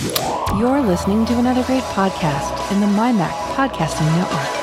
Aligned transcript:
You're 0.00 0.80
listening 0.80 1.26
to 1.26 1.38
another 1.38 1.62
great 1.64 1.82
podcast 1.82 2.72
in 2.72 2.80
the 2.80 2.86
MyMac 2.86 3.28
Podcasting 3.54 4.06
Network. 4.16 4.56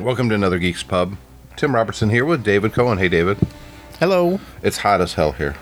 Welcome 0.00 0.30
to 0.30 0.34
another 0.34 0.58
Geeks 0.58 0.82
Pub. 0.82 1.18
Tim 1.56 1.74
Robertson 1.74 2.08
here 2.08 2.24
with 2.24 2.42
David 2.42 2.72
Cohen. 2.72 2.96
Hey, 2.96 3.10
David. 3.10 3.36
Hello. 4.00 4.40
It's 4.62 4.78
hot 4.78 5.00
as 5.00 5.14
hell 5.14 5.32
here. 5.32 5.54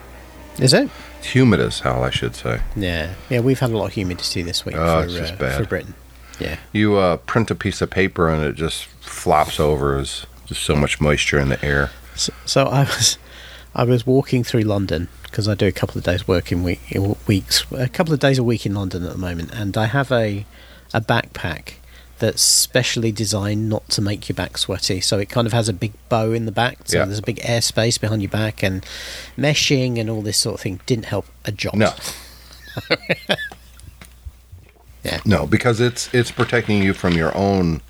Is 0.59 0.73
it? 0.73 0.91
It's 1.19 1.29
humid 1.29 1.61
as 1.61 1.81
hell, 1.81 2.03
I 2.03 2.11
should 2.11 2.35
say. 2.35 2.61
Yeah. 2.77 3.15
Yeah, 3.31 3.41
we've 3.41 3.61
had 3.61 3.71
a 3.71 3.77
lot 3.79 3.87
of 3.87 3.93
humidity 3.93 4.43
this 4.43 4.65
week 4.65 4.77
Oh, 4.77 5.01
for, 5.01 5.05
it's 5.07 5.15
just 5.15 5.35
uh, 5.35 5.37
bad. 5.37 5.61
for 5.63 5.67
Britain. 5.69 5.95
Yeah. 6.41 6.59
You 6.73 6.97
uh, 6.97 7.17
print 7.19 7.51
a 7.51 7.55
piece 7.55 7.81
of 7.81 7.91
paper 7.91 8.29
and 8.29 8.43
it 8.45 8.55
just 8.57 8.87
flops 9.01 9.61
over. 9.61 9.95
There's 9.97 10.27
just 10.47 10.63
so 10.63 10.75
much 10.75 11.01
moisture 11.01 11.39
in 11.39 11.49
the 11.49 11.63
air. 11.65 11.91
So, 12.17 12.33
so 12.45 12.67
I 12.67 12.83
was 12.85 13.19
I 13.75 13.85
was 13.85 14.07
walking 14.07 14.43
through 14.45 14.63
London 14.63 15.09
because 15.23 15.49
I 15.49 15.55
do 15.55 15.67
a 15.67 15.73
couple 15.73 15.99
of 15.99 16.05
days 16.05 16.27
work 16.29 16.51
in 16.53 16.63
week, 16.63 16.81
in 16.91 17.17
weeks, 17.27 17.65
a 17.73 17.89
couple 17.89 18.13
of 18.13 18.21
days 18.21 18.39
a 18.39 18.45
week 18.45 18.67
in 18.67 18.75
London 18.75 19.05
at 19.05 19.13
the 19.13 19.19
moment, 19.19 19.51
and 19.55 19.77
I 19.79 19.87
have 19.87 20.11
a 20.13 20.45
a 20.93 21.01
backpack 21.01 21.75
that's 22.23 22.41
specially 22.41 23.13
designed 23.13 23.69
not 23.69 23.87
to 23.91 24.01
make 24.01 24.29
your 24.29 24.35
back 24.37 24.57
sweaty. 24.57 25.01
So 25.03 25.19
it 25.19 25.29
kind 25.29 25.47
of 25.47 25.53
has 25.53 25.69
a 25.69 25.73
big 25.73 25.93
bow 26.09 26.33
in 26.33 26.47
the 26.47 26.53
back, 26.53 26.79
so 26.87 26.99
Yeah. 26.99 27.05
there's 27.05 27.19
a 27.19 27.23
big 27.23 27.41
airspace 27.41 28.01
behind 28.01 28.23
your 28.23 28.31
back, 28.31 28.63
and 28.63 28.87
meshing 29.37 29.99
and 30.01 30.09
all 30.09 30.23
this 30.23 30.39
sort 30.39 30.55
of 30.55 30.61
thing 30.61 30.81
didn't 30.87 31.07
help 31.07 31.27
a 31.45 31.53
jot. 31.53 31.75
No. 31.77 31.93
Yeah. 35.05 35.21
No, 35.25 35.47
because 35.47 35.81
it's 35.81 36.09
it's 36.15 36.31
protecting 36.31 36.81
you 36.83 36.95
from 36.95 37.15
your 37.15 37.37
own 37.37 37.81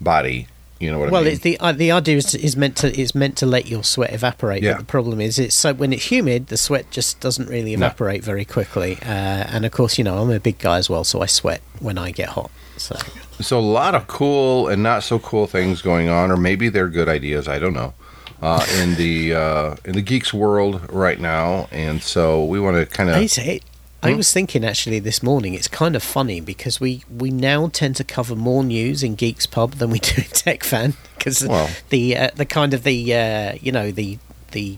body. 0.00 0.46
You 0.80 0.90
know 0.90 0.98
what 0.98 1.10
Well, 1.10 1.20
I 1.20 1.24
mean? 1.24 1.32
it's 1.34 1.42
the 1.42 1.60
uh, 1.60 1.72
the 1.72 1.92
idea 1.92 2.16
is, 2.16 2.34
is 2.34 2.56
meant 2.56 2.76
to 2.78 2.98
is 2.98 3.14
meant 3.14 3.36
to 3.38 3.46
let 3.46 3.66
your 3.66 3.84
sweat 3.84 4.12
evaporate. 4.14 4.62
Yeah. 4.62 4.72
But 4.72 4.78
the 4.78 4.84
problem 4.86 5.20
is, 5.20 5.38
it's 5.38 5.54
so 5.54 5.74
when 5.74 5.92
it's 5.92 6.10
humid, 6.10 6.46
the 6.46 6.56
sweat 6.56 6.90
just 6.90 7.20
doesn't 7.20 7.48
really 7.50 7.76
No. 7.76 7.86
evaporate 7.86 8.24
very 8.24 8.46
quickly. 8.46 8.96
Uh, 9.02 9.44
and 9.52 9.66
of 9.66 9.72
course, 9.72 9.98
you 9.98 10.04
know, 10.04 10.16
I'm 10.18 10.30
a 10.30 10.40
big 10.40 10.58
guy 10.58 10.78
as 10.78 10.88
well, 10.88 11.04
so 11.04 11.20
I 11.20 11.26
sweat 11.26 11.60
when 11.80 11.98
I 11.98 12.10
get 12.12 12.30
hot. 12.30 12.50
So 12.76 12.96
So 13.40 13.58
a 13.58 13.60
lot 13.60 13.94
of 13.94 14.06
cool 14.06 14.68
and 14.68 14.82
not 14.82 15.02
so 15.02 15.18
cool 15.18 15.46
things 15.46 15.82
going 15.82 16.08
on, 16.08 16.30
or 16.30 16.36
maybe 16.36 16.68
they're 16.68 16.88
good 16.88 17.08
ideas. 17.08 17.48
I 17.48 17.58
don't 17.58 17.74
know. 17.74 17.94
Uh, 18.42 18.64
in 18.80 18.94
the 18.96 19.34
uh, 19.34 19.76
in 19.84 19.94
the 19.94 20.02
geeks 20.02 20.34
world 20.34 20.80
right 20.92 21.18
now, 21.20 21.66
and 21.72 22.02
so 22.02 22.44
we 22.44 22.60
want 22.60 22.76
to 22.76 22.84
kind 22.86 23.08
of 23.10 23.30
say- 23.30 23.60
I 24.02 24.10
Hmm? 24.10 24.16
was 24.18 24.30
thinking 24.34 24.64
actually 24.66 24.98
this 24.98 25.22
morning, 25.22 25.54
it's 25.54 25.66
kind 25.68 25.96
of 25.96 26.02
funny 26.02 26.40
because 26.42 26.78
we 26.78 27.02
we 27.08 27.30
now 27.30 27.68
tend 27.68 27.96
to 27.96 28.04
cover 28.04 28.36
more 28.36 28.62
news 28.62 29.02
in 29.02 29.14
Geeks 29.14 29.46
Pub 29.46 29.72
than 29.76 29.88
we 29.88 29.98
do 29.98 30.16
in 30.20 30.24
Tech 30.28 30.62
Fan 30.62 30.92
because 31.16 31.42
Well. 31.48 31.70
the 31.88 32.14
uh, 32.18 32.30
the 32.36 32.44
kind 32.44 32.74
of 32.74 32.82
the 32.82 33.14
uh, 33.14 33.54
you 33.62 33.72
know 33.72 33.90
the 33.90 34.18
the 34.52 34.76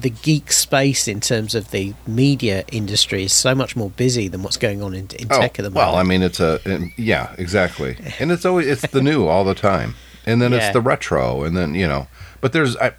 the 0.00 0.10
geek 0.10 0.52
space 0.52 1.08
in 1.08 1.20
terms 1.20 1.54
of 1.54 1.70
the 1.70 1.94
media 2.06 2.64
industry 2.70 3.24
is 3.24 3.32
so 3.32 3.54
much 3.54 3.76
more 3.76 3.90
busy 3.90 4.28
than 4.28 4.42
what's 4.42 4.56
going 4.56 4.82
on 4.82 4.94
in, 4.94 5.08
in 5.18 5.26
oh, 5.30 5.40
tech 5.40 5.58
at 5.58 5.62
the 5.62 5.70
moment. 5.70 5.76
Oh, 5.88 5.92
well, 5.92 5.96
I 5.96 6.02
mean, 6.02 6.22
it's 6.22 6.40
a 6.40 6.60
yeah, 6.96 7.34
exactly, 7.38 7.96
and 8.18 8.30
it's 8.30 8.44
always 8.44 8.66
it's 8.66 8.86
the 8.92 9.02
new 9.02 9.26
all 9.26 9.44
the 9.44 9.54
time, 9.54 9.94
and 10.24 10.40
then 10.42 10.52
Yeah. 10.52 10.58
it's 10.58 10.72
the 10.72 10.80
retro, 10.80 11.42
and 11.44 11.56
then 11.56 11.74
you 11.74 11.86
know, 11.88 12.08
but 12.40 12.52
there's 12.52 12.76
I, 12.76 12.92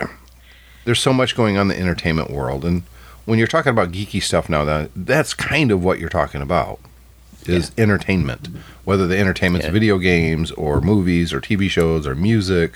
there's 0.85 0.99
so 1.01 1.13
much 1.13 1.35
going 1.35 1.57
on 1.57 1.69
in 1.71 1.77
the 1.77 1.79
entertainment 1.79 2.31
world, 2.31 2.65
and 2.65 2.83
when 3.25 3.37
you're 3.39 3.47
talking 3.47 3.71
about 3.71 3.91
geeky 3.91 4.21
stuff 4.23 4.49
now, 4.49 4.63
that 4.65 4.89
that's 4.95 5.33
kind 5.33 5.71
of 5.71 5.83
what 5.83 5.99
you're 5.99 6.09
talking 6.09 6.41
about 6.41 6.79
is 7.45 7.71
entertainment, 7.77 8.47
whether 8.83 9.07
the 9.07 9.17
entertainment's 9.17 9.65
Yeah. 9.67 9.71
video 9.71 9.97
games 9.99 10.51
or 10.51 10.81
movies 10.81 11.31
or 11.31 11.39
TV 11.39 11.69
shows 11.69 12.05
or 12.05 12.13
music. 12.15 12.73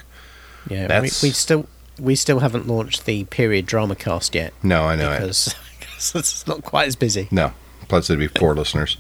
Yeah, 0.70 0.88
That's- 0.88 1.22
we, 1.24 1.30
we 1.30 1.34
still 1.34 1.68
we 2.02 2.16
still 2.16 2.40
haven't 2.40 2.68
launched 2.68 3.06
the 3.06 3.24
period 3.26 3.66
drama 3.66 3.96
cast 3.96 4.34
yet 4.36 4.54
No, 4.64 4.84
I 4.86 4.96
know 4.96 5.12
it. 5.12 5.20
because 5.20 5.56
it's 6.16 6.48
not 6.48 6.64
quite 6.64 6.88
as 6.88 6.96
busy. 6.96 7.28
No, 7.32 7.54
plus 7.88 8.10
it'd 8.10 8.20
be 8.20 8.40
four 8.40 8.56
listeners. 8.56 8.98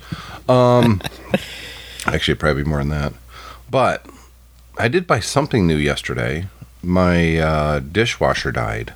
Um, 0.47 1.01
actually, 2.05 2.35
probably 2.35 2.63
more 2.63 2.77
than 2.79 2.89
that. 2.89 3.13
But 3.69 4.05
I 4.77 4.87
did 4.87 5.07
buy 5.07 5.19
something 5.19 5.65
new 5.67 5.77
yesterday. 5.77 6.47
My 6.83 7.37
uh, 7.37 7.79
dishwasher 7.79 8.51
died. 8.51 8.93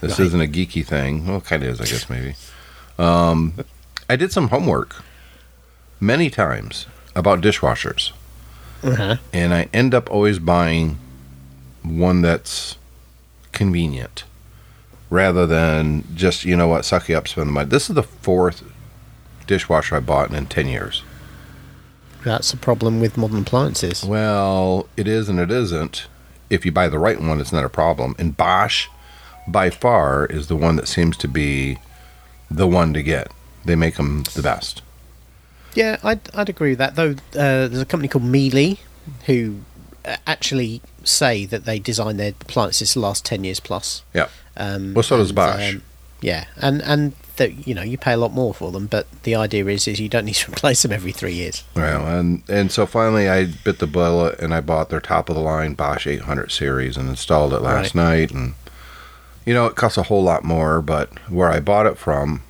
This 0.00 0.18
Right. 0.18 0.26
isn't 0.26 0.40
a 0.40 0.46
geeky 0.46 0.84
thing. 0.84 1.26
Well, 1.26 1.38
it 1.38 1.44
kind 1.44 1.62
of 1.62 1.68
is, 1.70 1.80
I 1.80 1.84
guess, 1.86 2.10
maybe. 2.10 2.34
Um, 2.98 3.54
I 4.10 4.16
did 4.16 4.32
some 4.32 4.48
homework 4.48 5.02
many 6.00 6.28
times 6.30 6.86
about 7.16 7.40
dishwashers, 7.40 8.12
Uh-huh. 8.82 9.16
and 9.32 9.54
I 9.54 9.68
end 9.72 9.94
up 9.94 10.10
always 10.10 10.38
buying 10.38 10.98
one 11.82 12.20
that's 12.22 12.76
convenient 13.54 14.24
rather 15.10 15.46
than 15.46 16.04
just, 16.14 16.44
you 16.44 16.56
know 16.56 16.66
what, 16.66 16.84
suck 16.84 17.08
you 17.08 17.16
up, 17.16 17.28
spend 17.28 17.48
the 17.48 17.52
money. 17.52 17.68
This 17.68 17.88
is 17.88 17.94
the 17.94 18.02
fourth 18.02 18.62
dishwasher 19.46 19.96
I 19.96 20.00
bought 20.00 20.32
in 20.32 20.46
10 20.46 20.66
years. 20.66 21.02
That's 22.24 22.52
a 22.52 22.56
problem 22.56 23.00
with 23.00 23.16
modern 23.16 23.40
appliances. 23.42 24.02
Well, 24.04 24.88
it 24.96 25.06
is 25.06 25.28
and 25.28 25.38
it 25.38 25.50
isn't. 25.50 26.06
If 26.48 26.64
you 26.64 26.72
buy 26.72 26.88
the 26.88 26.98
right 26.98 27.20
one, 27.20 27.40
it's 27.40 27.52
not 27.52 27.64
a 27.64 27.68
problem. 27.68 28.14
And 28.18 28.36
Bosch, 28.36 28.88
by 29.46 29.70
far, 29.70 30.26
is 30.26 30.48
the 30.48 30.56
one 30.56 30.76
that 30.76 30.88
seems 30.88 31.16
to 31.18 31.28
be 31.28 31.78
the 32.50 32.66
one 32.66 32.94
to 32.94 33.02
get. 33.02 33.30
They 33.64 33.76
make 33.76 33.96
them 33.96 34.24
the 34.34 34.42
best. 34.42 34.82
Yeah, 35.74 35.98
I'd 36.02 36.20
I'd 36.34 36.48
agree 36.48 36.70
with 36.70 36.78
that. 36.78 36.94
Though 36.94 37.10
uh, 37.10 37.68
there's 37.68 37.80
a 37.80 37.86
company 37.86 38.08
called 38.08 38.24
Miele 38.24 38.76
who 39.26 39.60
uh, 40.04 40.16
actually 40.26 40.80
say 41.04 41.44
that 41.46 41.64
they 41.64 41.78
design 41.78 42.16
their 42.16 42.30
appliances 42.30 42.92
to 42.92 43.00
last 43.00 43.24
ten 43.24 43.44
years 43.44 43.60
plus. 43.60 44.02
Yeah. 44.14 44.28
Um, 44.56 44.94
Well, 44.94 45.02
so 45.02 45.16
does 45.16 45.32
Bosch. 45.32 45.74
um, 45.74 45.82
yeah, 46.20 46.46
and 46.56 46.80
and 46.82 47.12
that 47.36 47.66
you 47.66 47.74
know 47.74 47.82
you 47.82 47.98
pay 47.98 48.12
a 48.12 48.16
lot 48.16 48.32
more 48.32 48.54
for 48.54 48.70
them, 48.70 48.86
but 48.86 49.06
the 49.24 49.34
idea 49.34 49.66
is 49.66 49.88
is 49.88 49.98
you 50.00 50.08
don't 50.08 50.24
need 50.24 50.34
to 50.36 50.52
replace 50.52 50.82
them 50.82 50.92
every 50.92 51.12
three 51.12 51.34
years. 51.34 51.64
Well, 51.74 52.06
and 52.06 52.42
and 52.48 52.70
so 52.70 52.86
finally 52.86 53.28
I 53.28 53.46
bit 53.64 53.78
the 53.78 53.86
bullet 53.86 54.38
and 54.38 54.54
I 54.54 54.60
bought 54.60 54.90
their 54.90 55.00
top 55.00 55.28
of 55.28 55.34
the 55.34 55.42
line 55.42 55.74
Bosch 55.74 56.06
800 56.06 56.50
series 56.52 56.96
and 56.96 57.08
installed 57.08 57.52
it 57.52 57.60
last 57.60 57.94
night 57.94 58.30
and 58.30 58.54
you 59.44 59.52
know 59.52 59.66
it 59.66 59.74
costs 59.74 59.98
a 59.98 60.04
whole 60.04 60.22
lot 60.22 60.44
more 60.44 60.80
but 60.80 61.10
where 61.28 61.50
I 61.50 61.60
bought 61.60 61.86
it 61.86 61.98
from 61.98 62.42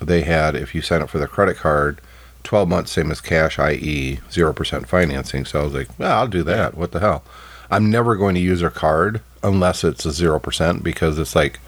they 0.00 0.22
had 0.22 0.56
if 0.56 0.74
you 0.74 0.80
sign 0.80 1.02
up 1.02 1.10
for 1.10 1.18
their 1.18 1.28
credit 1.28 1.56
card 1.58 2.00
12 2.42 2.68
months 2.68 2.90
same 2.92 3.10
as 3.10 3.20
cash 3.20 3.58
i.e. 3.58 4.18
0% 4.30 4.86
financing 4.86 5.44
so 5.44 5.60
I 5.60 5.64
was 5.64 5.74
like 5.74 5.98
well 5.98 6.18
I'll 6.18 6.26
do 6.26 6.42
that 6.44 6.74
what 6.76 6.92
the 6.92 7.00
hell 7.00 7.22
I'm 7.70 7.90
never 7.90 8.16
going 8.16 8.34
to 8.34 8.40
use 8.40 8.60
their 8.60 8.70
card 8.70 9.20
unless 9.42 9.84
it's 9.84 10.04
a 10.04 10.10
0% 10.10 10.82
because 10.82 11.18
it's 11.18 11.34
like 11.34 11.58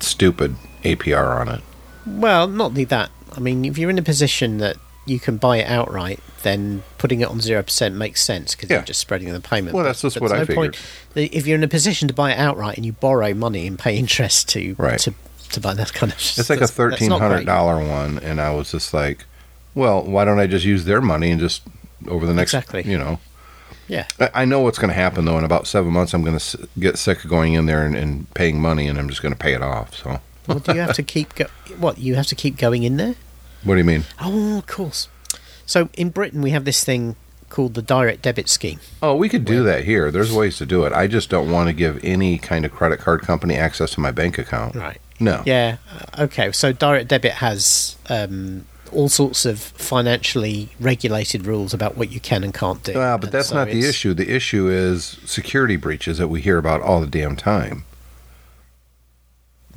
stupid 0.00 0.56
APR 0.84 1.40
on 1.40 1.48
it 1.48 1.60
Well, 2.06 2.48
not 2.48 2.66
only 2.66 2.84
that. 2.84 3.10
I 3.36 3.40
mean, 3.40 3.64
if 3.64 3.78
you're 3.78 3.90
in 3.90 3.98
a 3.98 4.02
position 4.02 4.58
that 4.58 4.76
you 5.06 5.18
can 5.20 5.36
buy 5.36 5.58
it 5.58 5.66
outright, 5.68 6.20
then 6.42 6.82
putting 6.98 7.20
it 7.20 7.28
on 7.28 7.40
zero 7.40 7.62
percent 7.62 7.94
makes 7.96 8.22
sense 8.22 8.54
because 8.54 8.70
Yeah. 8.70 8.76
you're 8.78 8.84
just 8.84 9.00
spreading 9.00 9.32
the 9.32 9.40
payment. 9.40 9.74
Well, 9.74 9.84
that's 9.84 10.02
just 10.02 10.16
But 10.16 10.22
what 10.22 10.32
I 10.32 10.38
no 10.44 10.46
point- 10.54 10.76
If 11.14 11.46
you're 11.46 11.56
in 11.58 11.64
a 11.64 11.68
position 11.68 12.08
to 12.08 12.14
buy 12.14 12.32
it 12.32 12.38
outright 12.38 12.76
and 12.76 12.84
you 12.86 12.92
borrow 12.92 13.32
money 13.34 13.66
and 13.66 13.78
pay 13.78 13.96
interest 13.96 14.48
to 14.50 14.74
Right. 14.78 14.98
to 15.00 15.14
to 15.50 15.60
buy 15.60 15.74
that 15.74 15.92
kind 15.92 16.10
of, 16.10 16.18
It's 16.18 16.48
like 16.48 16.62
a 16.62 16.66
thirteen 16.66 17.10
hundred 17.10 17.44
dollar 17.44 17.78
one, 17.84 18.18
and 18.20 18.40
I 18.40 18.50
was 18.54 18.70
just 18.72 18.94
like, 18.94 19.26
"Well, 19.74 20.02
why 20.02 20.24
don't 20.24 20.38
I 20.38 20.46
just 20.46 20.64
use 20.64 20.84
their 20.86 21.02
money 21.02 21.30
and 21.30 21.38
just 21.38 21.60
over 22.08 22.26
the 22.26 22.32
next, 22.32 22.54
Exactly. 22.54 22.90
you 22.90 22.96
know?" 22.96 23.18
Yeah, 23.88 24.06
I, 24.20 24.30
I 24.34 24.44
know 24.44 24.60
what's 24.60 24.78
going 24.78 24.88
to 24.90 24.94
happen 24.94 25.24
though. 25.24 25.38
In 25.38 25.44
about 25.44 25.66
seven 25.66 25.92
months, 25.92 26.14
I'm 26.14 26.22
going 26.22 26.38
to 26.38 26.42
s- 26.42 26.56
get 26.78 26.98
sick 26.98 27.24
of 27.24 27.30
going 27.30 27.54
in 27.54 27.66
there 27.66 27.84
and, 27.84 27.94
and 27.94 28.32
paying 28.34 28.60
money, 28.60 28.86
and 28.88 28.98
I'm 28.98 29.08
just 29.08 29.22
going 29.22 29.34
to 29.34 29.38
pay 29.38 29.54
it 29.54 29.62
off. 29.62 29.94
So, 29.96 30.20
well, 30.46 30.58
do 30.60 30.74
you 30.74 30.80
have 30.80 30.94
to 30.96 31.02
keep 31.02 31.34
go- 31.34 31.46
what 31.78 31.98
you 31.98 32.14
have 32.14 32.26
to 32.28 32.34
keep 32.34 32.56
going 32.56 32.82
in 32.84 32.96
there? 32.96 33.14
what 33.64 33.74
do 33.74 33.78
you 33.78 33.84
mean? 33.84 34.04
Oh, 34.20 34.58
of 34.58 34.66
course. 34.66 35.08
So 35.66 35.88
in 35.94 36.10
Britain, 36.10 36.42
we 36.42 36.50
have 36.50 36.64
this 36.64 36.82
thing 36.84 37.16
called 37.48 37.74
the 37.74 37.82
direct 37.82 38.22
debit 38.22 38.48
scheme. 38.48 38.80
Oh, 39.02 39.14
we 39.14 39.28
could 39.28 39.44
do 39.44 39.62
that 39.64 39.84
here. 39.84 40.10
There's 40.10 40.32
ways 40.32 40.56
to 40.58 40.66
do 40.66 40.84
it. 40.84 40.92
I 40.92 41.06
just 41.06 41.28
don't 41.30 41.50
want 41.50 41.68
to 41.68 41.72
give 41.74 42.02
any 42.02 42.38
kind 42.38 42.64
of 42.64 42.72
credit 42.72 42.98
card 42.98 43.20
company 43.22 43.54
access 43.56 43.90
to 43.92 44.00
my 44.00 44.10
bank 44.10 44.38
account. 44.38 44.74
Right. 44.74 44.98
No. 45.20 45.42
Yeah. 45.46 45.76
uh, 46.16 46.24
Okay. 46.24 46.50
So 46.52 46.72
direct 46.72 47.08
debit 47.08 47.32
has 47.34 47.96
um, 48.08 48.64
all 48.92 49.08
sorts 49.08 49.44
of 49.44 49.58
financially 49.58 50.68
regulated 50.80 51.46
rules 51.46 51.72
about 51.74 51.96
what 51.96 52.10
you 52.12 52.20
can 52.20 52.44
and 52.44 52.52
can't 52.54 52.82
do. 52.82 52.94
Well, 52.94 53.18
but 53.18 53.26
And 53.26 53.32
that's 53.32 53.48
so 53.48 53.54
not 53.56 53.68
the 53.68 53.86
issue. 53.88 54.14
The 54.14 54.30
issue 54.34 54.68
is 54.68 55.18
security 55.24 55.76
breaches 55.76 56.18
that 56.18 56.28
we 56.28 56.40
hear 56.40 56.58
about 56.58 56.80
all 56.82 57.00
the 57.00 57.06
damn 57.06 57.36
time. 57.36 57.84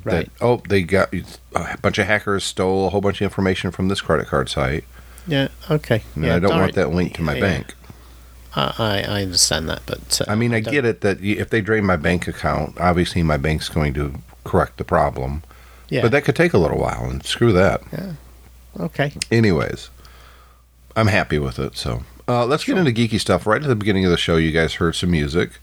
Right. 0.04 0.30
That 0.38 0.44
oh, 0.44 0.62
they 0.68 0.82
got 0.82 1.12
a 1.54 1.78
bunch 1.78 1.98
of 1.98 2.06
hackers 2.06 2.44
stole 2.44 2.86
a 2.86 2.90
whole 2.90 3.00
bunch 3.00 3.20
of 3.20 3.24
information 3.24 3.72
from 3.72 3.88
this 3.88 4.00
credit 4.00 4.28
card 4.28 4.48
site, 4.48 4.84
Yeah. 5.26 5.48
Okay. 5.68 6.02
and 6.14 6.24
yeah, 6.24 6.36
I 6.36 6.38
don't 6.38 6.50
want 6.50 6.74
direct- 6.74 6.76
that 6.76 6.94
linked 6.94 7.16
to 7.16 7.22
my 7.22 7.34
yeah, 7.34 7.40
bank. 7.40 7.74
I, 8.54 8.74
I 8.78 8.98
I 9.18 9.22
understand 9.22 9.68
that, 9.68 9.82
but 9.84 10.20
uh, 10.20 10.30
I 10.30 10.36
mean, 10.36 10.54
I 10.54 10.60
don't- 10.60 10.72
get 10.72 10.84
it 10.84 11.00
that 11.00 11.20
if 11.20 11.50
they 11.50 11.60
drain 11.60 11.84
my 11.84 11.96
bank 11.96 12.28
account, 12.28 12.80
obviously 12.80 13.22
my 13.24 13.36
bank's 13.36 13.68
going 13.68 13.94
to 13.94 14.14
correct 14.44 14.76
the 14.78 14.84
problem. 14.84 15.42
Yeah. 15.88 16.02
But 16.02 16.12
that 16.12 16.24
could 16.24 16.36
take 16.36 16.52
a 16.52 16.58
little 16.58 16.78
while, 16.78 17.04
and 17.10 17.24
screw 17.24 17.52
that. 17.52 17.80
Okay. 18.78 19.12
Anyways, 19.30 19.90
I'm 20.94 21.06
happy 21.06 21.38
with 21.38 21.58
it. 21.58 21.76
So 21.76 22.02
uh, 22.28 22.44
let's 22.46 22.64
get 22.64 22.76
into 22.78 22.92
geeky 22.92 23.20
stuff. 23.20 23.46
Right 23.46 23.62
at 23.62 23.68
the 23.68 23.76
beginning 23.76 24.04
of 24.04 24.10
the 24.10 24.16
show, 24.16 24.36
you 24.36 24.52
guys 24.52 24.74
heard 24.74 24.94
some 24.94 25.10
music, 25.10 25.58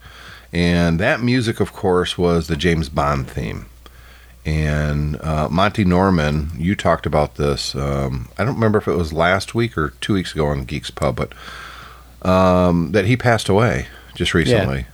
and 0.51 0.99
that 0.99 1.21
music, 1.21 1.59
of 1.59 1.73
course, 1.73 2.17
was 2.17 2.47
the 2.47 2.55
James 2.55 2.89
Bond 2.89 3.29
theme. 3.29 3.67
And 4.45 5.21
uh, 5.21 5.47
Monty 5.49 5.85
Norman, 5.85 6.51
you 6.57 6.75
talked 6.75 7.05
about 7.05 7.35
this. 7.35 7.75
Um, 7.75 8.27
I 8.37 8.43
don't 8.43 8.55
remember 8.55 8.77
if 8.77 8.87
it 8.89 8.95
was 8.95 9.13
last 9.13 9.55
week 9.55 9.77
or 9.77 9.93
two 10.01 10.13
weeks 10.13 10.33
ago 10.33 10.47
on 10.47 10.65
Geeks 10.65 10.91
Pub, 10.91 11.15
but 11.15 11.33
um, 12.29 12.91
that 12.91 13.05
he 13.05 13.15
passed 13.15 13.47
away 13.47 13.87
just 14.15 14.33
recently, 14.33 14.85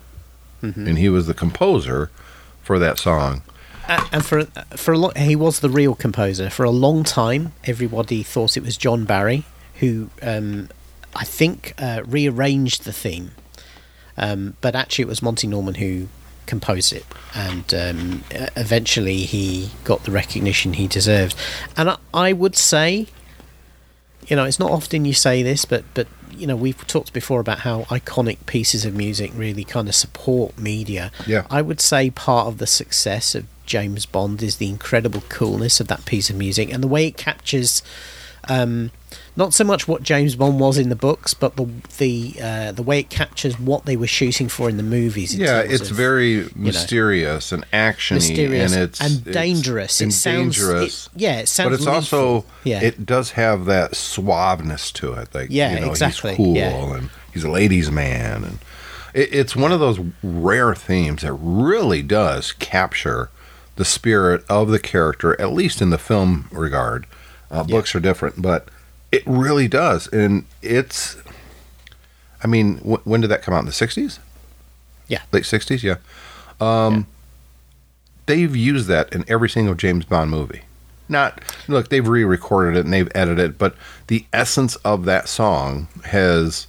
and 0.62 0.98
he 1.00 1.10
was 1.10 1.26
the 1.28 1.34
composer 1.34 2.12
for 2.62 2.78
that 2.80 3.00
song. 3.00 3.42
A- 3.90 4.08
and 4.12 4.26
for 4.26 4.46
for 4.78 4.94
a 4.94 4.98
long, 4.98 5.16
he 5.16 5.36
was 5.36 5.60
the 5.60 5.70
real 5.70 5.96
composer. 5.96 6.50
For 6.50 6.64
a 6.64 6.70
long 6.72 7.04
time, 7.04 7.54
everybody 7.66 8.24
thought 8.24 8.56
it 8.56 8.64
was 8.64 8.78
John 8.78 9.06
Barry 9.06 9.44
who, 9.80 10.10
um, 10.22 10.70
I 11.16 11.24
think, 11.24 11.74
uh, 11.78 12.02
rearranged 12.06 12.84
the 12.84 12.92
theme. 12.94 13.32
Um, 14.18 14.56
but 14.60 14.76
actually, 14.76 15.04
it 15.04 15.08
was 15.08 15.22
Monty 15.22 15.48
Norman 15.48 15.76
who 15.76 16.10
composed 16.46 16.92
it, 16.92 17.06
and 17.34 17.74
um, 17.74 18.24
eventually 18.58 19.20
he 19.20 19.72
got 19.86 20.04
the 20.04 20.12
recognition 20.12 20.74
he 20.74 20.88
deserved. 20.88 21.36
And 21.78 21.92
I, 21.92 21.98
I 22.14 22.34
would 22.34 22.58
say, 22.58 23.08
you 24.28 24.36
know, 24.36 24.46
it's 24.46 24.60
not 24.60 24.72
often 24.72 25.06
you 25.06 25.14
say 25.14 25.44
this, 25.44 25.66
but 25.66 25.84
but 25.94 26.08
you 26.32 26.48
know, 26.48 26.56
we've 26.56 26.88
talked 26.88 27.12
before 27.12 27.40
about 27.40 27.60
how 27.60 27.84
iconic 27.84 28.46
pieces 28.46 28.86
of 28.86 28.96
music 28.96 29.32
really 29.36 29.64
kind 29.64 29.88
of 29.90 29.96
support 29.96 30.58
media. 30.58 31.12
Yeah. 31.28 31.46
I 31.50 31.62
would 31.62 31.82
say 31.82 32.10
part 32.10 32.48
of 32.48 32.60
the 32.60 32.68
success 32.68 33.36
of 33.36 33.46
James 33.66 34.06
Bond 34.06 34.42
is 34.42 34.56
the 34.56 34.70
incredible 34.70 35.22
coolness 35.30 35.80
of 35.80 35.88
that 35.90 36.06
piece 36.06 36.30
of 36.30 36.36
music 36.36 36.74
and 36.74 36.82
the 36.82 36.88
way 36.88 37.08
it 37.08 37.18
captures 37.18 37.84
um, 38.48 38.92
not 39.40 39.54
so 39.54 39.64
much 39.64 39.88
what 39.88 40.04
James 40.04 40.36
Bond 40.36 40.60
was 40.60 40.78
in 40.78 40.90
the 40.90 40.96
books, 40.96 41.34
but 41.34 41.56
the 41.56 41.68
the 41.98 42.36
uh, 42.44 42.72
the 42.74 42.84
way 42.84 43.00
it 43.00 43.10
captures 43.10 43.58
what 43.58 43.86
they 43.86 43.96
were 43.96 44.06
shooting 44.06 44.50
for 44.50 44.70
in 44.70 44.76
the 44.78 44.84
movies. 44.84 45.36
Yeah, 45.36 45.62
it's 45.62 45.90
of 45.90 45.96
very 45.96 46.50
mysterious 46.56 47.52
and 47.54 47.64
actiony, 47.72 48.16
mysterious 48.16 48.74
and 48.74 48.84
it's 48.84 49.00
and 49.02 49.24
dangerous. 49.24 50.02
it 50.02 50.12
sounds, 50.12 50.58
dangerous. 50.58 51.08
It, 51.08 51.22
yeah, 51.22 51.40
it 51.40 51.48
sounds. 51.48 51.70
but 51.70 51.74
it's 51.76 51.86
lethal. 51.86 51.94
also 51.96 52.46
yeah, 52.66 52.82
it 52.82 53.06
does 53.06 53.32
have 53.32 53.66
that 53.66 53.92
suaveness 53.94 54.92
to 54.94 55.14
it. 55.14 55.34
Like 55.34 55.48
Yeah, 55.50 55.74
you 55.74 55.80
know, 55.80 55.90
exactly, 55.90 56.32
He's 56.32 56.38
cool 56.38 56.56
yeah. 56.56 56.96
and 56.98 57.10
he's 57.34 57.46
a 57.46 57.50
ladies' 57.50 57.90
man, 57.90 58.44
and 58.44 58.60
it, 59.14 59.34
it's 59.34 59.56
one 59.56 59.72
of 59.72 59.80
those 59.80 60.00
rare 60.22 60.76
themes 60.76 61.22
that 61.22 61.34
really 61.34 62.02
does 62.02 62.52
capture 62.52 63.30
the 63.78 63.86
spirit 63.86 64.44
of 64.50 64.68
the 64.68 64.80
character, 64.80 65.40
at 65.40 65.54
least 65.54 65.82
in 65.82 65.92
the 65.92 65.98
film 65.98 66.50
regard. 66.52 67.08
Uh, 67.50 67.64
Yeah. 67.66 67.78
Books 67.78 67.96
are 67.96 68.02
different, 68.02 68.42
but 68.42 68.68
it 69.12 69.24
really 69.26 69.68
does, 69.68 70.08
and 70.08 70.46
it's. 70.62 71.18
I 72.44 72.48
mean, 72.48 72.78
wh- 72.78 73.06
when 73.06 73.22
did 73.22 73.28
that 73.30 73.42
come 73.42 73.54
out 73.54 73.60
in 73.60 73.66
the 73.66 73.72
'60s? 73.72 74.20
Yeah. 75.08 75.22
late 75.32 75.44
'60s. 75.44 75.84
Yeah. 75.84 75.96
Um, 76.62 77.08
They've 78.26 78.56
used 78.56 78.88
that 78.88 79.12
in 79.12 79.26
every 79.28 79.50
single 79.50 79.74
James 79.74 80.06
Bond 80.06 80.30
movie. 80.30 80.62
Not 81.08 81.42
look, 81.68 81.90
they've 81.90 82.08
re-recorded 82.08 82.78
it 82.78 82.86
and 82.86 82.94
they've 82.94 83.12
edited 83.16 83.40
it, 83.52 83.58
but 83.58 83.76
the 84.06 84.26
essence 84.32 84.76
of 84.78 85.06
that 85.06 85.28
song 85.28 85.88
has. 86.06 86.68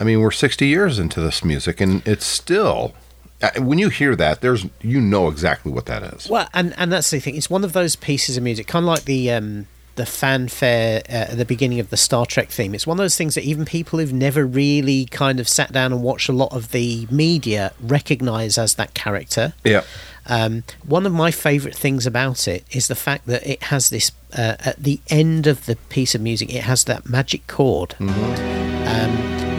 I 0.00 0.04
mean, 0.04 0.20
we're 0.20 0.30
60 0.30 0.64
years 0.68 1.00
into 1.00 1.20
this 1.20 1.44
music, 1.44 1.80
and 1.80 2.06
it's 2.06 2.24
still. 2.24 2.94
uh, 3.42 3.50
When 3.60 3.80
you 3.80 3.88
hear 3.88 4.14
that, 4.14 4.40
there's 4.40 4.66
you 4.80 5.00
know 5.00 5.26
exactly 5.26 5.72
what 5.72 5.86
that 5.86 6.04
is. 6.04 6.28
Well, 6.30 6.48
and 6.54 6.72
and 6.78 6.92
that's 6.92 7.10
the 7.10 7.18
thing. 7.18 7.34
It's 7.34 7.50
one 7.50 7.64
of 7.64 7.72
those 7.72 7.96
pieces 7.96 8.36
of 8.36 8.44
music, 8.44 8.68
kind 8.68 8.84
of 8.84 8.88
like 8.88 9.04
the 9.06 9.32
um, 9.32 9.66
the 9.98 10.06
fanfare 10.06 11.02
at 11.08 11.36
the 11.36 11.44
beginning 11.44 11.80
of 11.80 11.90
the 11.90 11.96
Star 11.96 12.24
Trek 12.24 12.48
theme. 12.48 12.74
It's 12.74 12.86
one 12.86 12.98
of 12.98 13.02
those 13.04 13.16
things 13.16 13.34
that 13.34 13.44
even 13.44 13.66
people 13.66 13.98
who've 13.98 14.12
never 14.12 14.46
really 14.46 15.04
kind 15.06 15.38
of 15.40 15.48
sat 15.48 15.72
down 15.72 15.92
and 15.92 16.02
watched 16.02 16.30
a 16.30 16.32
lot 16.32 16.52
of 16.52 16.70
the 16.70 17.06
media 17.10 17.72
recognize 17.80 18.56
as 18.56 18.76
that 18.76 18.94
character. 18.94 19.52
Yeah, 19.64 19.82
Um, 20.26 20.62
one 20.86 21.04
of 21.04 21.12
my 21.12 21.30
favourite 21.30 21.76
things 21.76 22.06
about 22.06 22.46
it 22.48 22.64
is 22.70 22.88
the 22.88 22.94
fact 22.94 23.26
that 23.26 23.46
it 23.46 23.64
has 23.64 23.90
this 23.90 24.12
uh, 24.32 24.56
at 24.60 24.76
the 24.82 25.00
end 25.08 25.46
of 25.46 25.66
the 25.66 25.76
piece 25.88 26.14
of 26.14 26.20
music. 26.20 26.54
It 26.54 26.62
has 26.62 26.84
that 26.84 27.08
magic 27.08 27.46
chord. 27.46 27.94
Um, 27.98 29.12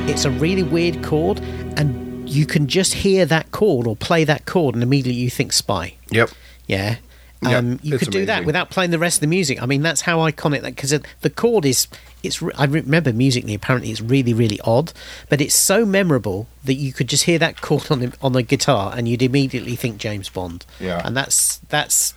it's 0.08 0.26
a 0.26 0.32
really 0.32 0.64
weird 0.64 1.04
chord, 1.04 1.40
and 1.76 2.30
you 2.30 2.46
can 2.46 2.68
just 2.68 2.94
hear 2.94 3.26
that 3.26 3.52
chord 3.52 3.88
or 3.88 3.96
play 3.96 4.24
that 4.24 4.46
chord, 4.46 4.76
and 4.76 4.84
immediately 4.84 5.20
you 5.22 5.30
think 5.30 5.54
spy. 5.54 5.96
yep. 6.10 6.30
Yeah. 6.68 6.98
Um, 7.42 7.80
you 7.82 7.98
could 7.98 8.12
do 8.12 8.26
that 8.26 8.44
without 8.44 8.70
playing 8.70 8.92
the 8.92 9.00
rest 9.00 9.18
of 9.18 9.22
the 9.22 9.28
music. 9.28 9.62
I 9.62 9.66
mean, 9.66 9.82
that's 9.82 10.02
how 10.02 10.18
iconic 10.20 10.62
that 10.62 10.76
because 10.76 10.94
the 11.22 11.30
chord 11.30 11.66
is. 11.66 11.88
It's. 12.22 12.44
I 12.58 12.66
remember 12.66 13.14
musically. 13.14 13.54
Apparently, 13.54 13.92
it's 13.92 14.02
really, 14.02 14.34
really 14.34 14.60
odd, 14.66 14.92
but 15.30 15.40
it's 15.40 15.56
so 15.56 15.86
memorable 15.86 16.48
that 16.66 16.74
you 16.74 16.92
could 16.92 17.08
just 17.08 17.24
hear 17.24 17.40
that 17.40 17.62
chord 17.62 17.90
on 17.90 18.00
the 18.02 18.14
on 18.22 18.34
the 18.34 18.44
guitar, 18.44 18.94
and 18.94 19.08
you'd 19.08 19.22
immediately 19.22 19.78
think 19.78 20.00
James 20.00 20.28
Bond. 20.28 20.66
Yeah. 20.82 21.02
and 21.06 21.16
that's 21.16 21.60
that's 21.70 22.14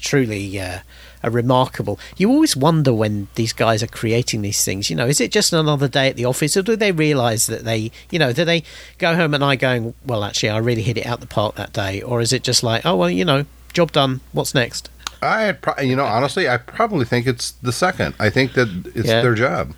truly 0.00 0.58
uh, 0.58 0.80
a 1.22 1.30
remarkable. 1.30 1.98
You 2.16 2.30
always 2.30 2.56
wonder 2.56 2.92
when 2.92 3.28
these 3.36 3.52
guys 3.52 3.84
are 3.84 3.88
creating 3.88 4.42
these 4.42 4.64
things. 4.64 4.90
You 4.90 4.96
know, 4.96 5.06
is 5.06 5.20
it 5.20 5.30
just 5.30 5.52
another 5.52 5.86
day 5.86 6.08
at 6.08 6.16
the 6.16 6.24
office, 6.24 6.56
or 6.56 6.62
do 6.62 6.74
they 6.74 6.90
realise 6.90 7.46
that 7.46 7.64
they, 7.64 7.92
you 8.10 8.18
know, 8.18 8.32
do 8.32 8.44
they 8.44 8.64
go 8.98 9.14
home 9.14 9.32
and 9.32 9.44
I 9.44 9.54
going, 9.54 9.94
well, 10.04 10.24
actually, 10.24 10.50
I 10.50 10.58
really 10.58 10.82
hit 10.82 10.98
it 10.98 11.06
out 11.06 11.20
the 11.20 11.26
park 11.26 11.54
that 11.54 11.72
day, 11.72 12.02
or 12.02 12.20
is 12.20 12.32
it 12.32 12.42
just 12.42 12.62
like, 12.64 12.84
oh 12.84 12.96
well, 12.96 13.10
you 13.10 13.24
know, 13.24 13.46
job 13.76 13.92
done. 13.92 14.20
What's 14.32 14.54
next? 14.54 14.88
I 15.22 15.52
pro- 15.52 15.82
you 15.82 15.96
know, 15.96 16.04
honestly, 16.04 16.48
I 16.48 16.56
probably 16.56 17.04
think 17.04 17.26
it's 17.26 17.52
the 17.62 17.72
second. 17.72 18.14
I 18.18 18.30
think 18.30 18.52
that 18.54 18.68
it's 18.94 19.08
Yeah. 19.08 19.22
their 19.22 19.34
job. 19.34 19.74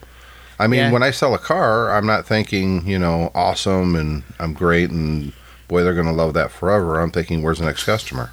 I 0.58 0.66
mean, 0.66 0.80
Yeah. 0.80 0.90
when 0.92 1.02
I 1.02 1.10
sell 1.12 1.34
a 1.34 1.38
car, 1.38 1.90
I'm 1.96 2.06
not 2.06 2.26
thinking, 2.26 2.86
you 2.86 2.98
know, 2.98 3.30
awesome 3.34 3.94
and 3.94 4.22
I'm 4.40 4.52
great 4.54 4.90
and 4.90 5.32
boy, 5.68 5.82
they're 5.84 5.94
going 5.94 6.06
to 6.06 6.12
love 6.12 6.34
that 6.34 6.50
forever. 6.50 6.98
I'm 7.00 7.10
thinking, 7.12 7.42
where's 7.42 7.58
the 7.58 7.66
next 7.66 7.84
customer? 7.84 8.30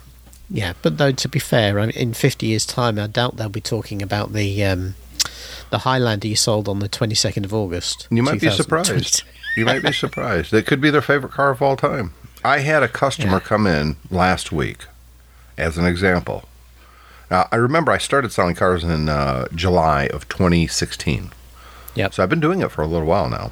Yeah, 0.49 0.73
but 0.81 0.97
though 0.97 1.11
to 1.11 1.27
be 1.27 1.39
fair, 1.39 1.79
I 1.79 1.85
mean, 1.87 1.89
in 1.91 2.13
fifty 2.13 2.47
years' 2.47 2.65
time, 2.65 2.97
I 2.99 3.07
doubt 3.07 3.37
they'll 3.37 3.49
be 3.49 3.61
talking 3.61 4.01
about 4.03 4.33
the 4.33 4.63
um, 4.63 4.93
the 5.71 5.79
Highlander 5.79 6.27
you 6.27 6.35
sold 6.35 6.67
on 6.69 6.79
the 6.79 6.87
twenty 6.87 7.15
second 7.15 7.45
of 7.45 7.53
August. 7.53 8.07
You 8.11 8.21
might 8.23 8.39
be 8.41 8.49
surprised. 8.51 9.23
You 9.57 9.65
might 9.65 9.81
be 9.83 9.91
surprised. 10.05 10.53
It 10.53 10.65
could 10.67 10.81
be 10.81 10.91
their 10.91 11.01
favorite 11.01 11.31
car 11.33 11.49
of 11.51 11.61
all 11.63 11.75
time. 11.75 12.13
I 12.43 12.59
had 12.59 12.83
a 12.83 12.87
customer 12.87 13.33
Yeah. 13.41 13.47
come 13.51 13.65
in 13.65 13.95
last 14.11 14.51
week, 14.51 14.85
as 15.57 15.77
an 15.77 15.85
example. 15.85 16.43
Now, 17.31 17.47
I 17.51 17.55
remember 17.55 17.91
I 17.91 17.97
started 17.97 18.31
selling 18.31 18.55
cars 18.55 18.83
in 18.83 19.09
uh, 19.09 19.47
July 19.53 20.05
of 20.07 20.27
2016. 20.29 21.31
Yep. 21.95 22.13
So 22.13 22.21
I've 22.23 22.29
been 22.29 22.39
doing 22.39 22.61
it 22.61 22.71
for 22.71 22.81
a 22.81 22.87
little 22.87 23.07
while 23.07 23.29
now. 23.29 23.51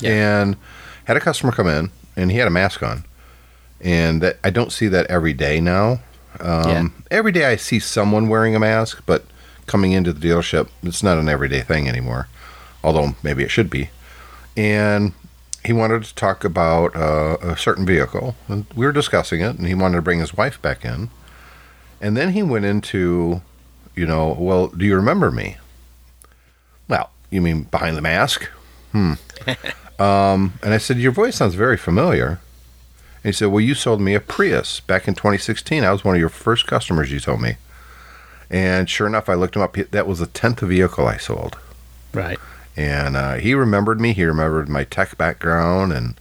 Yeah. 0.00 0.40
And 0.40 0.56
had 1.04 1.16
a 1.16 1.20
customer 1.20 1.52
come 1.52 1.68
in, 1.68 1.90
and 2.16 2.30
he 2.32 2.38
had 2.38 2.48
a 2.48 2.50
mask 2.50 2.82
on. 2.82 3.04
And 3.80 4.22
that 4.22 4.38
I 4.42 4.50
don't 4.50 4.72
see 4.72 4.88
that 4.88 5.06
every 5.06 5.32
day 5.34 5.60
now. 5.60 6.00
Um, 6.40 6.68
Yeah. 6.68 6.88
Every 7.10 7.32
day 7.32 7.44
I 7.46 7.56
see 7.56 7.78
someone 7.78 8.28
wearing 8.28 8.56
a 8.56 8.60
mask, 8.60 9.02
but 9.06 9.24
coming 9.66 9.92
into 9.92 10.12
the 10.12 10.28
dealership, 10.28 10.68
it's 10.82 11.02
not 11.02 11.18
an 11.18 11.28
everyday 11.28 11.60
thing 11.60 11.88
anymore. 11.88 12.28
Although 12.82 13.14
maybe 13.22 13.42
it 13.42 13.50
should 13.50 13.70
be. 13.70 13.90
And 14.56 15.12
he 15.64 15.72
wanted 15.72 16.04
to 16.04 16.14
talk 16.14 16.44
about 16.44 16.94
uh, 16.96 17.36
a 17.40 17.56
certain 17.56 17.84
vehicle, 17.84 18.34
and 18.48 18.66
we 18.74 18.86
were 18.86 18.92
discussing 18.92 19.40
it, 19.40 19.56
and 19.58 19.66
he 19.66 19.74
wanted 19.74 19.96
to 19.96 20.02
bring 20.02 20.20
his 20.20 20.34
wife 20.34 20.60
back 20.62 20.84
in. 20.84 21.10
And 22.00 22.16
then 22.16 22.32
he 22.32 22.42
went 22.42 22.64
into, 22.64 23.42
you 23.94 24.06
know, 24.06 24.36
well, 24.38 24.68
do 24.68 24.84
you 24.84 24.96
remember 24.96 25.30
me? 25.30 25.56
Well, 26.88 27.10
you 27.30 27.40
mean 27.40 27.64
behind 27.64 27.96
the 27.96 28.02
mask? 28.02 28.48
Hmm. 28.92 29.14
um, 29.98 30.54
and 30.62 30.74
I 30.74 30.78
said, 30.78 30.98
your 30.98 31.12
voice 31.12 31.36
sounds 31.36 31.54
very 31.54 31.76
familiar. 31.76 32.40
And 33.24 33.24
he 33.24 33.32
said, 33.32 33.48
well, 33.48 33.60
you 33.60 33.74
sold 33.74 34.00
me 34.00 34.14
a 34.14 34.20
Prius 34.20 34.80
back 34.80 35.08
in 35.08 35.14
2016. 35.14 35.82
I 35.84 35.90
was 35.90 36.04
one 36.04 36.14
of 36.14 36.20
your 36.20 36.28
first 36.28 36.66
customers, 36.66 37.10
you 37.10 37.20
told 37.20 37.40
me. 37.40 37.56
And 38.50 38.88
sure 38.88 39.06
enough, 39.06 39.28
I 39.28 39.34
looked 39.34 39.56
him 39.56 39.62
up. 39.62 39.74
That 39.74 40.06
was 40.06 40.20
the 40.20 40.26
10th 40.26 40.60
vehicle 40.60 41.06
I 41.06 41.16
sold. 41.16 41.58
Right. 42.12 42.38
And 42.76 43.16
uh, 43.16 43.34
he 43.34 43.54
remembered 43.54 44.00
me. 44.00 44.12
He 44.12 44.24
remembered 44.24 44.68
my 44.68 44.84
tech 44.84 45.18
background. 45.18 45.92
And 45.92 46.14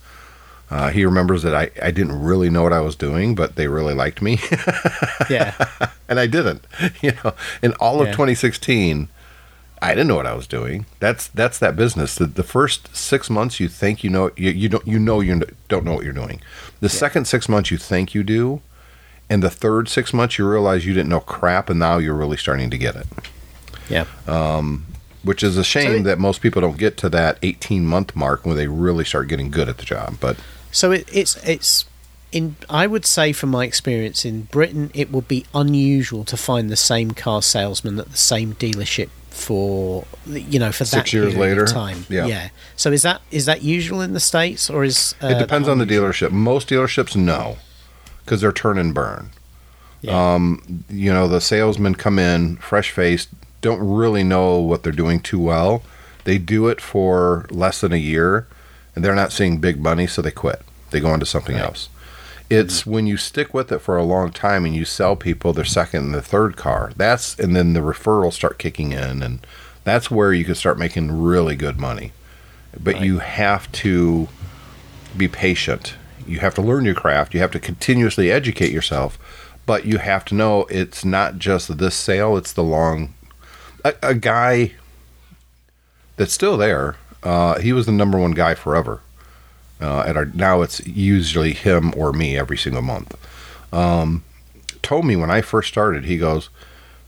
uh, 0.69 0.89
he 0.89 1.05
remembers 1.05 1.43
that 1.43 1.53
I, 1.53 1.69
I 1.81 1.91
didn't 1.91 2.21
really 2.23 2.49
know 2.49 2.63
what 2.63 2.73
I 2.73 2.81
was 2.81 2.95
doing, 2.95 3.35
but 3.35 3.55
they 3.55 3.67
really 3.67 3.93
liked 3.93 4.21
me. 4.21 4.39
Yeah. 5.29 5.53
and 6.07 6.19
I 6.19 6.27
didn't. 6.27 6.65
You 7.01 7.13
know, 7.23 7.33
in 7.63 7.73
all 7.79 8.01
of 8.01 8.07
Yeah. 8.07 8.13
2016, 8.13 9.07
I 9.81 9.89
didn't 9.89 10.07
know 10.07 10.15
what 10.15 10.25
I 10.25 10.33
was 10.33 10.47
doing. 10.47 10.85
That's 10.99 11.27
that's 11.27 11.59
that 11.59 11.75
business. 11.75 12.15
The, 12.15 12.25
the 12.25 12.43
first 12.43 12.95
six 12.95 13.29
months, 13.29 13.59
you 13.59 13.67
think 13.67 14.03
you 14.03 14.09
know 14.09 14.31
you, 14.35 14.49
you 14.51 14.69
don't 14.69 14.87
you 14.87 14.97
know 14.99 15.19
you 15.21 15.41
don't 15.67 15.83
know 15.85 15.93
what 15.93 16.03
you're 16.03 16.13
doing. 16.13 16.41
The 16.79 16.89
second 16.89 17.25
six 17.25 17.47
months, 17.49 17.69
you 17.71 17.77
think 17.77 18.13
you 18.15 18.23
do, 18.23 18.61
and 19.29 19.43
the 19.43 19.49
third 19.49 19.87
six 19.89 20.13
months, 20.13 20.37
you 20.37 20.49
realize 20.49 20.85
you 20.85 20.93
didn't 20.93 21.09
know 21.09 21.19
crap, 21.19 21.69
and 21.69 21.79
now 21.79 21.97
you're 21.97 22.15
really 22.15 22.37
starting 22.37 22.69
to 22.71 22.77
get 22.77 22.95
it. 22.95 23.07
yeah. 23.89 24.05
Which 25.23 25.41
is 25.41 25.57
a 25.57 25.63
shame 25.63 25.85
So 25.91 25.95
it- 25.97 26.03
that 26.03 26.19
most 26.19 26.41
people 26.41 26.61
don't 26.61 26.77
get 26.77 26.97
to 26.97 27.09
that 27.09 27.37
18 27.41 27.85
month 27.85 28.15
mark 28.15 28.45
when 28.45 28.55
they 28.57 28.67
really 28.67 29.03
start 29.05 29.27
getting 29.27 29.49
good 29.49 29.67
at 29.67 29.77
the 29.79 29.85
job. 29.85 30.17
But 30.19 30.37
So 30.75 30.91
it, 30.91 31.07
it's 31.09 31.37
it's 31.47 31.85
in 32.33 32.57
I 32.69 32.85
would 32.85 33.05
say 33.05 33.31
from 33.31 33.49
my 33.49 33.63
experience 33.63 34.25
in 34.25 34.41
Britain, 34.41 34.91
it 34.93 35.09
would 35.09 35.25
be 35.25 35.45
unusual 35.53 36.25
to 36.25 36.35
find 36.35 36.69
the 36.69 36.75
same 36.75 37.11
car 37.11 37.41
salesman 37.41 37.97
at 37.97 38.11
the 38.11 38.17
same 38.17 38.55
dealership 38.55 39.07
for 39.29 40.05
you 40.27 40.59
know 40.59 40.73
for 40.73 40.83
Six 40.83 41.13
years 41.13 41.37
later? 41.37 41.65
time. 41.65 42.05
Yeah. 42.09 42.49
So 42.75 42.91
is 42.91 43.03
that 43.03 43.21
is 43.31 43.45
that 43.45 43.61
usual 43.61 44.01
in 44.01 44.11
the 44.11 44.19
states 44.19 44.69
or 44.69 44.83
is 44.83 45.15
uh, 45.23 45.27
it 45.27 45.39
depends 45.39 45.69
on 45.69 45.77
the 45.77 45.85
dealership. 45.85 46.31
Most 46.31 46.67
dealerships, 46.67 47.15
no, 47.15 47.57
because 48.25 48.41
they're 48.41 48.51
turn 48.51 48.77
and 48.77 48.93
burn. 48.93 49.29
Yeah. 50.01 50.35
Um, 50.35 50.83
you 50.89 51.13
know, 51.13 51.29
the 51.29 51.39
salesmen 51.39 51.95
come 51.95 52.19
in 52.19 52.57
fresh 52.57 52.91
faced, 52.91 53.29
don't 53.61 53.79
really 53.79 54.25
know 54.25 54.59
what 54.59 54.83
they're 54.83 54.91
doing 54.91 55.21
too 55.21 55.39
well. 55.39 55.83
They 56.25 56.37
do 56.37 56.67
it 56.67 56.81
for 56.81 57.45
less 57.49 57.79
than 57.79 57.93
a 57.93 57.97
year, 57.97 58.45
and 58.95 59.03
they're 59.03 59.15
not 59.15 59.31
seeing 59.31 59.57
big 59.57 59.79
money, 59.81 60.07
so 60.07 60.21
they 60.21 60.31
quit. 60.31 60.61
They 60.91 60.99
go 60.99 61.09
on 61.09 61.19
to 61.19 61.25
something 61.25 61.55
Right. 61.55 61.65
else. 61.65 61.89
It's 62.49 62.85
when 62.85 63.07
you 63.07 63.17
stick 63.17 63.53
with 63.53 63.71
it 63.71 63.79
for 63.79 63.97
a 63.97 64.03
long 64.03 64.31
time 64.31 64.65
and 64.65 64.75
you 64.75 64.85
sell 64.85 65.15
people 65.15 65.51
their 65.51 65.65
second 65.65 66.05
and 66.05 66.13
their 66.13 66.21
third 66.21 66.55
car. 66.55 66.91
That's 66.95 67.37
and 67.39 67.55
then 67.55 67.73
the 67.73 67.79
referrals 67.81 68.33
start 68.33 68.59
kicking 68.59 68.91
in, 68.91 69.23
and 69.23 69.45
that's 69.83 70.11
where 70.11 70.31
you 70.31 70.45
can 70.45 70.55
start 70.55 70.77
making 70.79 71.21
really 71.23 71.55
good 71.55 71.79
money. 71.79 72.11
But 72.81 72.95
Right. 72.95 73.03
you 73.03 73.19
have 73.19 73.71
to 73.73 74.27
be 75.17 75.27
patient. 75.27 75.95
You 76.27 76.39
have 76.39 76.53
to 76.55 76.61
learn 76.61 76.85
your 76.85 76.93
craft. 76.95 77.33
You 77.33 77.39
have 77.39 77.51
to 77.51 77.59
continuously 77.59 78.31
educate 78.31 78.71
yourself. 78.71 79.17
But 79.65 79.85
you 79.85 79.97
have 79.97 80.23
to 80.25 80.35
know 80.35 80.65
it's 80.69 81.03
not 81.03 81.39
just 81.39 81.77
this 81.79 81.95
sale, 81.95 82.37
it's 82.37 82.51
the 82.53 82.63
long. 82.63 83.13
A, 83.83 83.93
a 84.03 84.13
guy 84.13 84.73
that's 86.17 86.33
still 86.33 86.57
there, 86.57 86.95
uh, 87.25 87.59
he 87.59 87.73
was 87.73 87.85
the 87.85 87.91
number 87.91 88.17
one 88.17 88.31
guy 88.31 88.55
forever. 88.55 89.01
Uh, 89.81 89.99
at 90.07 90.15
our 90.15 90.25
now 90.25 90.61
it's 90.61 90.85
usually 90.87 91.51
him 91.53 91.93
or 91.97 92.13
me 92.13 92.37
every 92.37 92.57
single 92.57 92.81
month. 92.81 93.13
Um, 93.73 94.23
told 94.81 95.03
me 95.05 95.17
when 95.17 95.29
I 95.29 95.41
first 95.41 95.67
started, 95.67 96.05
he 96.05 96.17
goes, 96.17 96.49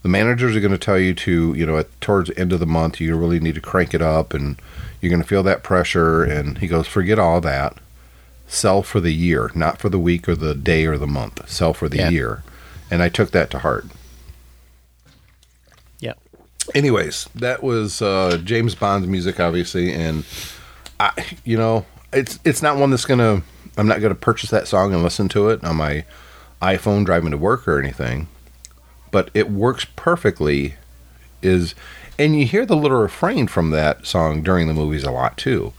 the 0.04 0.10
managers 0.10 0.56
are 0.56 0.60
going 0.60 0.72
to 0.74 0.78
tell 0.78 1.00
you 1.00 1.14
to, 1.14 1.54
you 1.54 1.66
know, 1.66 1.78
at, 1.78 2.02
towards 2.02 2.30
the 2.30 2.38
end 2.40 2.52
of 2.52 2.60
the 2.60 2.66
month, 2.66 3.00
you 3.00 3.16
really 3.16 3.40
need 3.40 3.56
to 3.56 3.62
crank 3.62 3.94
it 3.94 4.02
up 4.02 4.34
and 4.34 4.60
you're 5.00 5.10
going 5.10 5.22
to 5.22 5.28
feel 5.28 5.44
that 5.44 5.64
pressure. 5.64 6.24
And 6.24 6.58
he 6.58 6.68
goes, 6.68 6.88
forget 6.88 7.20
all 7.20 7.40
that. 7.42 7.78
Sell 8.48 8.84
for 8.84 9.00
the 9.00 9.14
year, 9.14 9.52
not 9.56 9.78
for 9.80 9.90
the 9.90 10.00
week 10.00 10.28
or 10.28 10.36
the 10.36 10.56
day 10.56 10.86
or 10.86 10.98
the 10.98 11.08
month. 11.08 11.50
Sell 11.50 11.74
for 11.74 11.88
the 11.90 11.98
Yeah. 11.98 12.10
year. 12.10 12.44
And 12.90 13.02
I 13.02 13.10
took 13.10 13.32
that 13.32 13.50
to 13.52 13.60
heart. 13.60 13.86
Yeah. 16.68 16.80
Anyways, 16.80 17.30
that 17.36 17.64
was 17.64 18.02
uh, 18.02 18.40
James 18.44 18.76
Bond's 18.76 19.08
music, 19.08 19.40
obviously, 19.40 19.94
and 19.94 20.26
I, 21.00 21.12
you 21.44 21.58
know, 21.58 21.86
it's 22.14 22.40
it's 22.44 22.62
not 22.62 22.78
one 22.78 22.90
that's 22.90 23.06
gonna. 23.06 23.42
I'm 23.78 23.88
not 23.88 24.02
gonna 24.02 24.16
purchase 24.16 24.50
that 24.50 24.68
song 24.68 24.94
and 24.94 25.04
listen 25.04 25.30
to 25.30 25.50
it 25.50 25.64
on 25.64 25.76
my 25.76 26.06
iPhone 26.62 27.06
driving 27.06 27.32
to 27.32 27.38
work 27.38 27.68
or 27.68 27.80
anything, 27.80 28.28
but 29.12 29.30
it 29.34 29.52
works 29.52 29.86
perfectly. 29.96 30.76
Is 31.42 31.76
and 32.20 32.40
you 32.40 32.46
hear 32.46 32.66
the 32.66 32.76
little 32.76 33.00
refrain 33.00 33.48
from 33.48 33.70
that 33.72 34.06
song 34.06 34.42
during 34.42 34.68
the 34.68 34.74
movies 34.74 35.04
a 35.04 35.12
lot 35.12 35.38
too. 35.38 35.74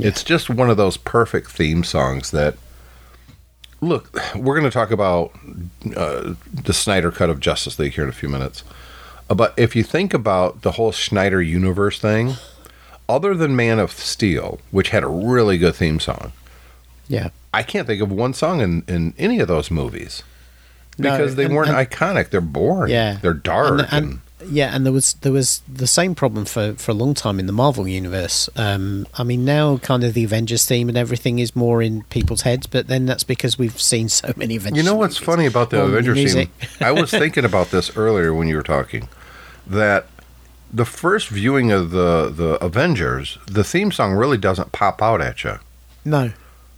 It's 0.00 0.22
just 0.22 0.48
one 0.50 0.70
of 0.70 0.76
those 0.76 0.96
perfect 0.96 1.50
theme 1.50 1.84
songs 1.84 2.30
that. 2.30 2.56
Look, 3.80 4.12
we're 4.34 4.58
going 4.58 4.68
to 4.68 4.72
talk 4.72 4.90
about 4.90 5.30
uh, 5.96 6.34
the 6.52 6.72
Snyder 6.72 7.12
cut 7.12 7.30
of 7.30 7.38
Justice 7.38 7.78
League 7.78 7.92
here 7.92 8.02
in 8.02 8.10
a 8.10 8.12
few 8.12 8.28
minutes. 8.28 8.64
Uh, 9.30 9.34
But 9.34 9.54
if 9.56 9.74
you 9.76 9.82
think 9.82 10.14
about 10.14 10.62
the 10.62 10.72
whole 10.72 10.92
Snyder 10.92 11.42
universe 11.42 11.98
thing, 12.00 12.34
other 13.08 13.34
than 13.34 13.56
Man 13.56 13.78
of 13.78 13.92
Steel, 13.92 14.60
which 14.70 14.90
had 14.90 15.02
a 15.04 15.08
really 15.08 15.58
good 15.58 15.74
theme 15.74 16.00
song, 16.00 16.32
Yeah. 17.08 17.28
I 17.54 17.62
can't 17.62 17.86
think 17.86 18.02
of 18.02 18.10
one 18.12 18.34
song 18.34 18.60
in, 18.60 18.82
in 18.86 19.14
any 19.18 19.40
of 19.40 19.48
those 19.48 19.70
movies 19.70 20.22
No, 20.98 21.10
because 21.12 21.34
they 21.36 21.44
and- 21.46 21.54
weren't 21.54 21.70
and- 21.70 21.78
iconic. 21.90 22.28
They're 22.30 22.40
boring. 22.42 22.92
Yeah, 22.92 23.18
they're 23.22 23.32
dark. 23.34 23.80
And, 23.80 23.92
and- 23.92 24.20
yeah, 24.50 24.72
and 24.72 24.84
there 24.86 24.92
was 24.92 25.14
there 25.22 25.32
was 25.32 25.62
the 25.66 25.88
same 25.88 26.14
problem 26.14 26.44
for, 26.44 26.74
for 26.74 26.92
a 26.92 26.94
long 26.94 27.12
time 27.14 27.40
in 27.40 27.46
the 27.46 27.52
Marvel 27.52 27.88
universe. 27.88 28.48
Um, 28.54 29.04
I 29.14 29.24
mean, 29.24 29.44
now 29.44 29.78
kind 29.78 30.04
of 30.04 30.14
the 30.14 30.22
Avengers 30.22 30.64
theme 30.64 30.88
and 30.88 30.96
everything 30.96 31.40
is 31.40 31.56
more 31.56 31.82
in 31.82 32.02
people's 32.04 32.42
heads, 32.42 32.68
but 32.68 32.86
then 32.86 33.04
that's 33.06 33.24
because 33.24 33.58
we've 33.58 33.80
seen 33.80 34.08
so 34.08 34.32
many 34.36 34.54
Avengers. 34.54 34.76
You 34.80 34.88
know 34.88 34.94
what's 34.94 35.16
movies. 35.16 35.26
funny 35.26 35.46
about 35.46 35.70
the 35.70 35.82
Avengers 35.82 36.32
scene? 36.32 36.50
I 36.80 36.92
was 36.92 37.10
thinking 37.22 37.44
about 37.44 37.72
this 37.72 37.96
earlier 37.96 38.32
when 38.32 38.46
you 38.46 38.54
were 38.54 38.62
talking. 38.62 39.08
That 39.68 40.06
the 40.72 40.84
first 40.84 41.28
viewing 41.28 41.70
of 41.72 41.90
the 41.90 42.30
the 42.34 42.62
Avengers, 42.64 43.38
the 43.46 43.64
theme 43.64 43.92
song 43.92 44.12
really 44.12 44.38
doesn't 44.38 44.72
pop 44.72 45.02
out 45.02 45.20
at 45.20 45.44
you. 45.44 45.58
No, 46.04 46.32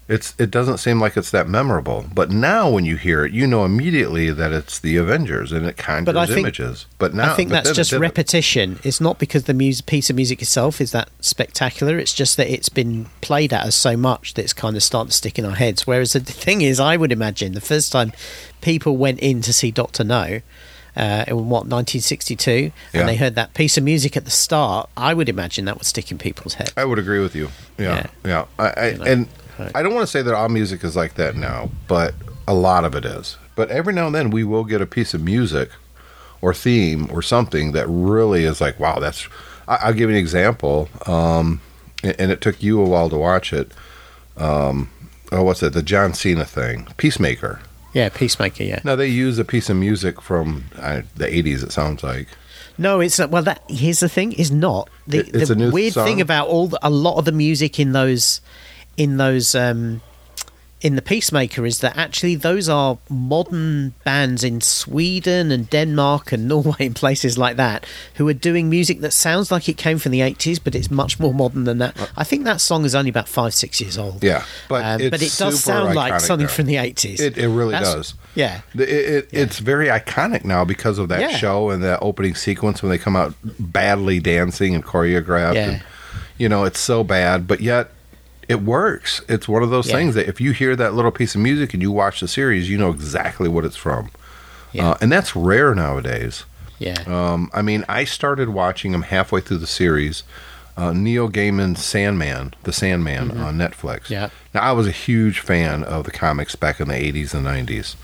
It's 0.09 0.35
it 0.39 0.51
doesn't 0.51 0.79
seem 0.79 1.01
like 1.01 1.17
it's 1.17 1.31
that 1.31 1.49
memorable. 1.49 2.07
But 2.13 2.31
now 2.31 2.69
when 2.69 2.85
you 2.85 2.97
hear 2.97 3.25
it, 3.25 3.33
you 3.33 3.47
know 3.47 3.65
immediately 3.65 4.31
that 4.33 4.51
it's 4.53 4.81
the 4.81 4.97
Avengers 4.97 5.53
and 5.53 5.65
it 5.67 5.77
conjures 5.77 6.15
But 6.15 6.27
think- 6.27 6.39
images. 6.41 6.87
But 6.99 7.15
now 7.15 7.33
I 7.33 7.37
think 7.37 7.51
that's 7.51 7.71
it 7.71 7.75
just 7.75 7.91
didn't. 7.91 8.03
repetition. 8.03 8.81
It's 8.83 9.01
not 9.01 9.21
because 9.21 9.45
the 9.45 9.55
music, 9.55 9.87
piece 9.87 10.11
of 10.11 10.17
music 10.17 10.43
itself 10.43 10.81
is 10.81 10.91
that 10.91 11.11
spectacular. 11.21 11.97
It's 11.97 12.13
just 12.15 12.37
that 12.39 12.49
it's 12.53 12.69
been 12.69 13.07
played 13.21 13.53
at 13.53 13.65
us 13.67 13.77
so 13.77 13.97
much 13.97 14.35
that 14.35 14.43
it's 14.43 14.53
kind 14.53 14.75
of 14.77 14.83
starting 14.83 15.11
to 15.11 15.17
stick 15.17 15.39
in 15.39 15.45
our 15.45 15.55
heads. 15.57 15.87
Whereas 15.87 16.13
the 16.15 16.21
thing 16.21 16.61
is, 16.63 16.81
I 16.81 16.97
would 16.97 17.13
imagine 17.13 17.53
the 17.53 17.61
first 17.61 17.93
time 17.93 18.13
people 18.61 18.97
went 18.97 19.21
in 19.21 19.43
to 19.43 19.53
see 19.53 19.71
Doctor 19.71 20.03
No. 20.03 20.41
Uh, 20.97 21.25
in 21.29 21.37
what 21.49 21.67
1962, 21.67 22.51
Yeah. 22.93 23.01
and 23.01 23.09
they 23.09 23.15
heard 23.17 23.37
that 23.37 23.55
piece 23.55 23.79
of 23.79 23.85
music 23.85 24.17
at 24.17 24.25
the 24.25 24.31
start. 24.31 24.91
I 24.97 25.15
would 25.15 25.29
imagine 25.29 25.65
that 25.67 25.77
would 25.77 25.87
stick 25.87 26.11
in 26.11 26.19
people's 26.19 26.55
heads. 26.55 26.73
I 26.77 26.85
would 26.85 26.99
agree 26.99 27.21
with 27.21 27.35
you. 27.37 27.49
Yeah, 27.79 28.07
yeah. 28.25 28.47
I, 28.59 28.67
I, 28.71 28.89
You 28.89 28.99
know, 28.99 29.05
and 29.05 29.29
right. 29.59 29.71
I 29.75 29.83
don't 29.85 29.95
want 29.95 30.03
to 30.03 30.11
say 30.11 30.23
that 30.23 30.35
all 30.35 30.49
music 30.49 30.83
is 30.83 30.97
like 30.97 31.15
that 31.15 31.37
now, 31.37 31.71
but 31.87 32.15
a 32.49 32.55
lot 32.55 32.85
of 32.85 32.95
it 32.97 33.05
is. 33.05 33.37
But 33.55 33.71
every 33.71 33.93
now 33.93 34.07
and 34.07 34.15
then 34.15 34.31
we 34.31 34.43
will 34.43 34.65
get 34.65 34.81
a 34.81 34.87
piece 34.87 35.15
of 35.15 35.23
music 35.23 35.71
or 36.43 36.53
theme 36.55 37.09
or 37.13 37.23
something 37.23 37.71
that 37.73 37.87
really 37.89 38.45
is 38.45 38.61
like, 38.61 38.81
wow, 38.81 38.99
that's. 38.99 39.29
I, 39.69 39.77
I'll 39.83 39.93
give 39.93 40.11
you 40.11 40.17
an 40.17 40.21
example, 40.21 40.89
um, 41.07 41.61
and, 42.03 42.17
and 42.19 42.31
it 42.33 42.41
took 42.41 42.63
you 42.63 42.81
a 42.81 42.85
while 42.89 43.09
to 43.11 43.17
watch 43.17 43.53
it. 43.53 43.71
Um, 44.37 44.91
oh, 45.31 45.43
what's 45.45 45.63
it? 45.63 45.73
The 45.73 45.83
John 45.83 46.15
Cena 46.15 46.45
thing, 46.45 46.89
Peacemaker. 46.97 47.61
Yeah, 47.93 48.09
Peacemaker. 48.09 48.63
Yeah. 48.65 48.81
Now 48.85 48.97
they 48.97 49.09
use 49.09 49.39
a 49.39 49.45
piece 49.45 49.69
of 49.71 49.77
music 49.77 50.21
from 50.21 50.65
uh, 50.79 51.03
the 51.17 51.27
'80s. 51.27 51.63
It 51.65 51.73
sounds 51.73 52.03
like. 52.03 52.29
No, 52.79 53.01
it's 53.01 53.19
not. 53.19 53.31
Well, 53.31 53.43
that 53.43 53.63
here's 53.69 54.01
the 54.01 54.09
thing: 54.09 54.33
is 54.33 54.51
not 54.51 54.89
the, 55.07 55.19
It- 55.19 55.35
it's 55.35 55.49
the 55.49 55.55
a 55.55 55.57
new 55.57 55.71
weird 55.71 55.95
song? 55.95 56.07
thing 56.07 56.21
about 56.21 56.49
all 56.49 56.69
the, 56.69 56.79
a 56.83 56.91
lot 56.91 57.17
of 57.19 57.25
the 57.25 57.33
music 57.33 57.79
in 57.81 57.93
those 57.93 58.41
in 58.97 59.17
those 59.17 59.55
um, 59.55 60.01
in 60.81 60.97
the 60.97 61.03
Peacemaker 61.03 61.67
is 61.67 61.81
that 61.81 61.97
actually 61.99 62.35
those 62.37 62.69
are 62.69 62.97
modern 63.11 63.93
bands 64.05 64.43
in 64.43 64.61
Sweden 64.63 65.51
and 65.53 65.69
Denmark 65.69 66.33
and 66.33 66.49
Norway 66.49 66.75
and 66.87 66.97
places 66.97 67.37
like 67.37 67.57
that 67.57 67.85
who 68.15 68.27
are 68.29 68.33
doing 68.35 68.71
music 68.71 69.01
that 69.01 69.13
sounds 69.13 69.51
like 69.51 69.69
it 69.69 69.77
came 69.77 69.99
from 69.99 70.13
the 70.13 70.21
80s, 70.21 70.59
but 70.63 70.75
it's 70.75 70.91
much 70.91 71.21
more 71.21 71.35
modern 71.35 71.65
than 71.65 71.79
that. 71.79 71.95
I 72.17 72.25
think 72.25 72.45
that 72.45 72.61
song 72.61 72.85
is 72.85 72.95
only 72.95 73.11
about 73.11 73.29
five 73.29 73.53
six 73.55 73.81
years 73.81 73.99
old. 73.99 74.25
Yeah, 74.25 74.45
but 74.69 74.85
Um, 74.85 75.11
but 75.11 75.21
it 75.23 75.35
does 75.37 75.63
sound 75.63 75.95
like 75.95 76.19
something 76.21 76.47
now. 76.47 76.53
from 76.53 76.67
the 76.67 76.77
80s. 76.77 77.21
It, 77.21 77.37
it 77.37 77.49
really 77.49 77.73
That's- 77.73 77.95
does. 77.95 78.15
Yeah. 78.35 78.61
It, 78.75 78.81
it, 78.89 79.29
It's 79.33 79.59
very 79.59 79.89
iconic 79.89 80.45
now 80.45 80.65
because 80.65 80.99
of 80.99 81.09
that 81.09 81.21
Yeah. 81.21 81.37
show 81.37 81.71
and 81.71 81.83
that 81.83 81.99
opening 82.01 82.35
sequence 82.35 82.83
when 82.83 82.91
they 82.91 82.99
come 82.99 83.17
out 83.17 83.35
badly 83.59 84.21
dancing 84.21 84.75
and 84.75 84.85
choreographed. 84.85 85.55
Yeah. 85.57 85.69
And, 85.71 85.83
you 86.39 86.49
know, 86.49 86.65
it's 86.65 86.81
so 86.81 87.05
bad, 87.05 87.47
but 87.47 87.61
yet 87.61 87.91
it 88.51 88.63
works. 88.63 89.21
It's 89.29 89.47
one 89.49 89.63
of 89.63 89.71
those 89.71 89.87
Yeah. 89.89 89.95
things 89.95 90.15
that 90.17 90.29
if 90.29 90.41
you 90.41 90.51
hear 90.53 90.75
that 90.75 90.93
little 90.95 91.13
piece 91.13 91.35
of 91.37 91.41
music 91.41 91.73
and 91.73 91.81
you 91.83 91.91
watch 91.93 92.19
the 92.21 92.27
series, 92.29 92.69
you 92.69 92.77
know 92.77 92.91
exactly 92.91 93.49
what 93.49 93.65
it's 93.65 93.77
from. 93.77 94.11
Yeah. 94.73 94.91
Uh, 94.91 94.97
and 95.01 95.11
that's 95.13 95.37
rare 95.37 95.75
nowadays. 95.75 96.45
Yeah. 96.79 97.03
Um, 97.07 97.51
I 97.55 97.63
mean, 97.63 97.85
I 97.89 98.05
started 98.05 98.49
watching 98.49 98.93
them 98.93 99.03
halfway 99.03 99.41
through 99.41 99.59
the 99.59 99.67
series. 99.69 100.23
Uh, 100.77 100.93
Neil 100.93 101.29
Gaiman's 101.29 101.85
Sandman, 101.85 102.55
The 102.65 102.73
Sandman 102.73 103.31
on 103.39 103.57
Netflix. 103.59 104.05
Mm-hmm. 104.05 104.13
Yeah. 104.15 104.29
Now, 104.55 104.61
I 104.63 104.73
was 104.73 104.87
a 104.87 104.91
huge 104.93 105.39
fan 105.41 105.85
of 105.85 106.05
the 106.05 106.11
comics 106.11 106.57
back 106.57 106.81
in 106.81 106.89
the 106.89 106.95
80s 106.95 107.35
and 107.35 107.45
90s. 107.47 107.95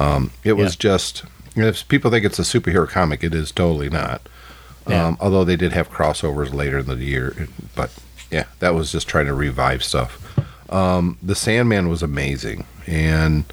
Um, 0.00 0.32
it 0.44 0.54
was 0.54 0.74
just, 0.76 1.22
if 1.56 1.86
people 1.88 2.10
think 2.10 2.24
it's 2.24 2.38
a 2.38 2.42
superhero 2.42 2.88
comic, 2.88 3.22
it 3.24 3.34
is 3.34 3.52
totally 3.52 3.88
not. 3.88 4.20
Yeah. 4.88 5.06
Um, 5.06 5.16
although 5.20 5.44
they 5.44 5.56
did 5.56 5.72
have 5.72 5.90
crossovers 5.90 6.52
later 6.52 6.78
in 6.78 6.86
the 6.86 6.96
year. 6.96 7.48
But 7.76 7.90
yeah, 8.30 8.44
that 8.58 8.74
was 8.74 8.92
just 8.92 9.08
trying 9.08 9.26
to 9.26 9.34
revive 9.34 9.82
stuff. 9.82 10.38
Um, 10.70 11.18
the 11.22 11.34
Sandman 11.34 11.88
was 11.88 12.02
amazing. 12.02 12.66
And 12.86 13.44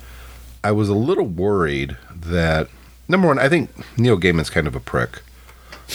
I 0.63 0.72
was 0.72 0.89
a 0.89 0.96
little 0.96 1.25
worried 1.25 1.98
that, 2.13 2.67
number 3.08 3.27
one, 3.27 3.39
I 3.39 3.50
think 3.50 3.70
Neil 3.98 4.17
Gaiman's 4.17 4.50
kind 4.50 4.67
of 4.67 4.75
a 4.75 4.79
prick. 4.79 5.22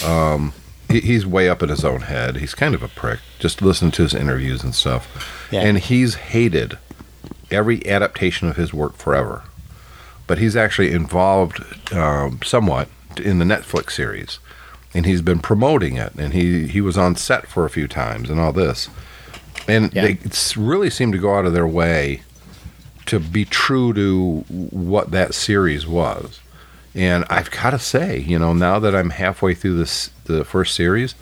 Um, 0.04 0.52
he, 0.88 1.00
he's 1.00 1.26
way 1.26 1.48
up 1.48 1.62
in 1.62 1.68
his 1.68 1.84
own 1.84 2.02
head. 2.02 2.36
He's 2.36 2.54
kind 2.54 2.74
of 2.74 2.82
a 2.82 2.88
prick. 2.88 3.20
Just 3.38 3.62
listen 3.62 3.90
to 3.92 4.02
his 4.02 4.14
interviews 4.14 4.62
and 4.62 4.74
stuff. 4.74 5.48
Yeah. 5.50 5.62
And 5.62 5.78
he's 5.78 6.14
hated 6.14 6.78
every 7.50 7.86
adaptation 7.86 8.48
of 8.48 8.56
his 8.56 8.72
work 8.72 8.96
forever. 8.96 9.42
But 10.26 10.38
he's 10.38 10.56
actually 10.56 10.92
involved 10.92 11.92
um, 11.92 12.40
somewhat 12.44 12.88
in 13.16 13.38
the 13.38 13.44
Netflix 13.44 13.92
series. 13.92 14.38
And 14.92 15.06
he's 15.06 15.22
been 15.22 15.38
promoting 15.38 15.96
it. 15.96 16.12
And 16.16 16.32
he, 16.32 16.66
he 16.66 16.80
was 16.80 16.98
on 16.98 17.14
set 17.16 17.46
for 17.46 17.64
a 17.64 17.70
few 17.70 17.86
times 17.86 18.28
and 18.30 18.40
all 18.40 18.52
this. 18.52 18.88
And 19.68 19.92
Yeah. 19.94 20.02
they 20.02 20.18
really 20.56 20.90
seem 20.90 21.12
to 21.12 21.18
go 21.18 21.34
out 21.36 21.46
of 21.46 21.52
their 21.52 21.66
way 21.66 22.22
to 23.06 23.20
be 23.20 23.44
true 23.44 23.92
to 23.94 24.40
what 24.48 25.10
that 25.12 25.34
series 25.34 25.86
was. 25.86 26.40
And 26.94 27.24
I've 27.30 27.50
got 27.52 27.70
to 27.70 27.78
say, 27.78 28.18
you 28.18 28.38
know, 28.38 28.52
now 28.52 28.78
that 28.80 28.94
I'm 28.96 29.10
halfway 29.10 29.54
through 29.54 29.76
this 29.76 30.10
the 30.24 30.44
first 30.44 30.74
series, 30.74 31.14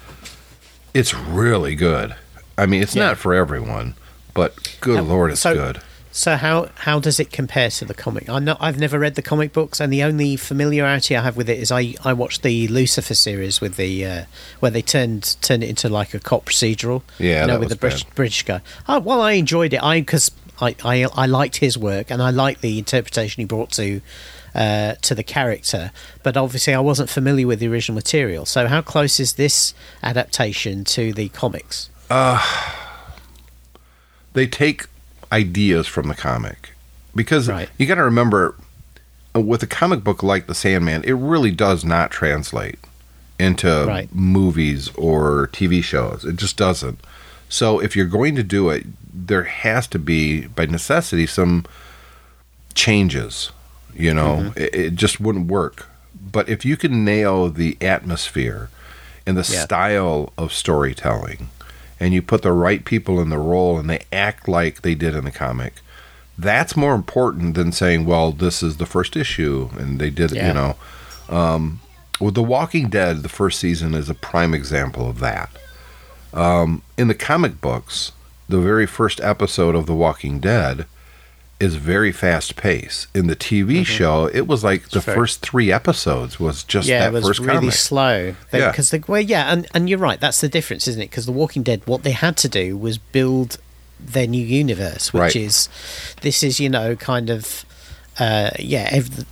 it's 0.94 1.12
really 1.14 1.74
good. 1.74 2.14
I 2.56 2.64
mean, 2.66 2.82
it's 2.82 2.94
Yeah. 2.96 3.08
not 3.08 3.18
for 3.18 3.34
everyone, 3.34 3.94
but 4.34 4.76
good 4.80 5.00
Um, 5.00 5.08
lord, 5.10 5.30
it's 5.32 5.40
so- 5.42 5.54
good. 5.54 5.80
So 6.18 6.34
how 6.34 6.70
how 6.74 6.98
does 6.98 7.20
it 7.20 7.30
compare 7.30 7.70
to 7.70 7.84
the 7.84 7.94
comic? 7.94 8.28
I 8.28 8.40
know 8.40 8.56
I've 8.58 8.76
never 8.76 8.98
read 8.98 9.14
the 9.14 9.22
comic 9.22 9.52
books, 9.52 9.78
and 9.78 9.92
the 9.92 10.02
only 10.02 10.34
familiarity 10.34 11.16
I 11.16 11.22
have 11.22 11.36
with 11.36 11.48
it 11.48 11.60
is 11.60 11.70
I, 11.70 11.94
I 12.04 12.12
watched 12.12 12.42
the 12.42 12.66
Lucifer 12.66 13.14
series 13.14 13.60
with 13.60 13.76
the 13.76 14.04
uh, 14.04 14.24
where 14.58 14.72
they 14.72 14.82
turned 14.82 15.36
turned 15.42 15.62
it 15.62 15.68
into 15.68 15.88
like 15.88 16.14
a 16.14 16.18
cop 16.18 16.46
procedural. 16.46 17.02
Yeah, 17.20 17.42
you 17.42 17.46
know, 17.46 17.60
with 17.60 17.68
the 17.68 17.76
British. 17.76 18.02
British 18.02 18.42
guy. 18.42 18.62
Oh, 18.88 18.98
well, 18.98 19.20
I 19.20 19.32
enjoyed 19.34 19.72
it. 19.72 19.80
I 19.80 20.00
because 20.00 20.32
I, 20.60 20.74
I 20.84 21.04
I 21.04 21.26
liked 21.26 21.58
his 21.58 21.78
work 21.78 22.10
and 22.10 22.20
I 22.20 22.30
liked 22.30 22.62
the 22.62 22.80
interpretation 22.80 23.40
he 23.40 23.44
brought 23.44 23.70
to. 23.74 24.00
Uh, 24.54 24.94
to 25.02 25.14
the 25.14 25.22
character, 25.22 25.92
but 26.24 26.36
obviously 26.36 26.74
I 26.74 26.80
wasn't 26.80 27.10
familiar 27.10 27.46
with 27.46 27.60
the 27.60 27.68
original 27.68 27.94
material. 27.94 28.44
So, 28.44 28.66
how 28.66 28.80
close 28.80 29.20
is 29.20 29.34
this 29.34 29.72
adaptation 30.02 30.84
to 30.84 31.12
the 31.12 31.28
comics? 31.28 31.90
They 34.32 34.48
take 34.48 34.86
ideas 35.32 35.86
from 35.86 36.08
the 36.08 36.14
comic 36.14 36.70
because 37.14 37.48
Right. 37.48 37.68
you 37.78 37.86
got 37.86 37.96
to 37.96 38.02
remember 38.04 38.54
uh, 39.36 39.40
with 39.40 39.62
a 39.62 39.66
comic 39.66 40.02
book 40.04 40.22
like 40.22 40.46
The 40.46 40.54
Sandman, 40.54 41.04
it 41.04 41.12
really 41.12 41.50
does 41.50 41.84
not 41.84 42.10
translate 42.10 42.78
into 43.38 43.84
Right. 43.86 44.08
movies 44.14 44.88
or 44.96 45.48
TV 45.52 45.82
shows. 45.82 46.24
It 46.24 46.36
just 46.36 46.56
doesn't. 46.56 46.98
So 47.48 47.78
if 47.78 47.94
you're 47.96 48.06
going 48.06 48.34
to 48.36 48.42
do 48.42 48.68
it, 48.70 48.86
there 49.12 49.44
has 49.44 49.86
to 49.88 49.98
be, 49.98 50.46
by 50.46 50.66
necessity, 50.66 51.26
some 51.26 51.64
changes. 52.74 53.50
You 53.94 54.14
know, 54.14 54.52
it, 54.56 54.74
it 54.74 54.94
just 54.94 55.20
wouldn't 55.20 55.46
work. 55.50 55.88
But 56.20 56.48
if 56.48 56.64
you 56.64 56.76
can 56.76 57.04
nail 57.04 57.48
the 57.48 57.76
atmosphere 57.80 58.70
and 59.26 59.36
the 59.36 59.50
Yeah. 59.50 59.64
style 59.64 60.32
of 60.38 60.52
storytelling, 60.52 61.48
and 62.00 62.14
you 62.14 62.22
put 62.22 62.42
the 62.42 62.52
right 62.52 62.84
people 62.84 63.20
in 63.20 63.28
the 63.30 63.38
role 63.38 63.78
and 63.78 63.88
they 63.90 64.04
act 64.12 64.48
like 64.48 64.82
they 64.82 64.94
did 64.94 65.14
in 65.14 65.24
the 65.24 65.30
comic, 65.30 65.74
that's 66.38 66.76
more 66.76 66.94
important 66.94 67.54
than 67.54 67.72
saying, 67.72 68.06
well, 68.06 68.30
this 68.32 68.62
is 68.62 68.76
the 68.76 68.86
first 68.86 69.16
issue 69.16 69.70
and 69.78 69.98
they 69.98 70.10
did, 70.10 70.30
Yeah. 70.30 70.48
you 70.48 70.54
know. 70.54 70.76
Um, 71.28 71.80
with 72.20 72.34
The 72.34 72.42
Walking 72.42 72.88
Dead, 72.88 73.22
the 73.22 73.28
first 73.28 73.58
season 73.60 73.94
is 73.94 74.08
a 74.08 74.14
prime 74.14 74.54
example 74.54 75.08
of 75.08 75.18
that. 75.20 75.50
Um, 76.32 76.82
in 76.96 77.08
the 77.08 77.14
comic 77.14 77.60
books, 77.60 78.12
the 78.48 78.60
very 78.60 78.86
first 78.86 79.20
episode 79.20 79.74
of 79.74 79.86
The 79.86 79.94
Walking 79.94 80.40
Dead 80.40 80.86
is 81.60 81.74
very 81.74 82.12
fast 82.12 82.54
paced. 82.56 83.08
In 83.16 83.26
the 83.26 83.34
TV 83.34 83.84
show, 83.84 84.26
it 84.26 84.46
was 84.46 84.62
like 84.62 84.90
the 84.90 85.00
Mm-hmm. 85.00 85.14
first 85.14 85.40
three 85.40 85.72
episodes 85.72 86.38
was 86.38 86.62
just 86.62 86.88
yeah, 86.88 87.00
that 87.00 87.08
it 87.08 87.12
was 87.14 87.26
first 87.26 87.40
really 87.40 87.58
comic. 87.58 87.74
slow. 87.74 88.34
Yeah. 88.52 88.70
because 88.70 88.90
the 88.90 89.02
well, 89.08 89.20
yeah, 89.20 89.52
and 89.52 89.66
and 89.74 89.88
you're 89.90 89.98
right. 89.98 90.20
That's 90.20 90.40
the 90.40 90.48
difference, 90.48 90.86
isn't 90.86 91.02
it? 91.02 91.10
Because 91.10 91.26
The 91.26 91.32
Walking 91.32 91.62
Dead, 91.64 91.82
what 91.86 92.02
they 92.04 92.12
had 92.12 92.36
to 92.38 92.48
do 92.48 92.76
was 92.76 92.98
build 92.98 93.58
their 93.98 94.26
new 94.28 94.44
universe, 94.44 95.12
which 95.12 95.20
Right. 95.20 95.36
is 95.36 95.68
this 96.22 96.42
is 96.44 96.60
you 96.60 96.68
know 96.68 96.94
kind 96.94 97.28
of 97.30 97.64
uh, 98.20 98.50
yeah, 98.58 98.88
ev- 98.92 99.26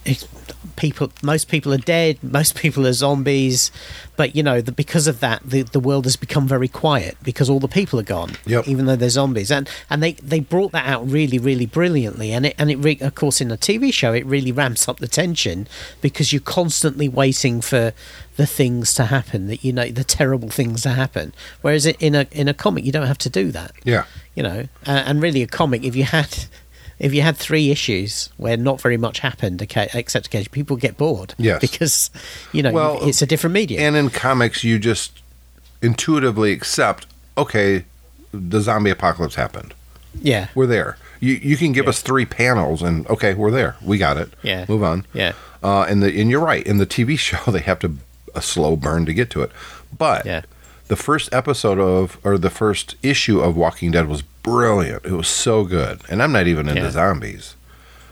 people. 0.77 1.11
Most 1.23 1.49
people 1.49 1.73
are 1.73 1.79
dead. 1.79 2.19
Most 2.23 2.55
people 2.55 2.87
are 2.87 2.93
zombies. 2.93 3.71
But 4.17 4.35
you 4.35 4.43
know, 4.43 4.61
the, 4.61 4.73
because 4.73 5.07
of 5.07 5.21
that, 5.21 5.43
the 5.45 5.63
the 5.63 5.81
world 5.81 6.05
has 6.05 6.17
become 6.17 6.47
very 6.49 6.69
quiet 6.69 7.17
because 7.23 7.51
all 7.51 7.61
the 7.61 7.69
people 7.69 7.99
are 8.01 8.05
gone. 8.05 8.33
Yep. 8.47 8.69
Even 8.69 8.87
though 8.87 8.97
they're 8.97 9.09
zombies, 9.11 9.51
and 9.51 9.69
and 9.91 10.03
they 10.03 10.13
they 10.13 10.41
brought 10.41 10.73
that 10.73 10.87
out 10.87 11.09
really 11.09 11.39
really 11.39 11.67
brilliantly, 11.67 12.33
and 12.33 12.47
it 12.47 12.55
and 12.59 12.71
it 12.71 12.77
re- 12.77 12.99
of 13.01 13.15
course 13.15 13.41
in 13.41 13.51
a 13.51 13.57
TV 13.57 13.93
show 13.93 14.13
it 14.13 14.25
really 14.27 14.53
ramps 14.53 14.89
up 14.89 14.99
the 15.01 15.09
tension 15.09 15.67
because 16.01 16.33
you're 16.33 16.41
constantly 16.41 17.09
waiting 17.09 17.61
for 17.61 17.93
the 18.37 18.47
things 18.47 18.93
to 18.95 19.05
happen 19.07 19.47
that 19.49 19.65
you 19.65 19.73
know 19.73 19.89
the 19.89 20.05
terrible 20.05 20.49
things 20.51 20.83
to 20.83 20.91
happen. 20.91 21.33
Whereas 21.63 21.87
in 21.87 22.15
a 22.15 22.27
in 22.33 22.49
a 22.49 22.55
comic 22.55 22.85
you 22.85 22.93
don't 22.93 23.07
have 23.07 23.19
to 23.19 23.31
do 23.31 23.51
that 23.53 23.73
Yeah. 23.85 24.05
you 24.35 24.43
know 24.43 24.67
uh, 24.87 25.03
and 25.07 25.21
really 25.23 25.43
a 25.43 25.47
comic 25.47 25.85
if 25.85 25.95
you 25.97 26.05
had 26.05 26.45
if 26.99 27.13
you 27.15 27.23
had 27.23 27.37
three 27.37 27.71
issues 27.71 28.31
where 28.39 28.57
not 28.57 28.81
very 28.81 28.97
much 28.97 29.19
happened 29.21 29.63
okay, 29.63 29.89
except 29.95 30.27
occasionally 30.27 30.51
people 30.55 30.77
get 30.77 30.97
bored 30.97 31.35
Yes. 31.39 31.61
because 31.61 32.11
you 32.53 32.63
know 32.63 32.73
Well, 32.73 32.99
it's 33.09 33.23
a 33.23 33.27
different 33.27 33.55
medium 33.55 33.83
And 33.83 33.97
in 33.97 34.11
comics, 34.11 34.65
you 34.65 34.79
just 34.79 35.21
intuitively 35.83 36.53
accept, 36.53 37.07
okay, 37.37 37.85
the 38.33 38.61
zombie 38.61 38.91
apocalypse 38.91 39.35
happened. 39.35 39.75
yeah 40.21 40.49
We're 40.55 40.67
there. 40.67 40.97
You 41.21 41.35
you 41.35 41.57
can 41.57 41.73
give 41.73 41.85
Yeah. 41.87 41.91
us 41.91 42.03
three 42.03 42.27
panels, 42.27 42.83
and 42.83 43.07
okay, 43.09 43.35
we're 43.35 43.51
there. 43.51 43.77
We 43.83 43.97
got 43.99 44.17
it. 44.19 44.31
Yeah. 44.43 44.67
Move 44.69 44.83
on. 44.83 45.07
yeah 45.13 45.33
Uh, 45.63 45.83
and 45.89 46.03
the 46.03 46.21
and 46.21 46.31
you're 46.31 46.45
right. 46.45 46.65
In 46.67 46.79
the 46.79 46.87
TV 46.87 47.19
show, 47.29 47.51
they 47.51 47.61
have 47.61 47.79
to 47.81 47.97
a 48.35 48.43
slow 48.43 48.77
burn 48.77 49.07
to 49.07 49.15
get 49.15 49.31
to 49.31 49.43
it. 49.43 49.51
But 49.97 50.27
Yeah. 50.27 50.43
the 50.89 50.97
first 50.97 51.33
episode 51.33 51.79
of 51.79 52.19
or 52.25 52.37
the 52.39 52.51
first 52.51 52.97
issue 53.03 53.41
of 53.41 53.57
Walking 53.57 53.91
Dead 53.93 54.09
was 54.09 54.23
brilliant. 54.47 55.05
It 55.05 55.13
was 55.13 55.29
so 55.29 55.65
good. 55.65 56.01
And 56.09 56.23
I'm 56.23 56.33
not 56.33 56.47
even 56.47 56.69
into 56.69 56.81
Yeah. 56.83 56.91
zombies. 56.91 57.55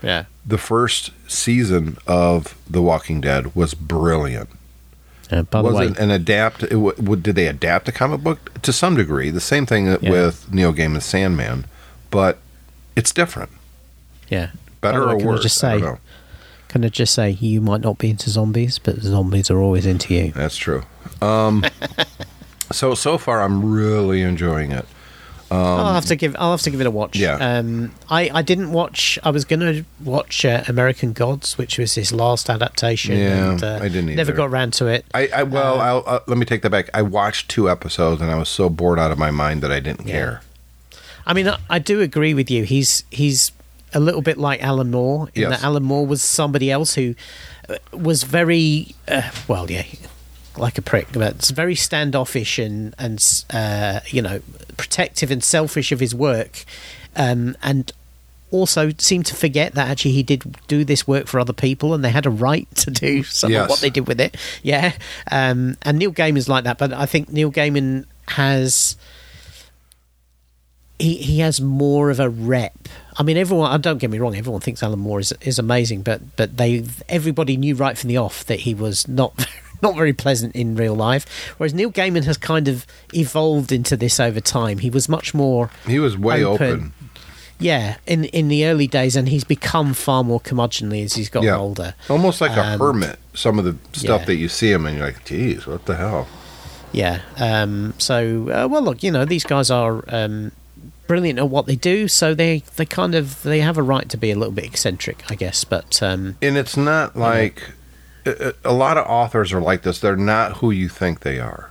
yeah 0.03 0.25
The 0.45 0.57
first 0.59 1.09
season 1.27 1.97
of 2.05 2.53
The 2.69 2.81
Walking 2.81 3.21
Dead 3.21 3.55
was 3.55 3.73
brilliant. 3.73 4.49
uh, 5.31 5.41
by 5.43 5.61
the 5.61 5.67
was 5.69 5.75
way 5.75 5.85
it 5.87 5.97
an 5.97 6.11
adapt? 6.11 6.61
It, 6.63 6.69
w- 6.83 6.95
w- 6.97 7.19
did 7.21 7.35
they 7.35 7.47
adapt 7.47 7.85
the 7.87 7.91
comic 7.91 8.21
book 8.21 8.61
to 8.61 8.71
some 8.71 8.95
degree? 8.95 9.31
The 9.31 9.39
same 9.41 9.65
thing 9.65 9.87
Yeah. 9.87 10.11
with 10.11 10.53
Neil 10.53 10.71
Gaiman's 10.73 11.05
Sandman, 11.05 11.65
but 12.11 12.37
it's 12.95 13.11
different. 13.11 13.49
yeah 14.29 14.49
Better 14.81 14.99
By 14.99 15.05
the 15.05 15.07
way, 15.07 15.13
or 15.15 15.17
can 15.19 15.27
I 15.27 15.31
worse? 15.31 15.41
just 15.43 15.63
I 15.63 15.71
don't 15.71 15.79
say- 15.79 15.85
know. 15.87 15.97
can 16.67 16.83
i 16.85 16.89
just 16.89 17.13
say 17.13 17.29
you 17.39 17.61
might 17.61 17.81
not 17.81 17.97
be 17.97 18.09
into 18.09 18.29
zombies 18.29 18.77
but 18.79 18.99
zombies 19.01 19.49
are 19.49 19.59
always 19.65 19.85
into 19.85 20.13
you 20.13 20.31
That's 20.35 20.57
true. 20.57 20.83
Um, 21.21 21.63
so 22.71 22.93
so 22.95 23.17
far, 23.17 23.41
I'm 23.41 23.71
really 23.71 24.21
enjoying 24.21 24.71
it. 24.71 24.85
I'll 25.51 25.93
have 25.93 26.05
to 26.07 26.15
give. 26.15 26.35
I'll 26.39 26.51
have 26.51 26.61
to 26.63 26.71
give 26.71 26.81
it 26.81 26.87
a 26.87 26.91
watch. 26.91 27.15
Um, 27.17 27.21
Yeah. 27.21 27.35
Um, 27.57 27.91
I 28.09 28.29
I 28.33 28.41
didn't 28.41 28.71
watch. 28.71 29.19
I 29.23 29.29
was 29.29 29.45
going 29.45 29.59
to 29.61 29.85
watch 30.03 30.43
uh, 30.45 30.63
American 30.67 31.13
Gods, 31.13 31.57
which 31.57 31.77
was 31.77 31.93
his 31.95 32.11
last 32.11 32.49
adaptation. 32.49 33.15
Yeah, 33.17 33.51
and, 33.51 33.63
uh, 33.63 33.79
I 33.81 33.87
didn't 33.89 34.15
Never 34.15 34.31
got 34.33 34.49
around 34.49 34.73
to 34.73 34.87
it. 34.87 35.05
I, 35.13 35.27
I 35.33 35.43
well, 35.43 35.79
I'll, 35.79 36.03
uh, 36.07 36.19
let 36.27 36.37
me 36.37 36.45
take 36.45 36.61
that 36.63 36.71
back. 36.71 36.89
I 36.93 37.01
watched 37.03 37.49
two 37.49 37.69
episodes 37.69 38.21
and 38.21 38.31
I 38.31 38.35
was 38.37 38.49
so 38.49 38.69
bored 38.69 38.99
out 38.99 39.11
of 39.11 39.17
my 39.17 39.31
mind 39.31 39.61
that 39.61 39.71
I 39.71 39.79
didn't 39.79 40.07
Yeah. 40.07 40.13
care. 40.13 40.41
I 41.27 41.33
mean, 41.33 41.47
I, 41.47 41.57
I 41.69 41.79
do 41.79 42.01
agree 42.01 42.33
with 42.33 42.49
you. 42.51 42.63
He's 42.63 43.03
he's 43.11 43.51
a 43.93 43.99
little 43.99 44.21
bit 44.21 44.37
like 44.37 44.61
Alan 44.63 44.91
Moore 44.91 45.29
in 45.35 45.43
Yes. 45.43 45.51
that 45.51 45.63
Alan 45.63 45.83
Moore 45.83 46.05
was 46.05 46.21
somebody 46.23 46.69
else 46.71 46.95
who 46.95 47.15
uh, 47.69 47.75
was 47.93 48.23
very 48.23 48.95
uh, 49.07 49.21
well, 49.47 49.69
yeah, 49.71 49.83
like 50.57 50.77
a 50.77 50.81
prick, 50.81 51.07
but 51.13 51.35
it's 51.35 51.51
very 51.51 51.75
standoffish 51.75 52.57
and 52.59 52.93
and 52.97 53.43
uh, 53.51 53.99
you 54.07 54.21
know 54.21 54.39
protective 54.77 55.31
and 55.31 55.43
selfish 55.43 55.91
of 55.91 55.99
his 55.99 56.13
work, 56.15 56.65
um, 57.15 57.55
and 57.63 57.91
also 58.51 58.91
seemed 58.97 59.25
to 59.25 59.35
forget 59.35 59.73
that 59.73 59.89
actually 59.89 60.11
he 60.11 60.23
did 60.23 60.55
do 60.67 60.83
this 60.85 61.05
work 61.07 61.27
for 61.27 61.39
other 61.39 61.51
people 61.51 61.93
and 61.93 62.05
they 62.05 62.11
had 62.11 62.25
a 62.25 62.29
right 62.29 62.67
to 62.75 62.89
do 62.89 63.21
some 63.23 63.51
Yes. 63.51 63.63
of 63.63 63.69
what 63.69 63.79
they 63.81 63.89
did 63.89 64.07
with 64.07 64.21
it. 64.21 64.37
Yeah, 64.63 64.93
um, 65.31 65.75
and 65.81 65.97
Neil 65.99 66.11
Gaiman's 66.13 66.47
like 66.47 66.63
that, 66.63 66.77
but 66.77 66.93
I 66.93 67.05
think 67.05 67.29
Neil 67.29 67.51
Gaiman 67.51 68.05
has 68.29 68.95
he 70.99 71.15
he 71.17 71.39
has 71.39 71.59
more 71.59 72.09
of 72.09 72.19
a 72.19 72.29
rep. 72.29 72.87
I 73.17 73.23
mean, 73.23 73.37
everyone. 73.37 73.71
uh, 73.71 73.77
Don't 73.77 73.97
get 73.97 74.09
me 74.09 74.19
wrong. 74.19 74.35
Everyone 74.35 74.61
thinks 74.61 74.81
Alan 74.83 74.99
Moore 74.99 75.19
is 75.19 75.33
is 75.41 75.59
amazing, 75.59 76.03
but 76.03 76.21
but 76.37 76.55
they 76.57 76.85
everybody 77.09 77.57
knew 77.57 77.75
right 77.75 77.97
from 77.97 78.07
the 78.09 78.17
off 78.17 78.45
that 78.45 78.61
he 78.61 78.73
was 78.73 79.07
not 79.07 79.33
not 79.81 79.95
very 79.95 80.13
pleasant 80.13 80.55
in 80.55 80.75
real 80.75 80.95
life. 80.95 81.25
Whereas 81.57 81.73
Neil 81.73 81.91
Gaiman 81.91 82.23
has 82.25 82.37
kind 82.37 82.67
of 82.67 82.85
evolved 83.13 83.71
into 83.71 83.95
this 83.97 84.19
over 84.19 84.39
time. 84.39 84.79
He 84.79 84.89
was 84.89 85.07
much 85.09 85.33
more 85.33 85.69
He 85.87 85.99
was 85.99 86.17
way 86.17 86.43
Open. 86.43 86.67
open. 86.73 86.93
yeah 87.59 87.95
in 88.05 88.25
in 88.25 88.47
the 88.49 88.65
early 88.65 88.87
days, 88.87 89.15
and 89.15 89.29
he's 89.29 89.43
become 89.43 89.93
far 89.93 90.23
more 90.23 90.39
curmudgeonly 90.41 91.03
as 91.03 91.13
he's 91.13 91.29
gotten 91.29 91.47
Yeah. 91.47 91.57
older. 91.57 91.93
Almost 92.09 92.41
like 92.41 92.51
a 92.57 92.63
Um, 92.65 92.79
hermit. 92.79 93.17
Some 93.33 93.59
of 93.59 93.65
the 93.65 93.75
stuff 93.97 94.21
yeah. 94.21 94.25
that 94.27 94.35
you 94.35 94.49
see 94.49 94.71
him 94.71 94.85
and 94.85 94.97
you're 94.97 95.05
like, 95.07 95.23
geez, 95.25 95.65
what 95.67 95.85
the 95.85 95.95
hell? 95.95 96.27
Yeah. 96.91 97.19
Um, 97.37 97.93
so, 97.97 98.49
uh, 98.49 98.67
well, 98.69 98.81
look, 98.81 99.03
you 99.03 99.11
know, 99.11 99.25
these 99.25 99.43
guys 99.43 99.69
are 99.69 100.03
um, 100.07 100.51
brilliant 101.07 101.37
at 101.39 101.49
what 101.49 101.65
they 101.65 101.75
do, 101.75 102.07
so 102.07 102.33
they 102.33 102.63
they 102.77 102.85
kind 102.85 103.15
of 103.15 103.43
they 103.43 103.59
have 103.59 103.77
a 103.77 103.83
right 103.83 104.07
to 104.09 104.17
be 104.17 104.31
a 104.31 104.35
little 104.35 104.53
bit 104.53 104.63
eccentric, 104.65 105.23
I 105.29 105.35
guess. 105.35 105.63
But 105.65 106.01
um, 106.01 106.37
And 106.41 106.55
it's 106.57 106.77
not 106.77 107.17
like 107.17 107.71
a, 108.25 108.73
lot 108.73 108.97
of 108.97 109.05
authors 109.07 109.53
are 109.53 109.61
like 109.61 109.83
this. 109.83 109.99
They're 109.99 110.15
not 110.15 110.57
who 110.57 110.71
you 110.71 110.89
think 110.89 111.19
they 111.19 111.39
are. 111.39 111.69